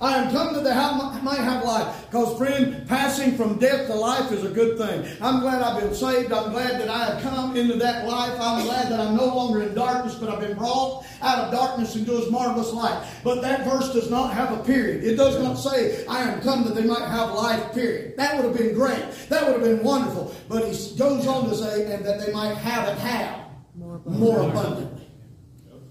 I 0.03 0.16
am 0.16 0.32
come 0.32 0.53
that 0.55 0.64
they 0.64 0.74
have, 0.74 1.22
might 1.22 1.38
have 1.38 1.64
life. 1.64 2.07
Because, 2.11 2.36
friend, 2.36 2.86
passing 2.88 3.36
from 3.36 3.61
death 3.61 3.86
to 3.86 3.94
life 3.94 4.32
is 4.32 4.44
a 4.44 4.48
good 4.48 4.76
thing. 4.76 5.07
I'm 5.20 5.38
glad 5.40 5.62
I've 5.62 5.80
been 5.80 5.94
saved. 5.94 6.32
I'm 6.32 6.50
glad 6.50 6.80
that 6.80 6.88
I 6.88 7.05
have 7.05 7.22
come 7.22 7.57
into 7.57 7.76
that 7.76 8.09
life. 8.09 8.36
I'm 8.40 8.64
glad 8.64 8.90
that 8.90 8.98
I'm 8.98 9.16
no 9.16 9.26
longer 9.26 9.62
in 9.62 9.74
darkness, 9.74 10.16
but 10.16 10.28
I've 10.28 10.40
been 10.40 10.59
brought 10.59 11.07
out 11.22 11.38
of 11.44 11.53
darkness 11.53 11.94
into 11.94 12.11
His 12.16 12.28
marvelous 12.32 12.72
light. 12.72 13.07
But 13.22 13.42
that 13.42 13.64
verse 13.64 13.92
does 13.92 14.11
not 14.11 14.34
have 14.34 14.59
a 14.59 14.64
period. 14.64 15.05
It 15.05 15.14
does 15.14 15.40
not 15.40 15.55
say, 15.55 16.05
I 16.07 16.22
am 16.22 16.40
come 16.40 16.64
that 16.64 16.74
they 16.74 16.84
might 16.84 17.07
have 17.07 17.30
life, 17.34 17.72
period. 17.72 18.16
That 18.16 18.34
would 18.34 18.46
have 18.46 18.59
been 18.59 18.74
great. 18.74 19.05
That 19.28 19.44
would 19.46 19.53
have 19.53 19.62
been 19.62 19.84
wonderful. 19.84 20.34
But 20.48 20.66
He 20.66 20.96
goes 20.96 21.28
on 21.28 21.48
to 21.48 21.55
say, 21.55 21.94
and 21.94 22.05
that 22.05 22.26
they 22.26 22.32
might 22.32 22.57
have 22.57 22.88
it 22.88 22.98
how? 22.98 23.50
More 23.76 24.00
More 24.05 24.50
abundantly. 24.50 25.09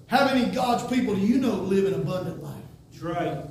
How 0.08 0.26
many 0.26 0.52
God's 0.54 0.84
people 0.94 1.16
do 1.16 1.22
you 1.22 1.38
know 1.38 1.56
live 1.56 1.86
an 1.86 1.94
abundant 1.94 2.44
life? 2.44 2.62
That's 2.92 3.02
right. 3.02 3.51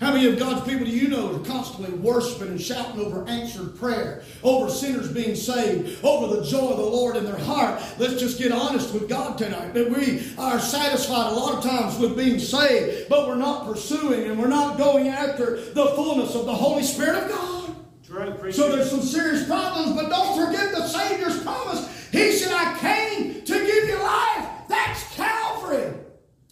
How 0.00 0.12
many 0.12 0.26
of 0.26 0.40
God's 0.40 0.68
people 0.68 0.84
do 0.84 0.90
you 0.90 1.06
know 1.06 1.36
are 1.36 1.44
constantly 1.44 1.96
worshiping 1.96 2.48
and 2.48 2.60
shouting 2.60 3.00
over 3.00 3.26
answered 3.28 3.76
prayer, 3.76 4.24
over 4.42 4.68
sinners 4.68 5.10
being 5.12 5.36
saved, 5.36 6.04
over 6.04 6.34
the 6.34 6.44
joy 6.44 6.70
of 6.70 6.78
the 6.78 6.84
Lord 6.84 7.16
in 7.16 7.24
their 7.24 7.38
heart? 7.38 7.80
Let's 7.98 8.18
just 8.18 8.36
get 8.36 8.50
honest 8.50 8.92
with 8.92 9.08
God 9.08 9.38
tonight. 9.38 9.72
That 9.72 9.88
we 9.88 10.34
are 10.36 10.58
satisfied 10.58 11.32
a 11.32 11.36
lot 11.36 11.54
of 11.54 11.62
times 11.62 11.96
with 11.98 12.16
being 12.16 12.40
saved, 12.40 13.08
but 13.08 13.28
we're 13.28 13.36
not 13.36 13.66
pursuing 13.66 14.28
and 14.28 14.38
we're 14.38 14.48
not 14.48 14.78
going 14.78 15.08
after 15.08 15.60
the 15.60 15.86
fullness 15.94 16.34
of 16.34 16.46
the 16.46 16.54
Holy 16.54 16.82
Spirit 16.82 17.22
of 17.22 17.28
God. 17.28 17.76
Right. 18.10 18.54
So 18.54 18.70
there's 18.70 18.90
some 18.90 19.02
serious 19.02 19.44
problems, 19.46 19.96
but 19.96 20.08
don't 20.08 20.44
forget 20.46 20.72
the 20.72 20.86
Savior's 20.86 21.42
promise. 21.42 22.08
He 22.12 22.32
said, 22.32 22.52
I 22.52 22.78
came 22.78 23.42
to 23.42 23.52
give 23.52 23.88
you 23.88 23.98
life. 24.00 24.48
That's 24.68 25.14
Calvary. 25.16 25.94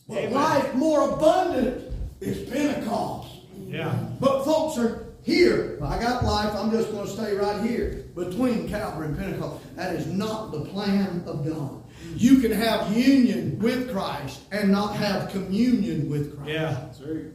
But 0.08 0.18
Amen. 0.18 0.32
life 0.32 0.74
more 0.74 1.10
abundant 1.10 1.91
is 2.22 2.48
Pentecost. 2.48 3.34
yeah. 3.66 3.94
But 4.20 4.44
folks 4.44 4.78
are 4.78 5.06
here. 5.22 5.78
I 5.82 6.00
got 6.00 6.24
life. 6.24 6.54
I'm 6.54 6.70
just 6.70 6.90
going 6.90 7.06
to 7.06 7.12
stay 7.12 7.34
right 7.34 7.62
here 7.62 8.04
between 8.14 8.68
Calvary 8.68 9.06
and 9.08 9.18
Pentecost. 9.18 9.62
That 9.76 9.94
is 9.94 10.06
not 10.06 10.52
the 10.52 10.60
plan 10.66 11.22
of 11.26 11.46
God. 11.46 11.82
You 12.16 12.38
can 12.40 12.50
have 12.52 12.96
union 12.96 13.58
with 13.58 13.92
Christ 13.92 14.40
and 14.50 14.70
not 14.72 14.96
have 14.96 15.30
communion 15.30 16.10
with 16.10 16.36
Christ. 16.36 16.50
Yeah. 16.50 16.70
That's 16.72 17.00
right. 17.00 17.26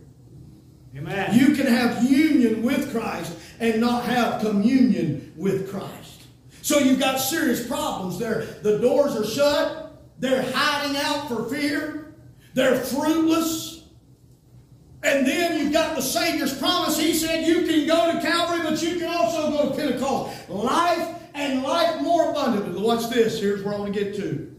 Amen. 0.96 1.38
You 1.38 1.56
can 1.56 1.68
have 1.68 2.04
union 2.04 2.64
with 2.64 2.92
Christ 2.92 3.38
and 3.60 3.80
not 3.80 4.04
have 4.06 4.42
communion 4.42 5.34
with 5.38 5.70
Christ. 5.70 6.24
So 6.62 6.80
you've 6.80 7.00
got 7.00 7.18
serious 7.18 7.66
problems 7.66 8.20
there. 8.20 8.42
The 8.64 8.80
doors 8.80 9.16
are 9.16 9.26
shut. 9.26 10.02
They're 10.20 10.44
hiding 10.52 10.98
out 10.98 11.28
for 11.30 11.48
fear. 11.50 12.16
They're 12.54 12.76
fruitless. 12.76 13.76
And 15.08 15.26
then 15.26 15.58
you've 15.58 15.72
got 15.72 15.95
the 15.95 16.01
Savior's 16.01 16.58
promise. 16.58 16.99
He 16.99 17.14
said 17.14 17.47
you 17.47 17.66
can 17.66 17.88
go 17.88 18.12
to 18.12 18.22
Calvary, 18.22 18.60
but 18.62 18.82
you 18.82 18.99
can 18.99 19.08
also 19.08 19.51
go 19.51 19.70
to 19.70 19.76
Pentecost. 19.76 20.49
Life 20.49 21.16
and 21.34 21.64
life 21.64 22.01
more 22.01 22.32
abundantly. 22.32 22.82
Watch 22.82 23.10
this. 23.10 23.39
Here's 23.39 23.64
where 23.64 23.76
I 23.76 23.80
want 23.80 23.93
to 23.93 24.03
get 24.03 24.16
to. 24.18 24.53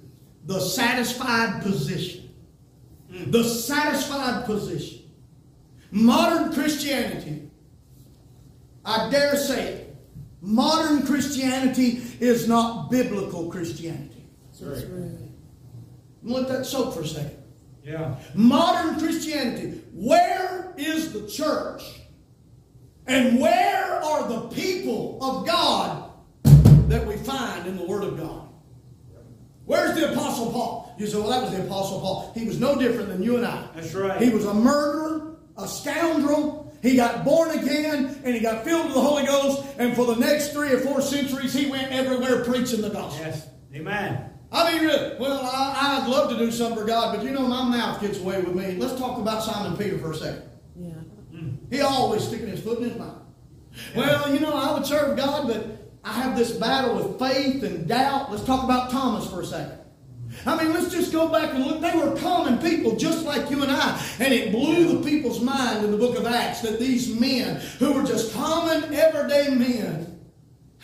The 0.47 0.59
satisfied 0.59 1.63
position. 1.63 2.31
The 3.11 3.45
satisfied 3.45 4.47
position. 4.47 5.01
Modern 5.91 6.53
Christianity, 6.53 7.51
I 8.85 9.11
dare 9.11 9.37
say 9.37 9.73
it, 9.73 9.97
modern 10.41 11.07
Christianity 11.07 12.03
is 12.21 12.49
not 12.49 12.91
biblical 12.91 13.51
Christianity. 13.51 14.25
That's 14.61 14.85
right. 14.85 15.13
Let 16.23 16.49
that 16.49 16.65
soak 16.65 16.95
for 16.95 17.03
a 17.03 17.07
second. 17.07 17.38
Yeah. 17.83 18.17
Modern 18.35 18.99
Christianity, 18.99 19.83
where 19.93 20.75
is 20.77 21.13
the 21.13 21.27
church? 21.29 21.83
And 23.07 23.41
where 23.41 24.03
are 24.03 24.29
the 24.29 24.49
people 24.49 25.19
of 25.23 25.47
God 25.47 26.11
that 26.89 27.07
we 27.07 27.17
find 27.17 27.67
in 27.67 27.77
the 27.77 27.85
Word 27.85 28.05
of 28.05 28.19
God? 28.19 28.49
Where's 29.65 29.99
the 29.99 30.13
Apostle 30.13 30.53
Paul? 30.53 30.95
You 30.99 31.07
say, 31.07 31.19
well, 31.19 31.29
that 31.29 31.43
was 31.43 31.53
the 31.53 31.65
Apostle 31.65 32.01
Paul. 32.01 32.33
He 32.35 32.45
was 32.47 32.59
no 32.59 32.79
different 32.79 33.09
than 33.09 33.23
you 33.23 33.37
and 33.37 33.47
I. 33.47 33.69
That's 33.75 33.95
right. 33.95 34.21
He 34.21 34.31
was 34.31 34.45
a 34.45 34.55
murderer, 34.55 35.37
a 35.57 35.69
scoundrel. 35.69 36.75
He 36.83 36.97
got 36.97 37.25
born 37.25 37.51
again 37.51 38.21
and 38.25 38.35
he 38.35 38.41
got 38.41 38.65
filled 38.65 38.87
with 38.87 38.95
the 38.95 39.01
Holy 39.01 39.27
Ghost. 39.27 39.67
And 39.79 39.95
for 39.95 40.07
the 40.07 40.17
next 40.17 40.53
three 40.53 40.73
or 40.73 40.81
four 40.81 41.01
centuries, 41.03 41.53
he 41.53 41.71
went 41.71 41.93
everywhere 41.93 42.45
preaching 42.45 42.81
the 42.81 42.91
gospel. 42.91 43.25
Yes. 43.25 43.47
Amen. 43.75 44.31
I 44.51 44.73
mean, 44.73 44.83
really, 44.83 45.17
well, 45.19 45.41
I, 45.43 46.01
I'd 46.01 46.09
love 46.09 46.31
to 46.31 46.39
do 46.39 46.51
something 46.51 46.79
for 46.79 46.87
God, 46.87 47.17
but 47.17 47.25
you 47.25 47.33
know, 47.33 47.47
my 47.47 47.65
mouth 47.65 48.01
gets 48.01 48.19
away 48.19 48.41
with 48.41 48.55
me. 48.55 48.77
Let's 48.77 48.99
talk 48.99 49.19
about 49.19 49.43
Simon 49.43 49.77
Peter 49.77 49.99
for 49.99 50.13
a 50.13 50.17
second. 50.17 50.43
Yeah. 50.77 50.95
He 51.71 51.81
always 51.81 52.27
sticking 52.27 52.49
his 52.49 52.61
foot 52.61 52.79
in 52.79 52.91
his 52.91 52.99
mouth. 52.99 53.23
Well, 53.95 54.33
you 54.33 54.41
know, 54.41 54.53
I 54.53 54.73
would 54.73 54.87
serve 54.87 55.17
God, 55.17 55.47
but 55.49 55.93
I 56.03 56.13
have 56.13 56.37
this 56.37 56.53
battle 56.53 56.97
with 56.97 57.19
faith 57.19 57.63
and 57.63 57.87
doubt. 57.87 58.31
Let's 58.31 58.45
talk 58.45 58.65
about 58.65 58.91
Thomas 58.91 59.29
for 59.31 59.43
a 59.43 59.47
second. 59.47 59.79
I 60.47 60.63
mean, 60.63 60.73
let's 60.73 60.91
just 60.91 61.13
go 61.13 61.29
back 61.29 61.55
and 61.55 61.65
look. 61.65 61.81
They 61.81 61.97
were 61.97 62.17
common 62.17 62.59
people 62.59 62.97
just 62.97 63.25
like 63.25 63.51
you 63.51 63.63
and 63.63 63.73
I. 63.73 64.03
And 64.19 64.33
it 64.33 64.53
blew 64.53 64.99
the 64.99 65.05
people's 65.09 65.41
mind 65.41 65.85
in 65.85 65.91
the 65.91 65.97
book 65.97 66.19
of 66.19 66.27
Acts 66.27 66.61
that 66.63 66.79
these 66.79 67.19
men, 67.19 67.57
who 67.79 67.93
were 67.93 68.05
just 68.05 68.35
common, 68.35 68.95
everyday 68.95 69.55
men, 69.55 70.18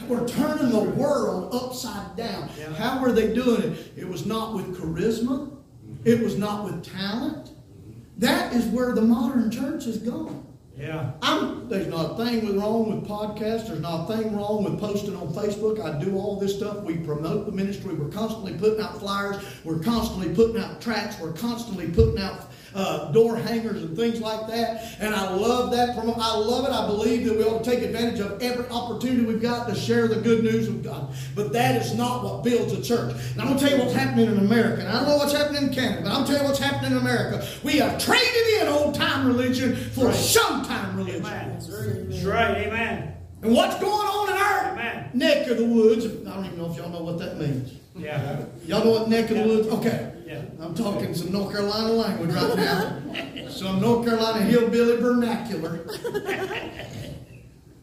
were 0.09 0.27
turning 0.27 0.71
the 0.71 0.81
world 0.81 1.55
upside 1.55 2.17
down. 2.17 2.51
Yeah. 2.59 2.75
How 2.75 3.01
were 3.01 3.13
they 3.13 3.33
doing 3.33 3.63
it? 3.63 3.93
It 3.97 4.09
was 4.09 4.27
not 4.27 4.55
with 4.55 4.77
charisma, 4.77 5.49
mm-hmm. 5.49 5.95
it 6.05 6.21
was 6.21 6.37
not 6.37 6.65
with 6.65 6.85
talent. 6.85 7.47
Mm-hmm. 7.47 7.93
That 8.19 8.53
is 8.53 8.67
where 8.67 8.93
the 8.93 9.03
modern 9.03 9.51
church 9.51 9.85
has 9.85 9.99
gone. 9.99 10.45
Yeah. 10.77 11.13
I'm, 11.23 11.69
there's 11.69 11.87
not 11.87 12.19
a 12.19 12.25
thing 12.25 12.59
wrong 12.59 12.93
with 12.93 13.09
podcasts. 13.09 13.69
There's 13.69 13.81
not 13.81 14.11
a 14.11 14.17
thing 14.17 14.37
wrong 14.37 14.65
with 14.65 14.81
posting 14.81 15.15
on 15.15 15.33
Facebook. 15.33 15.81
I 15.81 16.03
do 16.03 16.17
all 16.17 16.41
this 16.41 16.57
stuff. 16.57 16.83
We 16.83 16.97
promote 16.97 17.47
the 17.47 17.53
ministry. 17.53 17.95
We're 17.95 18.09
constantly 18.09 18.55
putting 18.55 18.81
out 18.81 18.99
flyers. 18.99 19.45
We're 19.63 19.79
constantly 19.79 20.35
putting 20.35 20.61
out 20.61 20.81
tracts. 20.81 21.21
We're 21.21 21.33
constantly 21.33 21.89
putting 21.89 22.19
out 22.19 22.51
uh, 22.75 23.11
door 23.13 23.37
hangers 23.37 23.83
and 23.83 23.97
things 23.97 24.21
like 24.21 24.47
that. 24.49 24.97
And 25.01 25.15
I 25.15 25.33
love 25.35 25.71
that. 25.73 25.97
promo- 25.97 26.19
I 26.19 26.37
love 26.37 26.65
it. 26.67 26.73
I 26.73 26.87
believe 26.87 27.25
that 27.27 27.37
we 27.37 27.45
ought 27.45 27.63
to 27.63 27.71
take 27.71 27.83
advantage 27.83 28.21
of 28.21 28.43
every 28.43 28.67
opportunity 28.69 29.25
we've 29.25 29.41
got 29.41 29.69
to 29.69 29.75
share 29.75 30.09
the 30.09 30.17
good 30.17 30.43
news 30.43 30.69
of 30.69 30.83
God. 30.83 31.13
But 31.35 31.53
that 31.53 31.81
is 31.81 31.95
not 31.95 32.25
what 32.25 32.43
builds 32.45 32.73
a 32.73 32.83
church. 32.83 33.15
And 33.33 33.41
I'm 33.41 33.47
going 33.49 33.59
to 33.59 33.65
tell 33.67 33.79
you 33.79 33.85
what's 33.85 33.95
happening 33.97 34.27
in 34.27 34.39
America. 34.39 34.81
And 34.81 34.89
I 34.89 35.01
don't 35.01 35.09
know 35.09 35.17
what's 35.17 35.33
happening 35.33 35.69
in 35.69 35.73
Canada, 35.75 36.03
but 36.03 36.13
I'm 36.13 36.25
telling 36.25 36.43
you 36.43 36.49
what's 36.49 36.59
happening 36.59 36.93
in 36.93 36.99
America. 36.99 37.47
We 37.63 37.79
have 37.79 38.03
traded 38.03 38.47
in 38.61 38.69
old 38.69 38.95
time 38.95 39.27
religion 39.27 39.77
for 39.77 40.09
a 40.11 40.15
sometime 40.15 40.97
religion. 40.97 41.25
Amen. 41.25 41.51
That's 41.53 42.25
right. 42.25 42.57
Amen. 42.57 43.15
And 43.43 43.55
what's 43.55 43.79
going 43.79 43.93
on 43.93 44.31
in 44.31 44.37
our 44.37 44.73
Amen. 44.73 45.11
neck 45.15 45.47
of 45.49 45.59
the 45.59 45.67
woods? 45.67 46.07
I 46.07 46.35
don't 46.35 46.47
even 46.47 46.59
know 46.59 46.71
if 46.71 46.77
y'all 46.79 46.89
know 46.89 47.03
what 47.03 47.19
that 47.19 47.39
means. 47.39 47.75
Yeah. 47.97 48.45
Y'all 48.67 48.85
know 48.85 48.91
what 48.93 49.09
neck 49.09 49.31
of 49.31 49.37
the 49.37 49.45
woods? 49.45 49.69
Okay. 49.69 50.14
Yeah. 50.25 50.43
I'm 50.61 50.75
talking 50.75 51.15
some 51.15 51.33
North 51.33 51.53
Carolina 51.53 51.93
language 51.93 52.31
right 52.33 52.57
now. 52.57 53.49
some 53.49 53.81
North 53.81 54.07
Carolina 54.07 54.41
hillbilly 54.45 54.97
vernacular. 54.97 55.79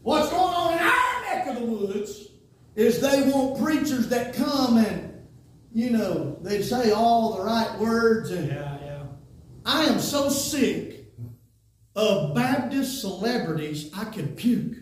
What's 0.02 0.30
going 0.30 0.42
on 0.54 0.72
in 0.72 0.78
our 0.80 1.22
neck 1.22 1.46
of 1.48 1.54
the 1.56 1.66
woods 1.66 2.28
is 2.74 3.00
they 3.00 3.30
want 3.30 3.62
preachers 3.62 4.08
that 4.08 4.34
come 4.34 4.78
and, 4.78 5.26
you 5.72 5.90
know, 5.90 6.38
they 6.42 6.62
say 6.62 6.90
all 6.90 7.36
the 7.36 7.44
right 7.44 7.78
words 7.78 8.30
and 8.30 8.48
Yeah, 8.48 8.78
yeah. 8.84 9.02
I 9.64 9.84
am 9.84 10.00
so 10.00 10.28
sick 10.28 11.06
of 11.94 12.34
Baptist 12.34 13.00
celebrities, 13.00 13.90
I 13.94 14.04
could 14.04 14.36
puke. 14.36 14.78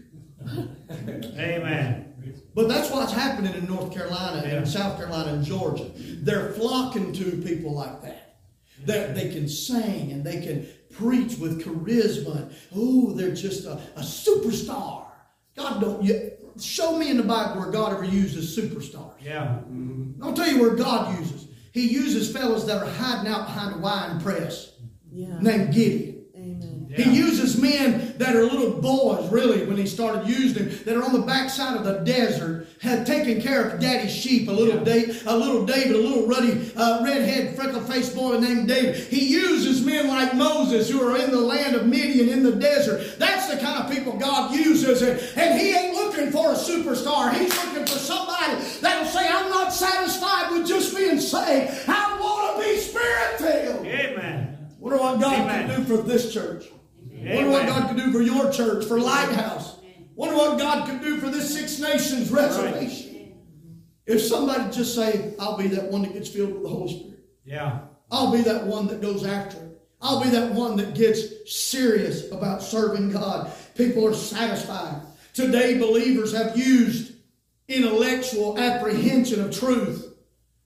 Amen. 1.38 2.09
But 2.54 2.68
that's 2.68 2.90
what's 2.90 3.12
happening 3.12 3.54
in 3.54 3.66
North 3.66 3.92
Carolina 3.92 4.42
Yeah. 4.44 4.54
and 4.58 4.68
South 4.68 4.96
Carolina 4.98 5.32
and 5.34 5.44
Georgia. 5.44 5.90
They're 5.96 6.52
flocking 6.52 7.12
to 7.14 7.42
people 7.44 7.72
like 7.74 8.02
that. 8.02 8.38
That 8.86 9.14
they 9.14 9.30
can 9.30 9.48
sing 9.48 10.10
and 10.12 10.24
they 10.24 10.40
can 10.40 10.66
preach 10.94 11.36
with 11.38 11.62
charisma. 11.62 12.52
Oh, 12.74 13.12
they're 13.12 13.34
just 13.34 13.66
a, 13.66 13.72
a 13.96 14.00
superstar. 14.00 15.04
God 15.56 15.80
don't 15.80 16.02
you, 16.02 16.32
show 16.60 16.96
me 16.96 17.10
in 17.10 17.16
the 17.18 17.22
Bible 17.22 17.60
where 17.60 17.70
God 17.70 17.92
ever 17.92 18.04
uses 18.04 18.56
superstars. 18.56 19.12
Yeah. 19.22 19.58
Mm-hmm. 19.70 20.22
I'll 20.22 20.32
tell 20.32 20.48
you 20.48 20.60
where 20.60 20.74
God 20.76 21.18
uses. 21.18 21.48
He 21.72 21.88
uses 21.88 22.32
fellas 22.32 22.64
that 22.64 22.82
are 22.82 22.90
hiding 22.90 23.30
out 23.30 23.46
behind 23.46 23.76
a 23.76 23.78
wine 23.78 24.20
press 24.20 24.72
Yeah. 25.12 25.38
named 25.40 25.74
Gideon. 25.74 26.09
Yeah. 27.00 27.10
He 27.10 27.16
uses 27.18 27.60
men 27.60 28.14
that 28.18 28.36
are 28.36 28.44
little 28.44 28.80
boys, 28.80 29.30
really, 29.30 29.66
when 29.66 29.76
he 29.76 29.86
started 29.86 30.28
using 30.28 30.68
them, 30.68 30.78
that 30.84 30.96
are 30.96 31.02
on 31.02 31.12
the 31.12 31.26
backside 31.26 31.76
of 31.76 31.84
the 31.84 32.00
desert, 32.00 32.68
had 32.80 33.06
taken 33.06 33.40
care 33.40 33.68
of 33.68 33.80
daddy's 33.80 34.14
sheep, 34.14 34.48
a 34.48 34.52
little 34.52 34.76
Yeah. 34.76 34.84
Dave, 34.84 35.24
a 35.26 35.36
little 35.36 35.66
David, 35.66 35.96
a 35.96 35.98
little 35.98 36.26
ruddy, 36.26 36.72
uh, 36.76 37.04
redhead, 37.04 37.56
freckle-faced 37.56 38.14
boy 38.14 38.38
named 38.38 38.68
David. 38.68 38.96
He 38.96 39.26
uses 39.28 39.84
men 39.84 40.08
like 40.08 40.34
Moses 40.34 40.88
who 40.88 41.02
are 41.02 41.16
in 41.16 41.30
the 41.30 41.40
land 41.40 41.74
of 41.74 41.86
Midian 41.86 42.28
in 42.28 42.42
the 42.42 42.52
desert. 42.52 43.18
That's 43.18 43.48
the 43.48 43.56
kind 43.58 43.84
of 43.84 43.90
people 43.90 44.18
God 44.18 44.54
uses. 44.54 45.02
And, 45.02 45.20
and 45.36 45.60
he 45.60 45.72
ain't 45.72 45.94
looking 45.94 46.30
for 46.30 46.52
a 46.52 46.54
superstar. 46.54 47.32
He's 47.34 47.54
looking 47.64 47.86
for 47.86 47.98
somebody 47.98 48.62
that'll 48.80 49.06
say, 49.06 49.28
I'm 49.28 49.50
not 49.50 49.72
satisfied 49.72 50.52
with 50.52 50.66
just 50.66 50.96
being 50.96 51.20
saved. 51.20 51.88
I 51.88 52.18
want 52.20 52.56
to 52.56 52.68
be 52.68 52.78
spirit-filled. 52.78 53.86
Amen. 53.86 54.58
Wonder 54.78 54.98
what 54.98 55.20
God 55.20 55.40
Amen. 55.40 55.68
can 55.68 55.80
do 55.80 55.96
for 55.96 56.02
this 56.02 56.32
church. 56.32 56.64
Wonder 57.22 57.50
what 57.50 57.66
God 57.66 57.88
can 57.88 57.96
do 57.96 58.12
for 58.12 58.20
your 58.20 58.50
church, 58.50 58.86
for 58.86 58.98
Lighthouse. 58.98 59.78
Wonder 60.14 60.36
what 60.36 60.58
God 60.58 60.86
can 60.86 61.00
do 61.00 61.18
for 61.18 61.28
this 61.28 61.54
Six 61.54 61.78
Nations 61.78 62.30
reservation. 62.30 63.34
If 64.06 64.22
somebody 64.22 64.70
just 64.70 64.94
say, 64.94 65.34
I'll 65.38 65.56
be 65.56 65.68
that 65.68 65.84
one 65.84 66.02
that 66.02 66.12
gets 66.12 66.28
filled 66.28 66.52
with 66.52 66.62
the 66.62 66.68
Holy 66.68 66.92
Spirit. 66.92 67.20
Yeah. 67.44 67.80
I'll 68.10 68.32
be 68.32 68.42
that 68.42 68.66
one 68.66 68.86
that 68.88 69.00
goes 69.00 69.24
after 69.24 69.58
it. 69.58 69.80
I'll 70.02 70.22
be 70.22 70.30
that 70.30 70.52
one 70.52 70.76
that 70.78 70.94
gets 70.94 71.52
serious 71.70 72.30
about 72.32 72.62
serving 72.62 73.10
God. 73.12 73.52
People 73.76 74.08
are 74.08 74.14
satisfied. 74.14 75.02
Today, 75.34 75.78
believers 75.78 76.34
have 76.34 76.56
used 76.56 77.12
intellectual 77.68 78.58
apprehension 78.58 79.40
of 79.40 79.56
truth 79.56 80.14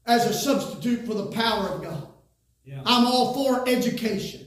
as 0.07 0.25
a 0.27 0.33
substitute 0.33 1.05
for 1.05 1.15
the 1.15 1.27
power 1.27 1.69
of 1.69 1.83
God. 1.83 2.09
Yeah. 2.65 2.81
I'm 2.87 3.07
all 3.07 3.35
for 3.35 3.69
education. 3.69 4.44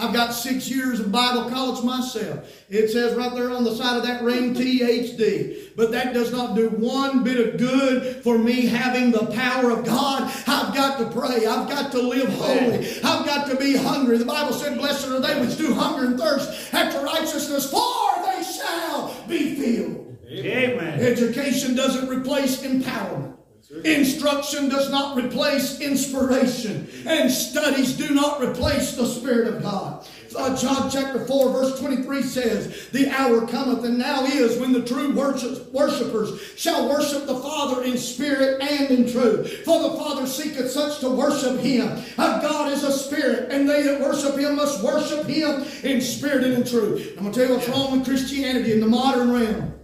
I've 0.00 0.14
got 0.14 0.32
six 0.32 0.70
years 0.70 0.98
of 0.98 1.12
Bible 1.12 1.50
college 1.50 1.84
myself. 1.84 2.50
It 2.70 2.88
says 2.88 3.14
right 3.14 3.34
there 3.34 3.50
on 3.50 3.64
the 3.64 3.74
side 3.74 3.98
of 3.98 4.02
that 4.04 4.22
ring, 4.22 4.54
THD. 4.54 5.76
But 5.76 5.92
that 5.92 6.14
does 6.14 6.32
not 6.32 6.56
do 6.56 6.70
one 6.70 7.22
bit 7.22 7.38
of 7.46 7.58
good 7.58 8.22
for 8.24 8.38
me 8.38 8.64
having 8.64 9.10
the 9.10 9.26
power 9.26 9.70
of 9.70 9.84
God. 9.84 10.22
I've 10.46 10.74
got 10.74 10.98
to 11.00 11.10
pray. 11.10 11.44
I've 11.44 11.68
got 11.68 11.92
to 11.92 12.00
live 12.00 12.32
holy. 12.32 12.86
I've 13.04 13.26
got 13.26 13.50
to 13.50 13.56
be 13.56 13.76
hungry. 13.76 14.16
The 14.16 14.24
Bible 14.24 14.54
said, 14.54 14.78
Blessed 14.78 15.08
are 15.08 15.20
they 15.20 15.38
which 15.38 15.58
do 15.58 15.74
hunger 15.74 16.06
and 16.06 16.18
thirst 16.18 16.72
after 16.72 17.04
righteousness, 17.04 17.70
for 17.70 18.24
they 18.24 18.42
shall 18.42 19.14
be 19.28 19.54
filled. 19.54 20.16
Amen. 20.30 21.00
Education 21.00 21.74
doesn't 21.74 22.08
replace 22.08 22.62
empowerment. 22.62 23.36
Instruction 23.84 24.68
does 24.68 24.90
not 24.90 25.16
replace 25.16 25.80
inspiration. 25.80 26.88
And 27.06 27.30
studies 27.30 27.96
do 27.96 28.12
not 28.12 28.42
replace 28.42 28.96
the 28.96 29.06
Spirit 29.06 29.46
of 29.46 29.62
God. 29.62 30.06
Uh, 30.36 30.56
John 30.56 30.90
chapter 30.90 31.24
4, 31.24 31.52
verse 31.52 31.78
23 31.80 32.22
says, 32.22 32.88
The 32.90 33.08
hour 33.10 33.46
cometh, 33.46 33.84
and 33.84 33.98
now 33.98 34.24
is, 34.24 34.58
when 34.58 34.72
the 34.72 34.84
true 34.84 35.14
worship, 35.14 35.72
worshipers 35.72 36.40
shall 36.56 36.88
worship 36.88 37.26
the 37.26 37.38
Father 37.38 37.82
in 37.82 37.96
spirit 37.96 38.60
and 38.60 38.90
in 38.90 39.10
truth. 39.10 39.64
For 39.64 39.82
the 39.82 39.96
Father 39.96 40.26
seeketh 40.26 40.70
such 40.70 41.00
to 41.00 41.10
worship 41.10 41.58
him. 41.60 42.02
Uh, 42.18 42.40
God 42.40 42.72
is 42.72 42.82
a 42.84 42.92
spirit, 42.92 43.52
and 43.52 43.68
they 43.68 43.82
that 43.82 44.00
worship 44.00 44.36
him 44.36 44.56
must 44.56 44.82
worship 44.82 45.26
him 45.26 45.64
in 45.82 46.00
spirit 46.00 46.44
and 46.44 46.54
in 46.54 46.64
truth. 46.64 47.14
I'm 47.16 47.24
going 47.24 47.32
to 47.32 47.40
tell 47.40 47.48
you 47.48 47.56
what's 47.56 47.68
wrong 47.68 47.98
with 47.98 48.06
Christianity 48.06 48.72
in 48.72 48.80
the 48.80 48.86
modern 48.86 49.32
realm. 49.32 49.74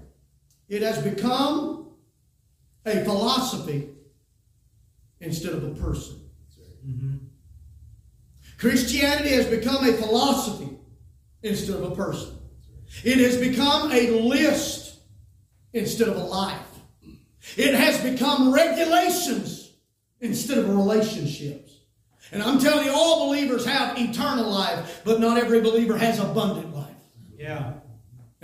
It 0.69 0.83
has 0.83 1.03
become 1.03 1.86
a 2.87 3.05
philosophy 3.05 3.91
instead 5.21 5.53
of 5.53 5.65
a 5.65 5.71
person. 5.75 6.21
Mm-hmm. 6.87 7.17
Christianity 8.59 9.31
has 9.31 9.47
become 9.47 9.85
a 9.87 9.93
philosophy 9.93 10.71
instead 11.43 11.77
of 11.77 11.93
a 11.93 11.95
person. 11.95 12.39
It 13.05 13.19
has 13.19 13.37
become 13.37 13.93
a 13.93 14.11
list 14.23 15.01
instead 15.73 16.09
of 16.09 16.17
a 16.17 16.25
life. 16.25 16.61
It 17.57 17.75
has 17.75 18.01
become 18.01 18.53
regulations 18.53 19.73
instead 20.21 20.59
of 20.59 20.69
relationships. 20.69 21.73
And 22.33 22.43
I'm 22.43 22.59
telling 22.59 22.87
you, 22.87 22.93
all 22.93 23.27
believers 23.27 23.65
have 23.67 23.99
eternal 23.99 24.51
life, 24.51 25.03
but 25.05 25.21
not 25.21 25.39
every 25.39 25.61
believer 25.61 25.97
has 25.97 26.19
abundant 26.19 26.75
life. 26.75 26.95
Yeah. 27.39 27.75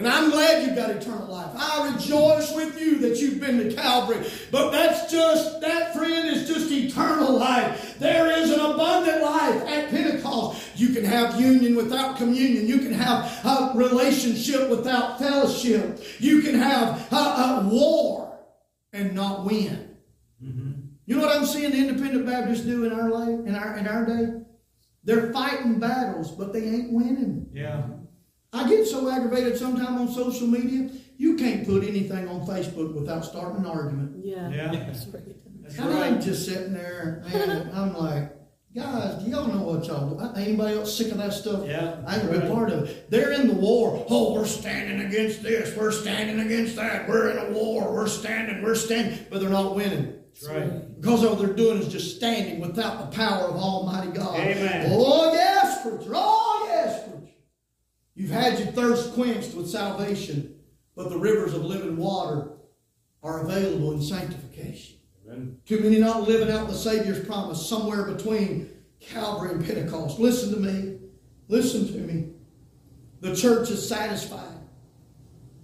And 0.04 0.12
I'm 0.12 0.32
glad 0.32 0.66
you've 0.66 0.74
got 0.74 0.90
eternal 0.90 1.28
life. 1.28 1.52
I 1.54 1.94
rejoice 1.94 2.52
with 2.56 2.80
you 2.80 2.98
that 2.98 3.18
you've 3.18 3.38
been 3.38 3.58
to 3.58 3.72
Calvary. 3.72 4.26
But 4.50 4.72
that's 4.72 5.12
just, 5.12 5.60
that 5.60 5.94
friend 5.94 6.28
is 6.28 6.48
just 6.48 6.72
eternal 6.72 7.38
life. 7.38 8.00
There 8.00 8.28
is 8.36 8.50
an 8.50 8.58
abundant 8.58 9.22
life 9.22 9.62
at 9.68 9.90
Pentecost. 9.90 10.60
You 10.74 10.88
can 10.88 11.04
have 11.04 11.40
union 11.40 11.76
without 11.76 12.16
communion. 12.16 12.66
You 12.66 12.78
can 12.78 12.92
have 12.92 13.44
a 13.44 13.78
relationship 13.78 14.68
without 14.68 15.20
fellowship. 15.20 16.02
You 16.18 16.42
can 16.42 16.56
have 16.56 17.12
a, 17.12 17.16
a 17.16 17.68
war 17.70 18.40
and 18.92 19.14
not 19.14 19.44
win. 19.44 19.96
Mm-hmm. 20.42 20.72
You 21.06 21.16
know 21.16 21.22
what 21.22 21.36
I'm 21.36 21.46
seeing 21.46 21.70
the 21.70 21.78
independent 21.78 22.26
Baptists 22.26 22.62
do 22.62 22.86
in 22.86 22.92
our, 22.92 23.08
life, 23.08 23.46
in 23.46 23.54
our, 23.54 23.76
in 23.76 23.86
our 23.86 24.04
day? 24.04 24.32
They're 25.04 25.32
fighting 25.32 25.78
battles, 25.78 26.32
but 26.32 26.52
they 26.52 26.64
ain't 26.64 26.92
winning. 26.92 27.50
Yeah. 27.52 27.84
I 28.52 28.68
get 28.68 28.86
so 28.86 29.08
aggravated 29.10 29.56
sometimes 29.56 30.00
on 30.00 30.08
social 30.12 30.46
media. 30.46 30.90
You 31.16 31.36
can't 31.36 31.66
put 31.66 31.84
anything 31.84 32.28
on 32.28 32.46
Facebook 32.46 32.94
without 32.94 33.24
starting 33.24 33.64
an 33.64 33.66
argument. 33.66 34.24
Yeah. 34.24 34.50
Yeah. 34.50 34.70
That's 34.72 35.06
right. 35.06 35.22
That's 35.62 35.78
And 35.78 35.94
I'm 35.94 36.20
just 36.20 36.44
sitting 36.44 36.74
there, 36.74 37.24
man. 37.32 37.70
I'm 37.74 37.94
like, 37.94 38.32
guys, 38.74 39.22
do 39.22 39.30
y'all 39.30 39.46
know 39.46 39.62
what 39.62 39.86
y'all 39.86 40.10
do? 40.10 40.40
Anybody 40.40 40.76
else 40.76 40.96
sick 40.96 41.12
of 41.12 41.18
that 41.18 41.32
stuff? 41.32 41.66
Yeah, 41.66 42.00
I 42.06 42.16
ain't 42.16 42.26
gonna 42.26 42.40
be 42.40 42.48
part 42.48 42.70
of 42.70 42.88
it. 42.88 43.10
They're 43.10 43.32
in 43.32 43.48
the 43.48 43.54
war. 43.54 44.04
Oh, 44.10 44.34
we're 44.34 44.46
standing 44.46 45.06
against 45.06 45.42
this. 45.42 45.74
We're 45.76 45.92
standing 45.92 46.40
against 46.44 46.76
that. 46.76 47.08
We're 47.08 47.30
in 47.30 47.38
a 47.38 47.56
war. 47.56 47.92
We're 47.92 48.08
standing. 48.08 48.62
We're 48.62 48.74
standing. 48.74 49.26
But 49.30 49.40
they're 49.40 49.50
not 49.50 49.74
winning. 49.74 50.18
That's 50.32 50.48
right. 50.48 51.00
Because 51.00 51.24
all 51.24 51.36
they're 51.36 51.52
doing 51.52 51.78
is 51.78 51.88
just 51.88 52.16
standing 52.16 52.60
without 52.60 53.10
the 53.10 53.16
power 53.16 53.48
of 53.48 53.56
Almighty 53.56 54.12
God. 54.12 54.38
Amen. 54.38 54.90
Oh, 54.90 55.32
yes, 55.32 55.82
for 55.82 55.90
yes, 55.90 56.06
preacher. 56.06 56.12
You've 58.22 58.30
had 58.30 58.56
your 58.56 58.68
thirst 58.68 59.14
quenched 59.14 59.52
with 59.54 59.68
salvation, 59.68 60.54
but 60.94 61.10
the 61.10 61.18
rivers 61.18 61.54
of 61.54 61.64
living 61.64 61.96
water 61.96 62.52
are 63.20 63.42
available 63.42 63.90
in 63.90 64.00
sanctification. 64.00 64.98
Amen. 65.26 65.58
Too 65.66 65.80
many 65.80 65.98
not 65.98 66.28
living 66.28 66.48
out 66.48 66.68
the 66.68 66.74
Savior's 66.74 67.26
promise 67.26 67.68
somewhere 67.68 68.04
between 68.04 68.70
Calvary 69.00 69.50
and 69.50 69.66
Pentecost. 69.66 70.20
Listen 70.20 70.54
to 70.54 70.60
me. 70.60 71.00
Listen 71.48 71.84
to 71.88 71.98
me. 71.98 72.28
The 73.22 73.34
church 73.34 73.70
is 73.70 73.88
satisfied 73.88 74.60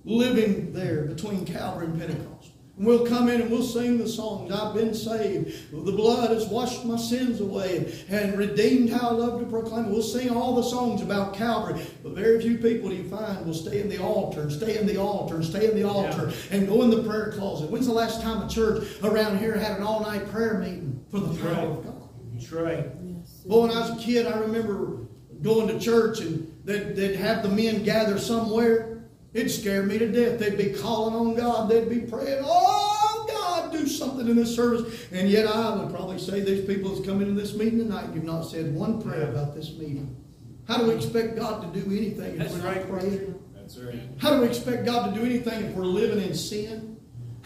living 0.02 0.72
there 0.72 1.04
between 1.04 1.44
Calvary 1.44 1.86
and 1.86 2.00
Pentecost. 2.00 2.37
And 2.78 2.86
we'll 2.86 3.04
come 3.04 3.28
in 3.28 3.42
and 3.42 3.50
we'll 3.50 3.64
sing 3.64 3.98
the 3.98 4.08
songs. 4.08 4.52
I've 4.52 4.72
been 4.72 4.94
saved. 4.94 5.70
The 5.72 5.92
blood 5.92 6.30
has 6.30 6.46
washed 6.46 6.84
my 6.84 6.96
sins 6.96 7.40
away 7.40 7.92
and 8.08 8.38
redeemed 8.38 8.90
how 8.90 9.08
I 9.08 9.12
love 9.12 9.40
to 9.40 9.46
proclaim. 9.46 9.90
We'll 9.90 10.02
sing 10.02 10.30
all 10.30 10.54
the 10.54 10.62
songs 10.62 11.02
about 11.02 11.34
Calvary. 11.34 11.84
But 12.04 12.12
very 12.12 12.40
few 12.40 12.56
people 12.58 12.92
you 12.92 13.08
find 13.08 13.44
will 13.44 13.54
stay 13.54 13.80
in 13.80 13.88
the 13.88 13.98
altar 13.98 14.42
and 14.42 14.52
stay 14.52 14.78
in 14.78 14.86
the 14.86 14.96
altar 14.96 15.36
and 15.36 15.44
stay 15.44 15.68
in 15.68 15.76
the 15.76 15.82
altar 15.82 16.32
and 16.52 16.68
go 16.68 16.82
in 16.82 16.90
the 16.90 17.02
prayer 17.02 17.32
closet. 17.32 17.68
When's 17.68 17.86
the 17.86 17.92
last 17.92 18.22
time 18.22 18.42
a 18.42 18.48
church 18.48 18.86
around 19.02 19.38
here 19.38 19.56
had 19.56 19.76
an 19.76 19.82
all-night 19.82 20.30
prayer 20.30 20.58
meeting 20.58 21.04
for 21.10 21.18
the 21.18 21.36
power 21.42 21.70
of 21.70 21.84
God? 21.84 22.08
That's 22.32 22.52
right. 22.52 22.86
Yes. 23.02 23.42
Boy, 23.44 23.62
when 23.62 23.70
I 23.72 23.80
was 23.80 23.90
a 23.90 24.04
kid, 24.04 24.26
I 24.26 24.38
remember 24.38 25.08
going 25.42 25.66
to 25.68 25.80
church 25.80 26.20
and 26.20 26.60
they'd, 26.64 26.94
they'd 26.94 27.16
have 27.16 27.42
the 27.42 27.48
men 27.48 27.82
gather 27.82 28.18
somewhere. 28.18 28.97
It 29.34 29.48
scared 29.50 29.86
me 29.88 29.98
to 29.98 30.10
death. 30.10 30.38
They'd 30.38 30.56
be 30.56 30.72
calling 30.72 31.14
on 31.14 31.34
God. 31.36 31.68
They'd 31.68 31.88
be 31.88 32.00
praying, 32.00 32.42
Oh, 32.44 33.26
God, 33.28 33.72
do 33.72 33.86
something 33.86 34.26
in 34.28 34.36
this 34.36 34.54
service. 34.54 35.06
And 35.12 35.28
yet 35.28 35.46
I 35.46 35.76
would 35.76 35.94
probably 35.94 36.18
say 36.18 36.40
these 36.40 36.64
people 36.64 36.94
that's 36.94 37.04
come 37.06 37.20
into 37.20 37.34
this 37.34 37.54
meeting 37.54 37.78
tonight, 37.78 38.08
you've 38.14 38.24
not 38.24 38.42
said 38.42 38.74
one 38.74 39.02
prayer 39.02 39.22
Yeah. 39.24 39.28
about 39.28 39.54
this 39.54 39.74
meeting. 39.76 40.16
How 40.66 40.78
do 40.78 40.86
we 40.88 40.94
expect 40.94 41.36
God 41.36 41.72
to 41.72 41.80
do 41.80 41.86
anything 41.90 42.32
if 42.32 42.38
That's 42.38 42.52
we're 42.52 42.58
not 42.58 42.66
right. 42.76 42.88
praying? 42.90 43.34
That's 43.54 43.78
right. 43.78 44.00
How 44.18 44.34
do 44.34 44.40
we 44.42 44.46
expect 44.48 44.84
God 44.86 45.12
to 45.14 45.20
do 45.20 45.24
anything 45.26 45.64
if 45.64 45.74
we're 45.74 45.84
living 45.84 46.22
in 46.26 46.34
sin? 46.34 46.97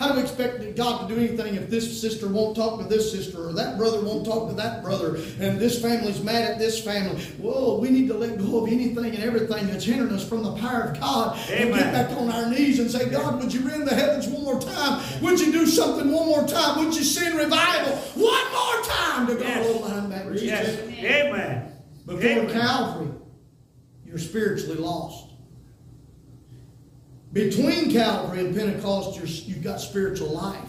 How 0.03 0.09
do 0.09 0.15
we 0.17 0.23
expect 0.23 0.75
God 0.75 1.09
to 1.09 1.15
do 1.15 1.21
anything 1.21 1.55
if 1.55 1.71
this 1.71 2.01
sister 2.01 2.27
won't 2.27 2.57
talk 2.57 2.81
to 2.81 2.89
this 2.89 3.13
sister 3.13 3.47
or 3.47 3.53
that 3.53 3.79
brother 3.79 4.01
won't 4.01 4.27
talk 4.27 4.49
to 4.49 4.55
that 4.57 4.83
brother 4.83 5.15
and 5.39 5.61
this 5.61 5.81
family's 5.81 6.21
mad 6.21 6.51
at 6.51 6.59
this 6.59 6.83
family? 6.85 7.23
Whoa, 7.39 7.79
we 7.79 7.89
need 7.89 8.09
to 8.09 8.15
let 8.15 8.37
go 8.37 8.65
of 8.65 8.73
anything 8.73 9.15
and 9.15 9.23
everything 9.23 9.69
that's 9.69 9.85
hindering 9.85 10.13
us 10.13 10.29
from 10.29 10.43
the 10.43 10.57
power 10.57 10.91
of 10.91 10.99
God 10.99 11.39
and 11.51 11.73
get 11.73 11.93
back 11.93 12.11
on 12.19 12.29
our 12.33 12.51
knees 12.51 12.81
and 12.81 12.91
say, 12.91 13.11
God, 13.11 13.41
would 13.41 13.55
you 13.55 13.61
rend 13.61 13.87
the 13.87 13.95
heavens 13.95 14.27
one 14.27 14.43
more 14.43 14.61
time? 14.61 15.01
Would 15.23 15.39
you 15.39 15.53
do 15.53 15.67
something 15.67 16.11
one 16.11 16.27
more 16.27 16.49
time? 16.49 16.85
Would 16.85 16.97
you 16.97 17.05
send 17.05 17.39
revival 17.39 17.95
one 18.17 18.53
more 18.53 18.83
time 18.85 19.27
to 19.29 19.35
God 19.35 19.43
Yes. 19.45 19.67
Oh, 19.69 19.73
Old 19.73 19.83
Line 19.83 20.11
Baptist 20.11 20.45
Yes. 20.45 20.67
Church? 20.67 20.95
Amen. 20.99 21.73
Before 22.07 22.23
Amen. 22.25 22.51
Calvary, 22.51 23.11
you're 24.05 24.19
spiritually 24.19 24.79
lost. 24.79 25.32
Between 27.33 27.91
Calvary 27.91 28.41
and 28.41 28.55
Pentecost, 28.55 29.17
you're, 29.17 29.27
you've 29.27 29.65
got 29.65 29.81
spiritual 29.81 30.31
life. 30.31 30.69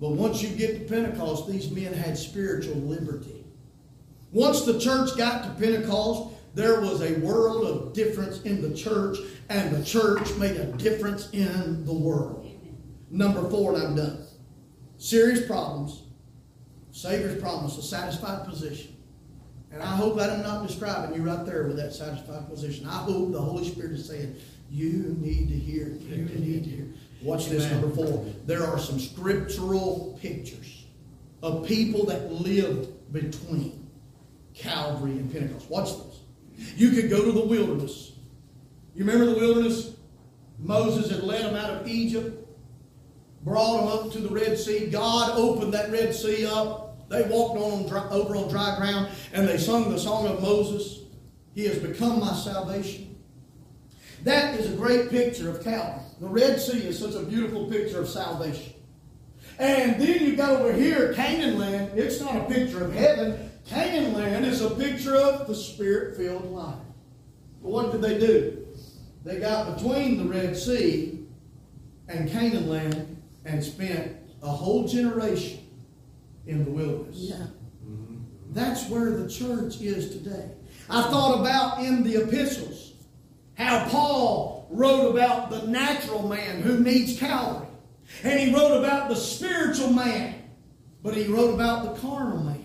But 0.00 0.10
once 0.10 0.42
you 0.42 0.50
get 0.50 0.78
to 0.78 0.94
Pentecost, 0.94 1.48
these 1.48 1.70
men 1.70 1.94
had 1.94 2.18
spiritual 2.18 2.76
liberty. 2.76 3.44
Once 4.32 4.62
the 4.62 4.78
church 4.78 5.16
got 5.16 5.44
to 5.44 5.50
Pentecost, 5.50 6.34
there 6.54 6.80
was 6.80 7.00
a 7.00 7.14
world 7.20 7.66
of 7.66 7.92
difference 7.94 8.42
in 8.42 8.60
the 8.60 8.76
church, 8.76 9.18
and 9.48 9.74
the 9.74 9.84
church 9.84 10.34
made 10.36 10.56
a 10.56 10.66
difference 10.72 11.30
in 11.30 11.84
the 11.86 11.92
world. 11.92 12.50
Number 13.10 13.48
four, 13.48 13.74
and 13.74 13.82
I'm 13.82 13.96
done. 13.96 14.26
Serious 14.98 15.46
problems. 15.46 16.02
Savior's 16.90 17.40
promise, 17.40 17.76
a 17.78 17.82
satisfied 17.82 18.46
position. 18.46 18.96
And 19.70 19.82
I 19.82 19.94
hope 19.94 20.16
that 20.16 20.30
I'm 20.30 20.42
not 20.42 20.66
describing 20.66 21.14
you 21.14 21.22
right 21.22 21.44
there 21.44 21.66
with 21.66 21.76
that 21.76 21.92
satisfied 21.92 22.48
position. 22.48 22.86
I 22.86 22.98
hope 22.98 23.32
the 23.32 23.40
Holy 23.40 23.68
Spirit 23.68 23.92
is 23.92 24.08
saying, 24.08 24.36
you 24.70 25.16
need 25.18 25.48
to 25.48 25.54
hear, 25.54 25.88
you 25.88 26.24
need 26.24 26.64
to 26.64 26.70
hear. 26.70 26.86
Watch 27.22 27.48
this, 27.48 27.70
number 27.70 27.90
four. 27.90 28.24
There 28.44 28.64
are 28.64 28.78
some 28.78 29.00
scriptural 29.00 30.18
pictures 30.20 30.84
of 31.42 31.66
people 31.66 32.06
that 32.06 32.30
lived 32.32 33.12
between 33.12 33.88
Calvary 34.54 35.12
and 35.12 35.32
Pentecost. 35.32 35.70
Watch 35.70 35.90
this. 35.96 36.20
You 36.76 36.90
could 36.90 37.10
go 37.10 37.24
to 37.24 37.32
the 37.32 37.44
wilderness. 37.44 38.12
You 38.94 39.04
remember 39.04 39.26
the 39.26 39.38
wilderness? 39.38 39.94
Moses 40.58 41.10
had 41.10 41.22
led 41.22 41.44
them 41.44 41.54
out 41.54 41.70
of 41.70 41.86
Egypt, 41.86 42.48
brought 43.42 43.78
them 43.78 43.88
up 43.88 44.12
to 44.12 44.20
the 44.20 44.30
Red 44.30 44.58
Sea. 44.58 44.86
God 44.86 45.32
opened 45.36 45.74
that 45.74 45.90
Red 45.90 46.14
Sea 46.14 46.46
up. 46.46 47.08
They 47.08 47.22
walked 47.24 47.58
on 47.58 47.86
dry, 47.86 48.08
over 48.10 48.34
on 48.34 48.48
dry 48.48 48.76
ground 48.78 49.08
and 49.32 49.46
they 49.46 49.58
sung 49.58 49.90
the 49.90 49.98
song 49.98 50.26
of 50.26 50.40
Moses. 50.42 51.00
He 51.54 51.64
has 51.66 51.78
become 51.78 52.20
my 52.20 52.32
salvation. 52.32 53.05
That 54.26 54.58
is 54.58 54.72
a 54.72 54.74
great 54.74 55.08
picture 55.08 55.48
of 55.48 55.62
Calvary. 55.62 56.02
The 56.20 56.26
Red 56.26 56.60
Sea 56.60 56.78
is 56.78 56.98
such 56.98 57.14
a 57.14 57.22
beautiful 57.22 57.70
picture 57.70 58.00
of 58.00 58.08
salvation. 58.08 58.72
And 59.60 60.02
then 60.02 60.26
you 60.26 60.34
got 60.34 60.60
over 60.60 60.72
here, 60.72 61.14
Canaan 61.14 61.60
land. 61.60 61.96
It's 61.96 62.20
not 62.20 62.34
a 62.34 62.44
picture 62.52 62.84
of 62.84 62.92
heaven. 62.92 63.52
Canaan 63.68 64.14
land 64.14 64.44
is 64.44 64.62
a 64.62 64.70
picture 64.70 65.14
of 65.14 65.46
the 65.46 65.54
spirit 65.54 66.16
filled 66.16 66.50
life. 66.50 66.74
But 67.62 67.70
what 67.70 67.92
did 67.92 68.02
they 68.02 68.18
do? 68.18 68.66
They 69.24 69.38
got 69.38 69.76
between 69.76 70.18
the 70.18 70.24
Red 70.24 70.56
Sea 70.56 71.24
and 72.08 72.28
Canaan 72.28 72.68
land 72.68 73.22
and 73.44 73.62
spent 73.62 74.16
a 74.42 74.50
whole 74.50 74.88
generation 74.88 75.60
in 76.48 76.64
the 76.64 76.70
wilderness. 76.72 77.16
Yeah. 77.16 77.46
That's 78.50 78.88
where 78.88 79.12
the 79.12 79.30
church 79.30 79.80
is 79.80 80.10
today. 80.10 80.50
I 80.90 81.02
thought 81.02 81.38
about 81.40 81.84
in 81.84 82.02
the 82.02 82.24
epistles 82.24 82.85
how 83.56 83.88
Paul 83.88 84.68
wrote 84.70 85.10
about 85.10 85.50
the 85.50 85.66
natural 85.66 86.28
man 86.28 86.62
who 86.62 86.80
needs 86.80 87.18
Calvary. 87.18 87.66
And 88.22 88.38
he 88.38 88.54
wrote 88.54 88.78
about 88.78 89.08
the 89.08 89.16
spiritual 89.16 89.90
man, 89.90 90.42
but 91.02 91.14
he 91.14 91.26
wrote 91.26 91.54
about 91.54 91.84
the 91.84 92.00
carnal 92.00 92.42
man. 92.42 92.64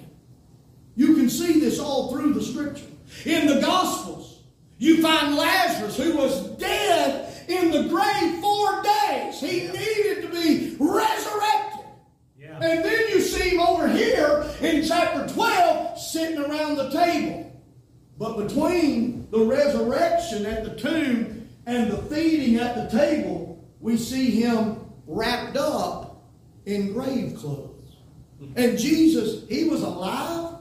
You 0.96 1.16
can 1.16 1.30
see 1.30 1.60
this 1.60 1.80
all 1.80 2.12
through 2.12 2.34
the 2.34 2.44
scripture. 2.44 2.86
In 3.26 3.48
the 3.48 3.60
Gospels, 3.60 4.44
you 4.78 5.02
find 5.02 5.36
Lazarus 5.36 5.98
who 5.98 6.18
was 6.18 6.42
dead 6.58 7.50
in 7.50 7.72
the 7.72 7.88
grave 7.88 8.40
four 8.40 8.84
days. 8.84 9.40
He 9.40 9.68
needed 9.68 10.22
to 10.24 10.30
be 10.30 10.76
resurrected. 10.80 11.86
Yeah. 12.38 12.60
And 12.60 12.84
then 12.84 13.10
you 13.10 13.22
see 13.22 13.52
him 13.52 13.60
over 13.60 13.88
here 13.88 14.46
in 14.62 14.86
chapter 14.86 15.32
12 15.34 16.00
sitting 16.00 16.40
around 16.40 16.76
the 16.76 16.90
table. 16.90 17.51
But 18.22 18.38
between 18.38 19.28
the 19.32 19.40
resurrection 19.40 20.46
at 20.46 20.64
the 20.64 20.76
tomb 20.76 21.50
and 21.66 21.90
the 21.90 21.98
feeding 22.04 22.58
at 22.58 22.76
the 22.76 22.96
table, 22.96 23.68
we 23.80 23.98
see 23.98 24.30
him 24.30 24.78
wrapped 25.08 25.58
up 25.58 26.22
in 26.68 26.94
grave 26.94 27.36
clothes. 27.36 27.96
And 28.56 28.78
Jesus, 28.78 29.50
he 29.50 29.64
was 29.64 29.82
alive, 29.82 30.54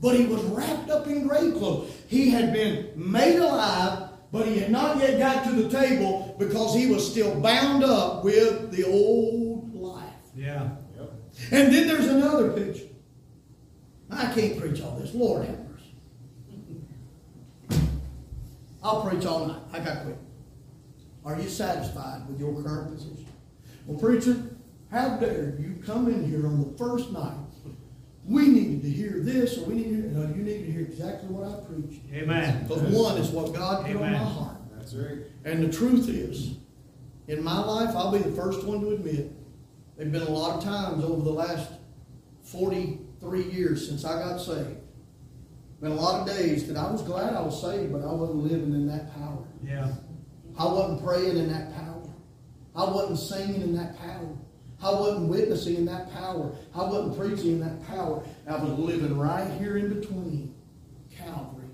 but 0.00 0.16
he 0.16 0.24
was 0.24 0.42
wrapped 0.44 0.88
up 0.88 1.06
in 1.06 1.28
grave 1.28 1.52
clothes. 1.56 1.92
He 2.08 2.30
had 2.30 2.54
been 2.54 2.90
made 2.96 3.38
alive, 3.38 4.08
but 4.32 4.46
he 4.46 4.58
had 4.60 4.70
not 4.70 4.96
yet 4.96 5.18
got 5.18 5.44
to 5.44 5.50
the 5.50 5.68
table 5.68 6.34
because 6.38 6.74
he 6.74 6.86
was 6.86 7.06
still 7.06 7.38
bound 7.38 7.84
up 7.84 8.24
with 8.24 8.70
the 8.70 8.84
old 8.84 9.74
life. 9.74 10.08
Yeah. 10.34 10.70
And 11.50 11.70
then 11.70 11.86
there's 11.86 12.06
another 12.06 12.52
picture. 12.52 12.88
I 14.10 14.32
can't 14.32 14.58
preach 14.58 14.80
all 14.80 14.96
this. 14.98 15.12
Lord 15.12 15.44
have 15.44 15.58
mercy. 15.58 15.74
I'll 18.84 19.02
preach 19.02 19.24
all 19.24 19.46
night. 19.46 19.62
I 19.72 19.80
got 19.80 20.04
quit. 20.04 20.18
Are 21.24 21.40
you 21.40 21.48
satisfied 21.48 22.28
with 22.28 22.38
your 22.38 22.62
current 22.62 22.94
position? 22.94 23.26
Well, 23.86 23.98
preacher, 23.98 24.56
how 24.90 25.16
dare 25.16 25.56
you 25.58 25.82
come 25.84 26.08
in 26.08 26.28
here 26.28 26.46
on 26.46 26.60
the 26.60 26.78
first 26.78 27.10
night? 27.10 27.38
We 28.26 28.48
needed 28.48 28.82
to 28.82 28.90
hear 28.90 29.20
this, 29.20 29.58
or 29.58 29.64
we 29.64 29.74
needed 29.74 30.14
to. 30.14 30.18
No, 30.18 30.34
you 30.34 30.42
need 30.42 30.64
to 30.64 30.72
hear 30.72 30.82
exactly 30.82 31.28
what 31.28 31.46
I 31.46 31.64
preached. 31.66 32.02
Amen. 32.12 32.66
Because 32.66 32.82
one 32.82 33.18
is 33.18 33.28
what 33.28 33.52
God 33.52 33.84
put 33.84 33.96
on 33.96 34.12
my 34.12 34.16
heart. 34.16 34.56
That's 34.74 34.94
right. 34.94 35.18
And 35.44 35.62
the 35.62 35.70
truth 35.70 36.08
is, 36.08 36.56
in 37.28 37.42
my 37.42 37.58
life, 37.58 37.94
I'll 37.94 38.12
be 38.12 38.18
the 38.18 38.32
first 38.32 38.64
one 38.64 38.80
to 38.80 38.92
admit, 38.92 39.30
there 39.96 40.04
have 40.06 40.12
been 40.12 40.22
a 40.22 40.30
lot 40.30 40.58
of 40.58 40.64
times 40.64 41.04
over 41.04 41.22
the 41.22 41.30
last 41.30 41.70
43 42.44 43.42
years 43.44 43.86
since 43.86 44.04
I 44.04 44.20
got 44.20 44.38
saved. 44.38 44.78
Been 45.84 45.92
a 45.92 45.96
lot 45.96 46.26
of 46.26 46.34
days 46.34 46.66
that 46.68 46.78
I 46.78 46.90
was 46.90 47.02
glad 47.02 47.34
I 47.34 47.42
was 47.42 47.60
saved, 47.60 47.92
but 47.92 48.00
I 48.00 48.10
wasn't 48.10 48.44
living 48.44 48.72
in 48.72 48.86
that 48.86 49.14
power. 49.14 49.44
Yeah. 49.62 49.92
I 50.58 50.64
wasn't 50.64 51.04
praying 51.04 51.36
in 51.36 51.52
that 51.52 51.74
power. 51.74 52.02
I 52.74 52.84
wasn't 52.84 53.18
singing 53.18 53.60
in 53.60 53.76
that 53.76 53.98
power. 53.98 54.34
I 54.82 54.92
wasn't 54.92 55.28
witnessing 55.28 55.76
in 55.76 55.84
that 55.84 56.10
power. 56.14 56.56
I 56.74 56.84
wasn't 56.84 57.18
preaching 57.18 57.52
in 57.52 57.60
that 57.60 57.86
power. 57.86 58.24
I 58.48 58.56
was 58.56 58.78
living 58.78 59.18
right 59.18 59.46
here 59.60 59.76
in 59.76 60.00
between 60.00 60.54
Calvary 61.14 61.68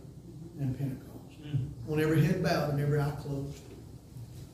and 0.59 0.77
Pentecost. 0.77 1.43
Mm-hmm. 1.43 1.93
On 1.93 2.01
every 2.01 2.25
head 2.25 2.43
bowed 2.43 2.71
and 2.71 2.81
every 2.81 3.01
eye 3.01 3.13
closed. 3.21 3.61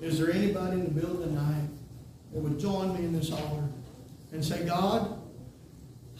Is 0.03 0.19
there 0.19 0.31
anybody 0.33 0.81
in 0.81 0.85
the 0.85 1.01
building 1.01 1.35
tonight 1.35 1.71
that 2.35 2.43
would 2.43 2.61
join 2.61 2.93
me 2.93 3.07
in 3.07 3.15
this 3.15 3.33
altar 3.33 3.71
and 4.33 4.45
say, 4.45 4.67
God, 4.67 5.19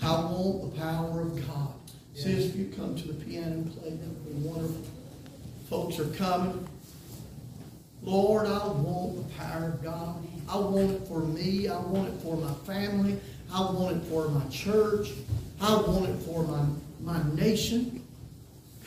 I 0.01 0.13
want 0.25 0.75
the 0.75 0.81
power 0.81 1.21
of 1.21 1.47
God. 1.47 1.76
Sis, 2.17 2.47
if 2.47 2.57
you 2.57 2.73
come 2.75 2.97
to 2.97 3.09
the 3.09 3.25
piano 3.27 3.53
and 3.53 3.79
play, 3.79 3.91
that 3.91 4.09
would 4.09 4.43
be 4.43 4.49
wonderful. 4.49 4.87
Folks 5.69 5.99
are 5.99 6.09
coming. 6.17 6.67
Lord, 8.03 8.47
I 8.47 8.69
want 8.69 9.17
the 9.17 9.35
power 9.35 9.67
of 9.67 9.85
God. 9.85 10.27
I 10.49 10.57
want 10.57 10.93
it 10.93 11.07
for 11.09 11.21
me. 11.21 11.69
I 11.69 11.79
want 11.79 12.09
it 12.09 12.19
for 12.23 12.39
my 12.39 12.55
family. 12.65 13.21
I 13.53 13.61
want 13.61 13.99
it 13.99 14.05
for 14.05 14.31
my 14.31 14.47
church. 14.49 15.11
I 15.61 15.75
want 15.75 16.09
it 16.09 16.17
for 16.23 16.43
my, 16.45 16.65
my 17.03 17.23
nation. 17.35 18.03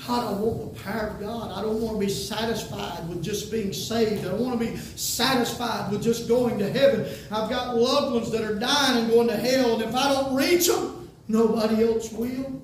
God, 0.07 0.26
I 0.26 0.39
want 0.39 0.73
the 0.73 0.80
power 0.81 1.10
of 1.10 1.19
God. 1.19 1.51
I 1.51 1.61
don't 1.61 1.81
want 1.81 1.99
to 1.99 2.06
be 2.07 2.11
satisfied 2.11 3.07
with 3.10 3.22
just 3.22 3.51
being 3.51 3.73
saved. 3.73 4.26
I 4.26 4.30
don't 4.30 4.43
want 4.43 4.60
to 4.60 4.65
be 4.65 4.76
satisfied 4.76 5.91
with 5.91 6.01
just 6.01 6.27
going 6.27 6.57
to 6.57 6.72
heaven. 6.72 7.06
I've 7.30 7.51
got 7.51 7.77
loved 7.77 8.15
ones 8.15 8.31
that 8.31 8.41
are 8.41 8.56
dying 8.56 9.03
and 9.03 9.11
going 9.11 9.27
to 9.27 9.38
hell, 9.38 9.73
and 9.73 9.84
if 9.84 9.93
I 9.93 10.14
don't 10.14 10.35
reach 10.35 10.68
them, 10.68 11.11
nobody 11.27 11.84
else 11.84 12.11
will. 12.11 12.60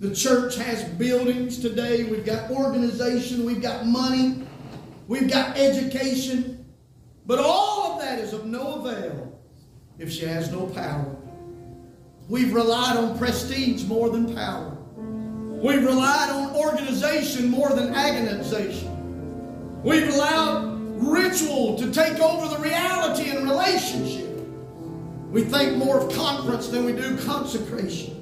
The 0.00 0.14
church 0.14 0.56
has 0.56 0.82
buildings 0.84 1.58
today. 1.58 2.04
We've 2.04 2.24
got 2.24 2.50
organization. 2.50 3.44
We've 3.44 3.60
got 3.60 3.86
money. 3.86 4.42
We've 5.08 5.30
got 5.30 5.58
education. 5.58 6.64
But 7.26 7.38
all 7.38 7.92
of 7.92 8.00
that 8.00 8.18
is 8.18 8.32
of 8.32 8.46
no 8.46 8.80
avail 8.80 9.38
if 9.98 10.10
she 10.10 10.24
has 10.24 10.50
no 10.50 10.66
power. 10.68 11.14
We've 12.30 12.54
relied 12.54 12.96
on 12.96 13.18
prestige 13.18 13.84
more 13.84 14.08
than 14.08 14.34
power. 14.34 14.74
We've 14.96 15.84
relied 15.84 16.30
on 16.30 16.56
organization 16.56 17.50
more 17.50 17.68
than 17.68 17.92
agonization. 17.92 18.88
We've 19.82 20.08
allowed 20.14 20.80
ritual 20.96 21.76
to 21.76 21.92
take 21.92 22.18
over 22.20 22.48
the 22.54 22.62
reality 22.62 23.28
and 23.28 23.50
relationship. 23.50 24.30
We 25.30 25.42
think 25.42 25.76
more 25.76 26.00
of 26.00 26.14
conference 26.14 26.68
than 26.68 26.86
we 26.86 26.92
do 26.92 27.18
consecration. 27.18 28.19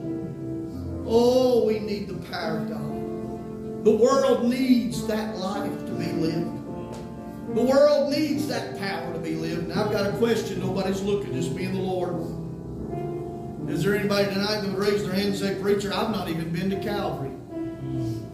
Oh, 1.10 1.64
we 1.64 1.78
need 1.78 2.06
the 2.06 2.14
power 2.30 2.58
of 2.58 2.68
God. 2.68 3.84
The 3.84 3.96
world 3.96 4.44
needs 4.44 5.06
that 5.06 5.36
life 5.36 5.86
to 5.86 5.92
be 5.92 6.12
lived. 6.12 6.58
The 7.54 7.62
world 7.62 8.12
needs 8.12 8.46
that 8.48 8.78
power 8.78 9.14
to 9.14 9.18
be 9.18 9.34
lived. 9.34 9.70
And 9.70 9.72
I've 9.72 9.90
got 9.90 10.06
a 10.06 10.12
question. 10.18 10.60
Nobody's 10.60 11.00
looking, 11.00 11.32
just 11.32 11.52
me 11.52 11.64
and 11.64 11.74
the 11.74 11.80
Lord. 11.80 13.70
Is 13.70 13.82
there 13.82 13.96
anybody 13.96 14.26
tonight 14.34 14.60
that 14.60 14.68
would 14.68 14.78
raise 14.78 15.02
their 15.02 15.14
hand 15.14 15.28
and 15.28 15.36
say, 15.36 15.54
Preacher, 15.54 15.92
I've 15.94 16.10
not 16.10 16.28
even 16.28 16.52
been 16.52 16.68
to 16.70 16.80
Calvary? 16.80 17.30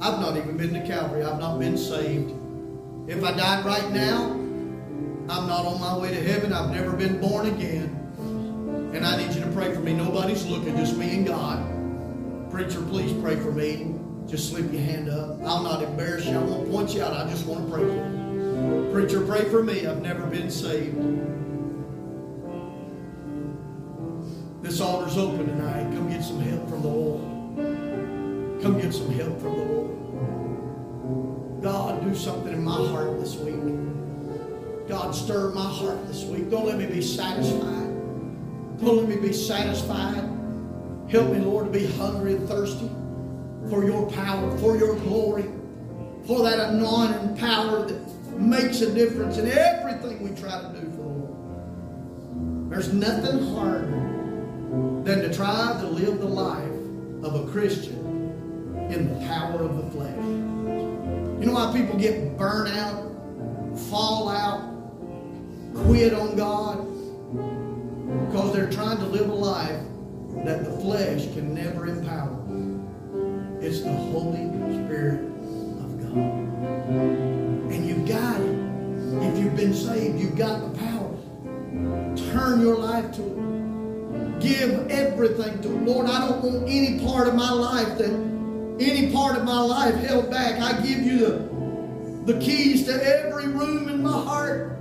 I've 0.01 0.19
not 0.19 0.37
even 0.37 0.57
been 0.57 0.75
to 0.75 0.85
Calvary. 0.85 1.23
I've 1.23 1.39
not 1.39 1.61
been 1.61 1.79
saved. 1.79 2.33
If 3.07 3.23
I 3.23 3.37
died 3.37 3.65
right 3.65 3.91
now, 3.93 4.33
I'm 5.29 5.47
not 5.47 5.65
on 5.65 5.81
my 5.81 5.97
way 5.97 6.09
to 6.09 6.23
heaven. 6.23 6.53
I've 6.53 6.71
never 6.71 6.93
been 6.97 7.21
born 7.21 7.47
again. 7.47 8.01
And 8.95 9.07
I 9.07 9.17
need 9.17 9.35
you 9.35 9.43
to 9.43 9.51
pray 9.53 9.73
for 9.73 9.81
me. 9.81 9.93
Nobody's 9.93 10.45
looking, 10.47 10.77
just 10.77 10.97
me 10.97 11.15
and 11.15 11.27
God. 11.27 11.74
Preacher, 12.55 12.81
please 12.83 13.13
pray 13.21 13.35
for 13.35 13.51
me. 13.51 13.97
Just 14.29 14.51
slip 14.51 14.73
your 14.73 14.81
hand 14.81 15.09
up. 15.09 15.43
I'll 15.43 15.65
not 15.65 15.83
embarrass 15.83 16.25
you. 16.25 16.39
I 16.39 16.39
won't 16.39 16.71
point 16.71 16.95
you 16.95 17.03
out. 17.03 17.13
I 17.13 17.29
just 17.29 17.47
want 17.47 17.67
to 17.67 17.73
pray 17.73 17.83
for 17.83 17.93
you. 17.93 18.91
Preacher, 18.93 19.27
pray 19.27 19.45
for 19.47 19.65
me. 19.65 19.85
I've 19.89 20.01
never 20.01 20.25
been 20.27 20.49
saved. 20.49 20.97
This 24.63 24.81
altar's 24.81 25.19
open 25.19 25.47
tonight. 25.47 25.93
Come 25.97 26.09
get 26.09 26.23
some 26.23 26.41
help 26.43 26.71
from 26.71 26.83
the 26.83 26.89
Lord. 26.89 28.63
Come 28.63 28.81
get 28.81 28.95
some 28.95 29.11
help 29.11 29.41
from 29.41 29.59
the 29.59 29.65
Lord. 29.65 29.91
God, 31.61 32.05
do 32.05 32.15
something 32.15 32.53
in 32.53 32.63
my 32.63 32.77
heart 32.87 33.19
this 33.19 33.35
week. 33.35 33.57
God, 34.87 35.13
stir 35.13 35.51
my 35.51 35.69
heart 35.69 36.07
this 36.07 36.23
week. 36.23 36.51
Don't 36.51 36.67
let 36.67 36.79
me 36.79 36.87
be 36.87 37.03
satisfied. 37.03 37.91
Don't 38.79 38.97
let 38.99 39.09
me 39.09 39.17
be 39.17 39.33
satisfied. 39.33 40.34
Help 41.09 41.31
me, 41.31 41.39
Lord, 41.39 41.73
to 41.73 41.79
be 41.79 41.87
hungry 41.87 42.35
and 42.35 42.49
thirsty 42.49 42.91
for 43.69 43.85
your 43.85 44.11
power, 44.11 44.57
for 44.59 44.77
your 44.77 44.97
glory, 44.97 45.45
for 46.27 46.43
that 46.43 46.71
anointing 46.71 47.37
power 47.37 47.87
that 47.87 48.39
makes 48.39 48.81
a 48.81 48.93
difference 48.93 49.39
in 49.39 49.49
everything 49.49 50.23
we 50.23 50.35
try 50.39 50.61
to 50.61 50.69
do 50.81 50.91
for 50.91 50.97
the 50.97 51.09
Lord. 51.09 52.71
There's 52.71 52.93
nothing 52.93 53.55
harder 53.55 53.87
than 55.05 55.21
to 55.21 55.33
try 55.33 55.77
to 55.81 55.87
live 55.87 56.19
the 56.19 56.27
life 56.27 56.71
of 57.23 57.35
a 57.35 57.51
Christian 57.53 57.99
in 58.91 59.09
the 59.09 59.27
power 59.27 59.63
of 59.63 59.77
the 59.77 59.91
flesh. 59.91 60.17
You 60.17 61.47
know 61.47 61.53
why 61.53 61.73
people 61.73 61.99
get 61.99 62.37
burnt 62.37 62.75
out, 62.77 63.11
fall 63.91 64.29
out, 64.29 64.63
quit 65.75 66.15
on 66.15 66.37
God? 66.37 66.79
Because 68.27 68.53
they're 68.53 68.71
trying 68.71 68.99
to 68.99 69.07
live 69.07 69.29
a 69.29 69.35
life 69.35 69.81
that 70.45 70.65
the 70.65 70.71
flesh 70.81 71.25
can 71.35 71.55
never 71.55 71.87
empower. 71.87 72.39
It's 73.61 73.81
the 73.81 73.93
Holy 73.93 74.47
Spirit 74.85 75.21
of 75.81 76.01
God. 76.03 76.15
And 77.73 77.87
you've 77.87 78.07
got 78.07 78.41
it. 78.41 78.65
If 79.23 79.39
you've 79.39 79.57
been 79.57 79.73
saved, 79.73 80.19
you've 80.19 80.37
got 80.37 80.61
the 80.61 80.79
power. 80.79 81.17
Turn 82.33 82.61
your 82.61 82.77
life 82.77 83.15
to 83.17 83.23
it. 83.23 84.41
Give 84.41 84.91
everything 84.91 85.63
to 85.63 85.69
it. 85.69 85.83
Lord, 85.83 86.11
I 86.11 86.29
don't 86.29 86.43
want 86.43 86.69
any 86.69 87.01
part 87.01 87.29
of 87.29 87.35
my 87.35 87.51
life 87.51 87.97
that 87.99 88.11
any 88.81 89.13
part 89.13 89.37
of 89.37 89.45
my 89.45 89.61
life 89.61 89.95
held 89.95 90.31
back. 90.31 90.61
I 90.61 90.81
give 90.83 91.01
you 91.01 91.19
the, 91.21 92.33
the 92.33 92.41
keys 92.41 92.85
to 92.87 92.93
every 92.93 93.49
room 93.49 93.89
in 93.89 94.03
my 94.03 94.13
heart. 94.13 94.79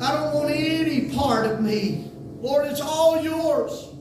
I 0.00 0.12
don't 0.12 0.34
want 0.34 0.50
any 0.50 1.14
part 1.14 1.46
of 1.46 1.60
me. 1.60 2.10
Lord, 2.40 2.66
it's 2.66 2.80
all 2.80 3.22
yours. 3.22 3.93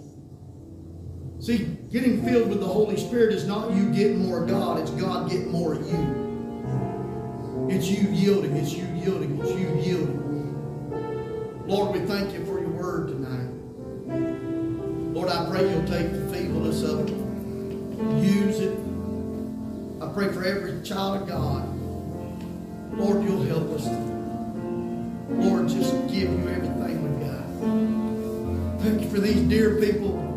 See, 1.44 1.78
getting 1.92 2.24
filled 2.24 2.48
with 2.48 2.62
the 2.62 2.66
Holy 2.66 2.96
Spirit 2.96 3.34
is 3.34 3.46
not 3.46 3.74
you 3.74 3.92
getting 3.92 4.26
more 4.26 4.46
God, 4.46 4.80
it's 4.80 4.92
God 4.92 5.30
getting 5.30 5.52
more 5.52 5.74
of 5.74 5.86
you. 5.86 7.68
It's 7.70 7.90
you 7.90 8.08
yielding, 8.12 8.56
it's 8.56 8.72
you 8.72 8.86
yielding, 8.96 9.42
it's 9.42 9.52
you 9.52 9.68
yielding. 9.82 10.24
Lord, 11.68 12.00
we 12.00 12.00
thank 12.06 12.32
you 12.34 12.46
for 12.46 12.62
your 12.62 12.70
word 12.70 13.10
tonight. 13.10 13.50
Lord, 15.14 15.28
I 15.28 15.50
pray 15.50 15.70
you'll 15.70 15.86
take 15.86 16.14
the 16.14 16.30
feebleness 16.34 16.82
of 16.82 17.10
it, 17.10 17.14
use 18.24 18.60
it. 18.62 18.78
I 20.02 20.08
pray 20.14 20.32
for 20.32 20.46
every 20.46 20.82
child 20.82 21.24
of 21.24 21.28
God. 21.28 21.68
Lord, 22.98 23.22
you'll 23.22 23.44
help 23.44 23.70
us. 23.72 23.86
Lord, 25.30 25.68
just 25.68 25.92
give 26.08 26.32
you 26.32 26.48
everything 26.48 27.04
we've 27.04 27.20
got. 27.28 28.82
Thank 28.82 29.02
you 29.02 29.10
for 29.10 29.20
these 29.20 29.42
dear 29.42 29.78
people. 29.82 30.33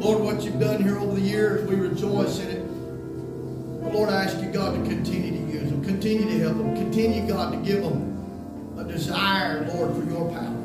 Lord, 0.00 0.22
what 0.22 0.42
you've 0.42 0.58
done 0.58 0.82
here 0.82 0.98
over 0.98 1.14
the 1.14 1.20
years, 1.20 1.68
we 1.68 1.74
rejoice 1.76 2.38
in 2.38 2.48
it. 2.48 3.82
But 3.82 3.92
Lord, 3.92 4.08
I 4.08 4.24
ask 4.24 4.40
you, 4.40 4.50
God, 4.50 4.74
to 4.74 4.90
continue 4.90 5.32
to 5.32 5.52
use 5.52 5.70
them, 5.70 5.84
continue 5.84 6.24
to 6.24 6.38
help 6.38 6.56
them, 6.56 6.74
continue, 6.74 7.28
God, 7.28 7.52
to 7.52 7.58
give 7.58 7.82
them 7.82 8.78
a 8.78 8.84
desire, 8.84 9.66
Lord, 9.74 9.94
for 9.94 10.10
your 10.10 10.30
power. 10.30 10.56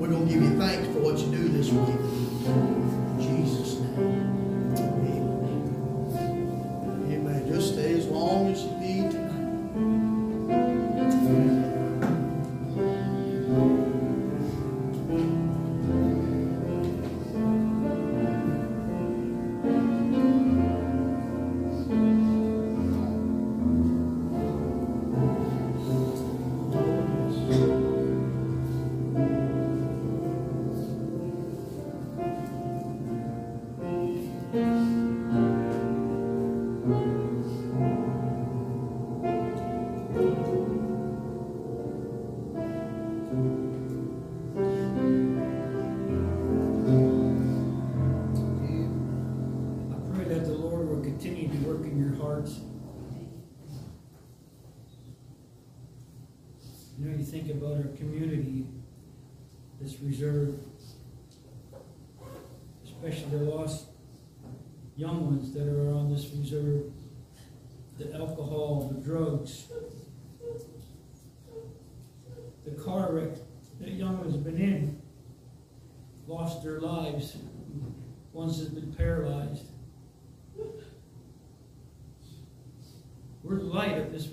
We're 0.00 0.08
going 0.08 0.26
to 0.26 0.32
give 0.32 0.42
you 0.42 0.58
thanks 0.58 0.86
for 0.88 1.00
what 1.00 1.18
you 1.18 1.26
do 1.26 1.48
this 1.48 1.68
week. 1.68 2.87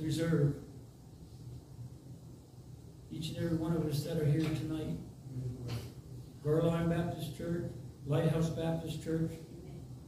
Reserve. 0.05 0.53
Each 3.09 3.29
and 3.29 3.43
every 3.43 3.57
one 3.57 3.75
of 3.75 3.87
us 3.87 4.03
that 4.03 4.21
are 4.21 4.25
here 4.25 4.41
tonight. 4.41 4.99
Garlow 6.45 6.65
Line 6.65 6.89
Baptist 6.89 7.35
Church, 7.35 7.71
Lighthouse 8.05 8.49
Baptist 8.49 9.03
Church, 9.03 9.31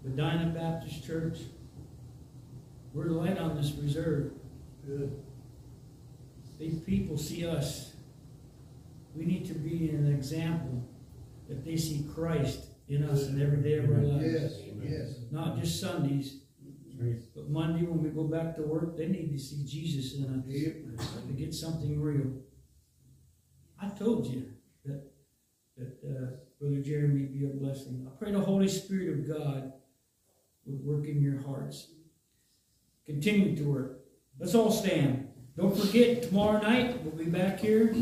Medina 0.03 0.53
Baptist 0.55 1.03
Church. 1.03 1.39
We're 2.93 3.07
the 3.07 3.15
light 3.15 3.39
on 3.39 3.57
this 3.57 3.71
reserve. 3.71 4.33
Good. 4.85 5.19
These 6.59 6.79
people 6.81 7.17
see 7.17 7.47
us. 7.47 7.93
We 9.15 9.25
need 9.25 9.47
to 9.47 9.55
be 9.55 9.89
an 9.89 10.13
example 10.13 10.87
that 11.49 11.65
they 11.65 11.75
see 11.75 12.05
Christ 12.13 12.65
in 12.87 13.03
us 13.03 13.29
in 13.29 13.41
every 13.41 13.63
day 13.63 13.79
of 13.79 13.89
our 13.89 13.97
lives. 13.97 14.23
Yes, 14.23 14.53
yes. 14.79 15.15
Not 15.31 15.59
just 15.59 15.81
Sundays, 15.81 16.41
but 17.35 17.49
Monday 17.49 17.83
when 17.83 18.01
we 18.01 18.09
go 18.09 18.23
back 18.23 18.55
to 18.55 18.63
work, 18.63 18.97
they 18.97 19.07
need 19.07 19.31
to 19.31 19.39
see 19.39 19.63
Jesus 19.65 20.17
in 20.17 20.25
us 20.97 21.21
to 21.27 21.33
get 21.33 21.53
something 21.53 22.01
real. 22.01 22.31
I 23.79 23.89
told 23.89 24.25
you 24.25 24.47
that 24.85 25.03
that 25.77 25.97
uh, 26.03 26.37
Brother 26.59 26.81
Jeremy 26.81 27.25
be 27.25 27.45
a 27.45 27.49
blessing. 27.49 28.07
I 28.07 28.17
pray 28.17 28.31
the 28.31 28.39
Holy 28.39 28.67
Spirit 28.67 29.09
of 29.09 29.27
God 29.27 29.73
would 30.65 30.83
work 30.83 31.07
in 31.07 31.21
your 31.21 31.41
hearts. 31.41 31.87
Continue 33.05 33.55
to 33.55 33.63
work. 33.63 33.99
Let's 34.39 34.55
all 34.55 34.71
stand. 34.71 35.29
Don't 35.55 35.75
forget, 35.77 36.23
tomorrow 36.23 36.61
night 36.61 37.01
we'll 37.03 37.15
be 37.15 37.29
back 37.29 37.59
here. 37.59 37.93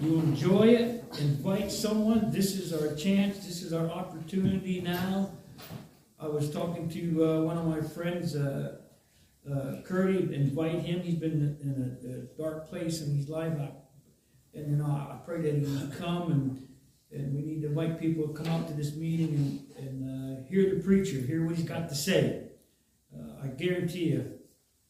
You 0.00 0.18
enjoy 0.20 0.68
it. 0.68 1.04
Invite 1.18 1.70
someone. 1.70 2.30
This 2.30 2.54
is 2.54 2.72
our 2.72 2.94
chance. 2.94 3.38
This 3.38 3.62
is 3.62 3.72
our 3.72 3.88
opportunity 3.88 4.80
now. 4.80 5.30
I 6.20 6.26
was 6.26 6.50
talking 6.50 6.88
to 6.88 7.24
uh, 7.24 7.40
one 7.42 7.56
of 7.56 7.66
my 7.66 7.80
friends 7.80 8.34
uh, 8.34 8.78
uh, 9.48 9.82
Curdy, 9.84 10.34
invite 10.34 10.80
him. 10.80 11.00
He's 11.00 11.14
been 11.14 11.56
in 11.62 12.00
a, 12.04 12.14
a 12.14 12.42
dark 12.42 12.68
place 12.68 13.00
in 13.00 13.16
his 13.16 13.28
life. 13.28 13.52
I, 13.58 13.70
and 14.54 14.70
you 14.70 14.76
know, 14.76 14.86
I 14.86 15.16
pray 15.24 15.42
that 15.42 15.54
he 15.54 15.60
would 15.60 15.96
come 15.98 16.32
and 16.32 16.68
and 17.10 17.34
we 17.34 17.40
need 17.40 17.62
to 17.62 17.68
invite 17.68 17.98
people 17.98 18.28
to 18.28 18.34
come 18.34 18.48
out 18.48 18.68
to 18.68 18.74
this 18.74 18.94
meeting 18.94 19.64
and, 19.78 19.86
and 19.88 20.40
uh, 20.42 20.48
hear 20.48 20.74
the 20.74 20.82
preacher, 20.82 21.16
hear 21.16 21.46
what 21.46 21.56
he's 21.56 21.66
got 21.66 21.88
to 21.88 21.94
say. 21.94 22.48
Uh, 23.14 23.44
I 23.44 23.46
guarantee 23.46 24.10
you 24.10 24.30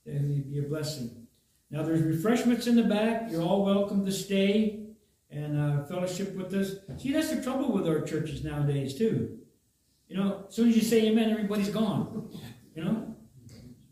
that 0.05 0.17
it'll 0.17 0.51
be 0.51 0.59
a 0.59 0.63
blessing. 0.63 1.29
Now, 1.71 1.85
there's 1.85 2.03
refreshments 2.03 2.67
in 2.67 2.75
the 2.75 2.83
back. 2.83 3.31
You're 3.31 3.43
all 3.43 3.65
welcome 3.65 4.05
to 4.05 4.11
stay 4.11 4.87
and 5.31 5.61
uh, 5.61 5.85
fellowship 5.85 6.35
with 6.35 6.53
us. 6.55 6.73
See, 7.01 7.13
that's 7.13 7.31
the 7.31 7.41
trouble 7.41 7.71
with 7.71 7.87
our 7.87 8.01
churches 8.01 8.43
nowadays, 8.43 8.99
too. 8.99 9.38
You 10.09 10.16
know, 10.16 10.44
as 10.48 10.55
soon 10.55 10.68
as 10.70 10.76
you 10.76 10.82
say 10.82 11.06
amen, 11.09 11.30
everybody's 11.30 11.68
gone. 11.68 12.30
You 12.74 12.85
know? 12.85 13.14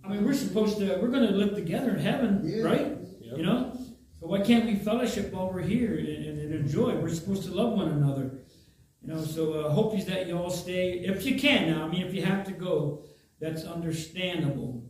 I 0.05 0.09
mean, 0.09 0.25
we're 0.25 0.35
supposed 0.35 0.79
to, 0.79 0.99
we're 1.01 1.09
going 1.09 1.27
to 1.27 1.33
live 1.35 1.55
together 1.55 1.91
in 1.91 1.99
heaven, 1.99 2.41
Yeah. 2.45 2.63
right? 2.63 2.97
You 3.21 3.43
know? 3.43 3.73
So 4.21 4.27
why 4.29 4.41
can't 4.41 4.65
we 4.65 4.77
fellowship 4.77 5.33
while 5.33 5.53
we're 5.53 5.61
here 5.61 5.99
and, 5.99 6.09
and, 6.09 6.39
and 6.41 6.55
enjoy? 6.55 6.95
We're 6.97 7.11
supposed 7.11 7.45
to 7.45 7.53
love 7.55 7.73
one 7.75 7.89
another. 7.89 8.39
You 9.03 9.13
know, 9.15 9.23
so 9.25 9.53
uh, 9.53 9.71
hope 9.71 9.95
is 9.97 10.07
that 10.07 10.27
you 10.27 10.37
all 10.39 10.51
stay. 10.51 11.01
If 11.01 11.27
you 11.27 11.39
can 11.39 11.71
now, 11.71 11.85
I 11.85 11.89
mean, 11.89 12.07
if 12.07 12.15
you 12.15 12.23
have 12.23 12.45
to 12.47 12.53
go, 12.53 13.05
that's 13.41 13.65
understandable. 13.65 14.89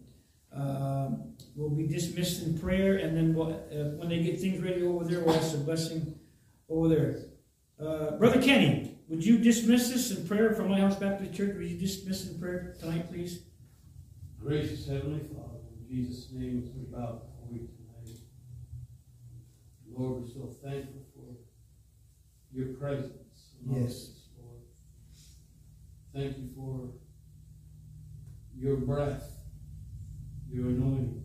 Um, 0.52 1.34
we'll 1.54 1.70
be 1.70 1.86
dismissed 1.86 2.42
in 2.44 2.58
prayer, 2.58 2.96
and 2.96 3.16
then 3.16 3.34
we'll, 3.34 3.50
uh, 3.52 3.96
when 3.98 4.08
they 4.08 4.22
get 4.22 4.40
things 4.40 4.62
ready 4.62 4.82
over 4.84 5.04
there, 5.04 5.20
we'll 5.20 5.34
ask 5.34 5.54
a 5.54 5.58
blessing 5.58 6.14
over 6.68 6.88
there. 6.88 7.18
Uh, 7.80 8.12
Brother 8.16 8.40
Kenny, 8.40 8.95
would 9.08 9.24
you 9.24 9.38
dismiss 9.38 9.92
us 9.92 10.10
in 10.16 10.26
prayer 10.26 10.52
from 10.54 10.68
my 10.68 10.80
house 10.80 10.96
back 10.96 11.18
to 11.18 11.24
the 11.24 11.32
church? 11.34 11.54
Would 11.56 11.66
you 11.66 11.78
dismiss 11.78 12.28
in 12.28 12.38
prayer 12.40 12.74
tonight, 12.78 13.08
please? 13.10 13.42
Gracious 14.40 14.86
Heavenly 14.86 15.20
Father, 15.20 15.58
in 15.78 15.86
Jesus' 15.88 16.30
name, 16.32 16.62
as 16.64 16.70
we 16.74 16.84
bow 16.84 17.22
before 17.22 17.52
you 17.52 17.68
tonight. 17.68 18.18
Lord, 19.90 20.22
we're 20.22 20.28
so 20.28 20.54
thankful 20.62 21.02
for 21.14 21.36
your 22.52 22.74
presence 22.74 23.54
among 23.64 23.82
Yes. 23.82 23.92
us, 23.92 24.28
Lord. 24.40 24.60
Thank 26.12 26.38
you 26.38 26.48
for 26.54 26.92
your 28.54 28.76
breath, 28.78 29.38
your 30.50 30.68
anointing. 30.68 31.22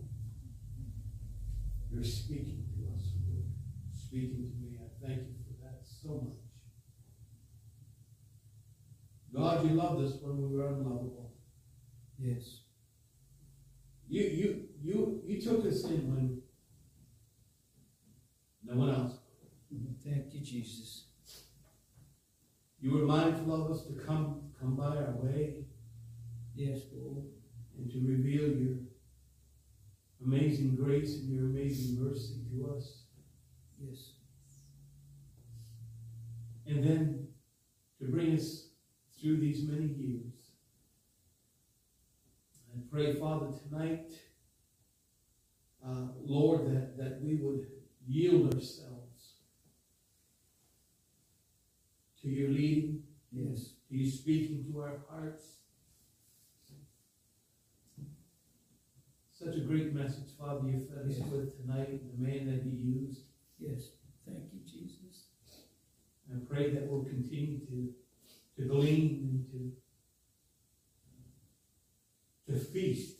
You're 1.91 2.03
speaking 2.03 2.65
to 2.75 2.93
us, 2.95 3.11
Lord. 3.27 3.45
Speaking 3.91 4.49
to 4.49 4.55
me. 4.57 4.79
I 4.79 5.05
thank 5.05 5.19
you 5.27 5.35
for 5.45 5.63
that 5.63 5.85
so 5.85 6.21
much. 6.21 6.40
God, 9.33 9.65
you 9.65 9.75
loved 9.75 10.03
us 10.03 10.17
when 10.21 10.37
we 10.37 10.57
were 10.57 10.67
unlovable. 10.67 11.31
Yes. 12.19 12.61
You 14.07 14.23
you 14.23 14.63
you 14.81 15.21
you 15.25 15.41
took 15.41 15.65
us 15.65 15.85
in 15.85 16.13
when 16.13 16.41
no 18.63 18.75
one 18.75 18.89
else. 18.89 19.13
Thank 20.03 20.33
you, 20.33 20.41
Jesus. 20.41 21.05
You 22.81 22.91
were 22.93 23.05
mindful 23.05 23.53
of 23.53 23.71
us 23.71 23.85
to 23.85 23.93
come 23.93 24.51
come 24.59 24.75
by 24.75 24.97
our 24.97 25.15
way 25.21 25.65
Yes, 26.55 26.81
Lord. 26.93 27.23
and 27.77 27.89
to 27.91 27.99
reveal 28.05 28.49
your 28.49 28.77
amazing 30.23 30.75
grace 30.75 31.19
and 31.19 31.29
your 31.33 31.45
amazing 31.45 32.03
mercy 32.03 32.41
to 32.51 32.75
us. 32.75 33.03
Yes. 33.79 34.11
And 36.67 36.83
then 36.83 37.27
to 37.99 38.05
bring 38.05 38.35
us 38.35 38.67
through 39.21 39.37
these 39.37 39.63
many 39.67 39.85
years. 39.85 40.33
I 42.73 42.79
pray, 42.91 43.13
Father, 43.13 43.47
tonight, 43.67 44.09
uh, 45.85 46.07
Lord, 46.23 46.65
that, 46.73 46.97
that 46.97 47.21
we 47.21 47.35
would 47.35 47.67
yield 48.07 48.53
ourselves 48.55 49.33
to 52.21 52.29
your 52.29 52.49
leading, 52.49 53.03
Yes. 53.33 53.75
to 53.89 53.95
you 53.97 54.09
speaking 54.09 54.65
to 54.71 54.81
our 54.81 54.99
hearts. 55.09 55.59
Such 59.31 59.55
a 59.55 59.61
great 59.61 59.93
message, 59.93 60.35
Father, 60.37 60.67
you 60.69 60.79
fed 60.79 61.05
us 61.07 61.17
Yes. 61.17 61.29
with 61.29 61.61
tonight, 61.61 62.01
the 62.11 62.23
man 62.23 62.45
that 62.47 62.65
you 62.65 62.71
used. 62.71 63.21
Yes. 63.59 63.93
Thank 64.25 64.53
you, 64.53 64.59
Jesus. 64.65 65.27
I 66.31 66.37
pray 66.47 66.71
that 66.73 66.87
we'll 66.87 67.03
continue 67.03 67.59
to, 67.65 67.93
to 68.57 68.65
glean 68.65 69.45
and 69.49 69.71
to, 72.47 72.53
to 72.53 72.59
feast 72.59 73.17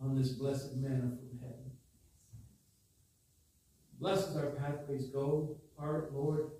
on 0.00 0.16
this 0.16 0.30
blessed 0.30 0.76
manna 0.76 1.10
from 1.18 1.38
heaven. 1.40 1.70
Bless 4.00 4.28
as 4.28 4.36
our 4.36 4.50
pathways 4.50 5.08
go, 5.08 5.58
part, 5.78 6.12
Lord. 6.14 6.50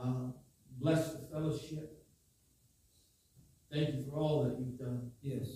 Uh, 0.00 0.30
bless 0.78 1.12
the 1.14 1.26
fellowship. 1.32 2.04
Thank 3.72 3.94
you 3.94 4.02
for 4.02 4.16
all 4.18 4.44
that 4.44 4.58
you've 4.58 4.78
done. 4.78 5.10
Yes. 5.22 5.48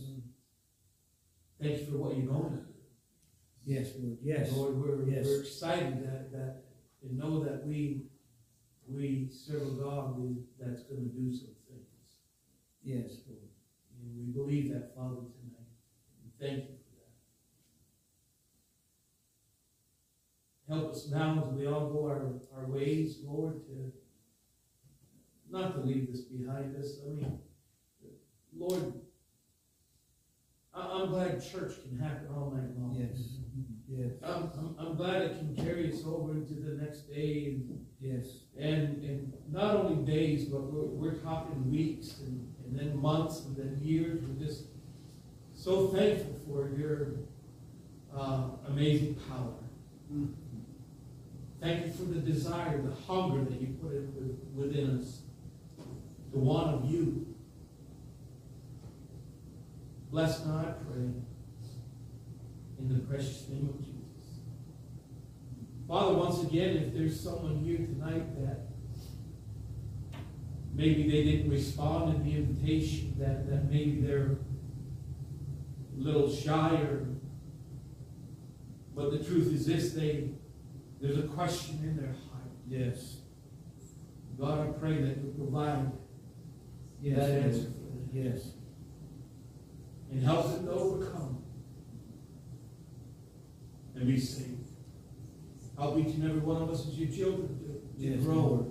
Thank 1.61 1.81
you 1.81 1.87
for 1.87 1.99
what 1.99 2.17
you're 2.17 2.27
going 2.27 2.51
to 2.51 2.57
do. 2.57 2.73
Yes, 3.65 3.91
Lord. 3.99 4.19
Yes. 4.23 4.53
Lord, 4.53 4.77
we're, 4.77 5.09
Yes. 5.09 5.25
we're 5.27 5.41
excited 5.41 6.03
that, 6.05 6.33
that, 6.33 6.65
and 7.03 7.19
know 7.19 7.45
that 7.45 7.67
we, 7.67 8.07
we 8.89 9.29
serve 9.31 9.63
a 9.63 9.71
God 9.83 10.37
that's 10.61 10.83
gonna 10.85 11.09
do 11.09 11.33
some 11.33 11.55
things. 11.69 11.87
Yes, 12.83 13.21
Lord. 13.29 13.51
And 14.01 14.17
we 14.17 14.33
believe 14.33 14.73
that, 14.73 14.95
Father, 14.95 15.17
tonight. 15.17 15.71
And 16.23 16.33
thank 16.41 16.71
you 16.71 16.77
for 16.77 16.95
that. 20.69 20.75
Help 20.75 20.93
us 20.93 21.09
now 21.11 21.45
as 21.47 21.53
we 21.53 21.67
all 21.67 21.91
go 21.91 22.07
our, 22.07 22.33
our 22.57 22.67
ways, 22.67 23.19
Lord, 23.25 23.67
to 23.67 23.93
not 25.51 25.75
to 25.75 25.81
leave 25.81 26.11
this 26.11 26.23
behind 26.23 26.77
us. 26.77 26.99
I 27.05 27.09
mean, 27.11 27.39
Lord, 28.57 28.95
I, 30.77 30.81
I'm 30.81 31.09
glad 31.11 31.43
church 31.43 31.75
can 31.83 31.99
happen 31.99 32.29
all 32.35 32.51
night 32.51 32.77
long. 32.79 32.95
Yes. 32.99 33.39
Yes. 33.89 34.13
I'm, 34.23 34.51
I'm, 34.59 34.77
I'm 34.79 34.95
glad 34.97 35.23
it 35.23 35.39
can 35.39 35.57
carry 35.57 35.93
us 35.93 36.01
over 36.05 36.33
into 36.33 36.55
the 36.55 36.83
next 36.83 37.09
day 37.09 37.55
and, 37.57 37.87
Yes. 38.01 38.27
and, 38.59 39.03
and 39.03 39.33
not 39.51 39.75
only 39.77 40.05
days, 40.05 40.45
but 40.47 40.63
we're, 40.63 40.85
we're 40.85 41.15
talking 41.15 41.71
weeks 41.71 42.19
and, 42.19 42.53
and 42.65 42.79
then 42.79 43.01
months 43.01 43.45
and 43.47 43.57
then 43.57 43.79
years. 43.81 44.23
We're 44.23 44.45
just 44.45 44.65
so 45.55 45.89
thankful 45.89 46.39
for 46.47 46.77
your 46.77 47.13
uh, 48.15 48.51
amazing 48.69 49.15
power. 49.29 49.55
Thank 51.61 51.87
you 51.87 51.93
for 51.93 52.05
the 52.05 52.21
desire, 52.21 52.81
the 52.83 52.95
hunger 52.95 53.45
that 53.45 53.61
you 53.61 53.69
put 53.83 53.93
in 53.93 54.39
within 54.55 54.99
us 54.99 55.23
the 56.33 56.39
want 56.39 56.75
of 56.75 56.91
you. 56.91 57.35
Bless 60.11 60.45
now, 60.45 60.59
I 60.59 60.73
pray, 60.85 61.03
in 62.79 62.89
the 62.89 63.01
precious 63.01 63.49
name 63.49 63.69
of 63.69 63.79
Jesus. 63.81 63.97
Father, 65.89 66.15
once 66.15 66.43
again, 66.43 66.77
if 66.77 66.95
there's 66.95 67.21
someone 67.21 67.59
here 67.59 67.79
tonight 67.79 68.35
that 68.45 68.61
maybe 70.75 71.09
they 71.11 71.25
didn't 71.25 71.51
respond 71.51 72.17
to 72.17 72.23
the 72.23 72.37
invitation, 72.37 73.15
that, 73.19 73.49
that 73.51 73.71
maybe 73.71 74.01
they're 74.01 74.37
a 75.97 75.99
little 75.99 76.31
shy 76.31 76.75
or 76.83 77.07
but 78.95 79.11
the 79.11 79.23
truth 79.23 79.53
is 79.53 79.67
this, 79.67 79.93
they 79.93 80.31
there's 81.01 81.19
a 81.19 81.29
question 81.29 81.79
in 81.83 81.97
their 81.99 82.07
heart. 82.31 82.51
Yes. 82.67 83.19
God, 84.41 84.67
I 84.67 84.73
pray 84.73 85.03
that 85.03 85.19
you 85.19 85.35
provide 85.37 85.93
Yes. 87.03 87.17
that 87.19 87.31
answer 87.31 87.61
for 87.65 87.91
them 87.91 88.09
Yes. 88.13 88.53
And 90.11 90.23
help 90.23 90.47
them 90.53 90.67
to 90.67 90.73
overcome 90.73 91.43
and 93.95 94.07
be 94.07 94.19
saved. 94.19 94.53
Help 95.79 95.99
each 95.99 96.15
and 96.15 96.25
every 96.25 96.41
one 96.41 96.63
of 96.63 96.71
us 96.71 96.87
as 96.89 96.99
your 96.99 97.09
children 97.11 97.59
to, 97.59 98.01
to 98.01 98.11
Yes, 98.15 98.23
grow 98.25 98.35
Lord. 98.35 98.71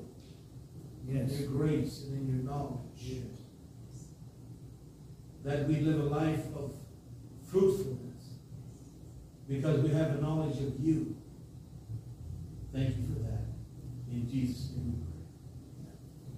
in 1.07 1.15
your 1.29 1.47
grace 1.49 2.03
and 2.07 2.17
in 2.17 2.35
your 2.35 2.43
knowledge. 2.51 2.79
Yes. 2.97 3.23
That 5.43 5.67
we 5.67 5.81
live 5.81 5.99
a 5.99 6.03
life 6.15 6.45
of 6.55 6.73
fruitfulness 7.47 8.01
because 9.47 9.81
we 9.81 9.89
have 9.89 10.11
a 10.17 10.21
knowledge 10.21 10.57
of 10.57 10.79
you. 10.79 11.15
Thank 12.73 12.97
you 12.97 13.03
for 13.13 13.19
that. 13.23 13.45
In 14.11 14.27
Jesus' 14.29 14.71
name 14.75 15.03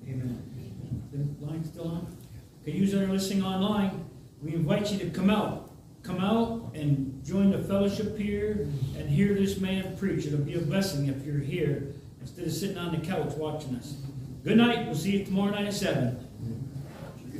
we 0.04 0.12
pray. 0.12 0.14
Amen. 0.14 1.40
The 1.40 1.46
line's 1.46 1.68
still 1.70 1.88
on? 1.88 2.18
Okay, 2.62 2.72
you 2.78 2.86
that 2.88 3.04
are 3.04 3.08
listening 3.12 3.44
online, 3.44 4.07
we 4.42 4.54
invite 4.54 4.92
you 4.92 5.00
to 5.00 5.10
come 5.10 5.30
out. 5.30 5.72
Come 6.04 6.20
out 6.20 6.72
and 6.76 7.24
join 7.26 7.52
the 7.52 7.58
fellowship 7.60 8.18
here 8.18 8.68
and 8.96 9.10
hear 9.10 9.34
this 9.34 9.60
man 9.60 9.98
preach. 9.98 10.26
It'll 10.26 10.40
be 10.40 10.54
a 10.54 10.62
blessing 10.62 11.08
if 11.08 11.26
you're 11.26 11.40
here 11.40 11.96
instead 12.22 12.46
of 12.46 12.54
sitting 12.54 12.78
on 12.78 12.92
the 12.92 13.06
couch 13.06 13.34
watching 13.34 13.76
us. 13.76 13.96
Good 14.44 14.58
night. 14.58 14.86
We'll 14.86 14.96
see 14.96 15.18
you 15.18 15.26
tomorrow 15.26 15.52
night 15.52 15.68
at 15.68 15.74
7. 15.74 16.18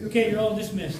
Okay, 0.06 0.32
you're 0.32 0.40
all 0.40 0.56
dismissed. 0.56 1.00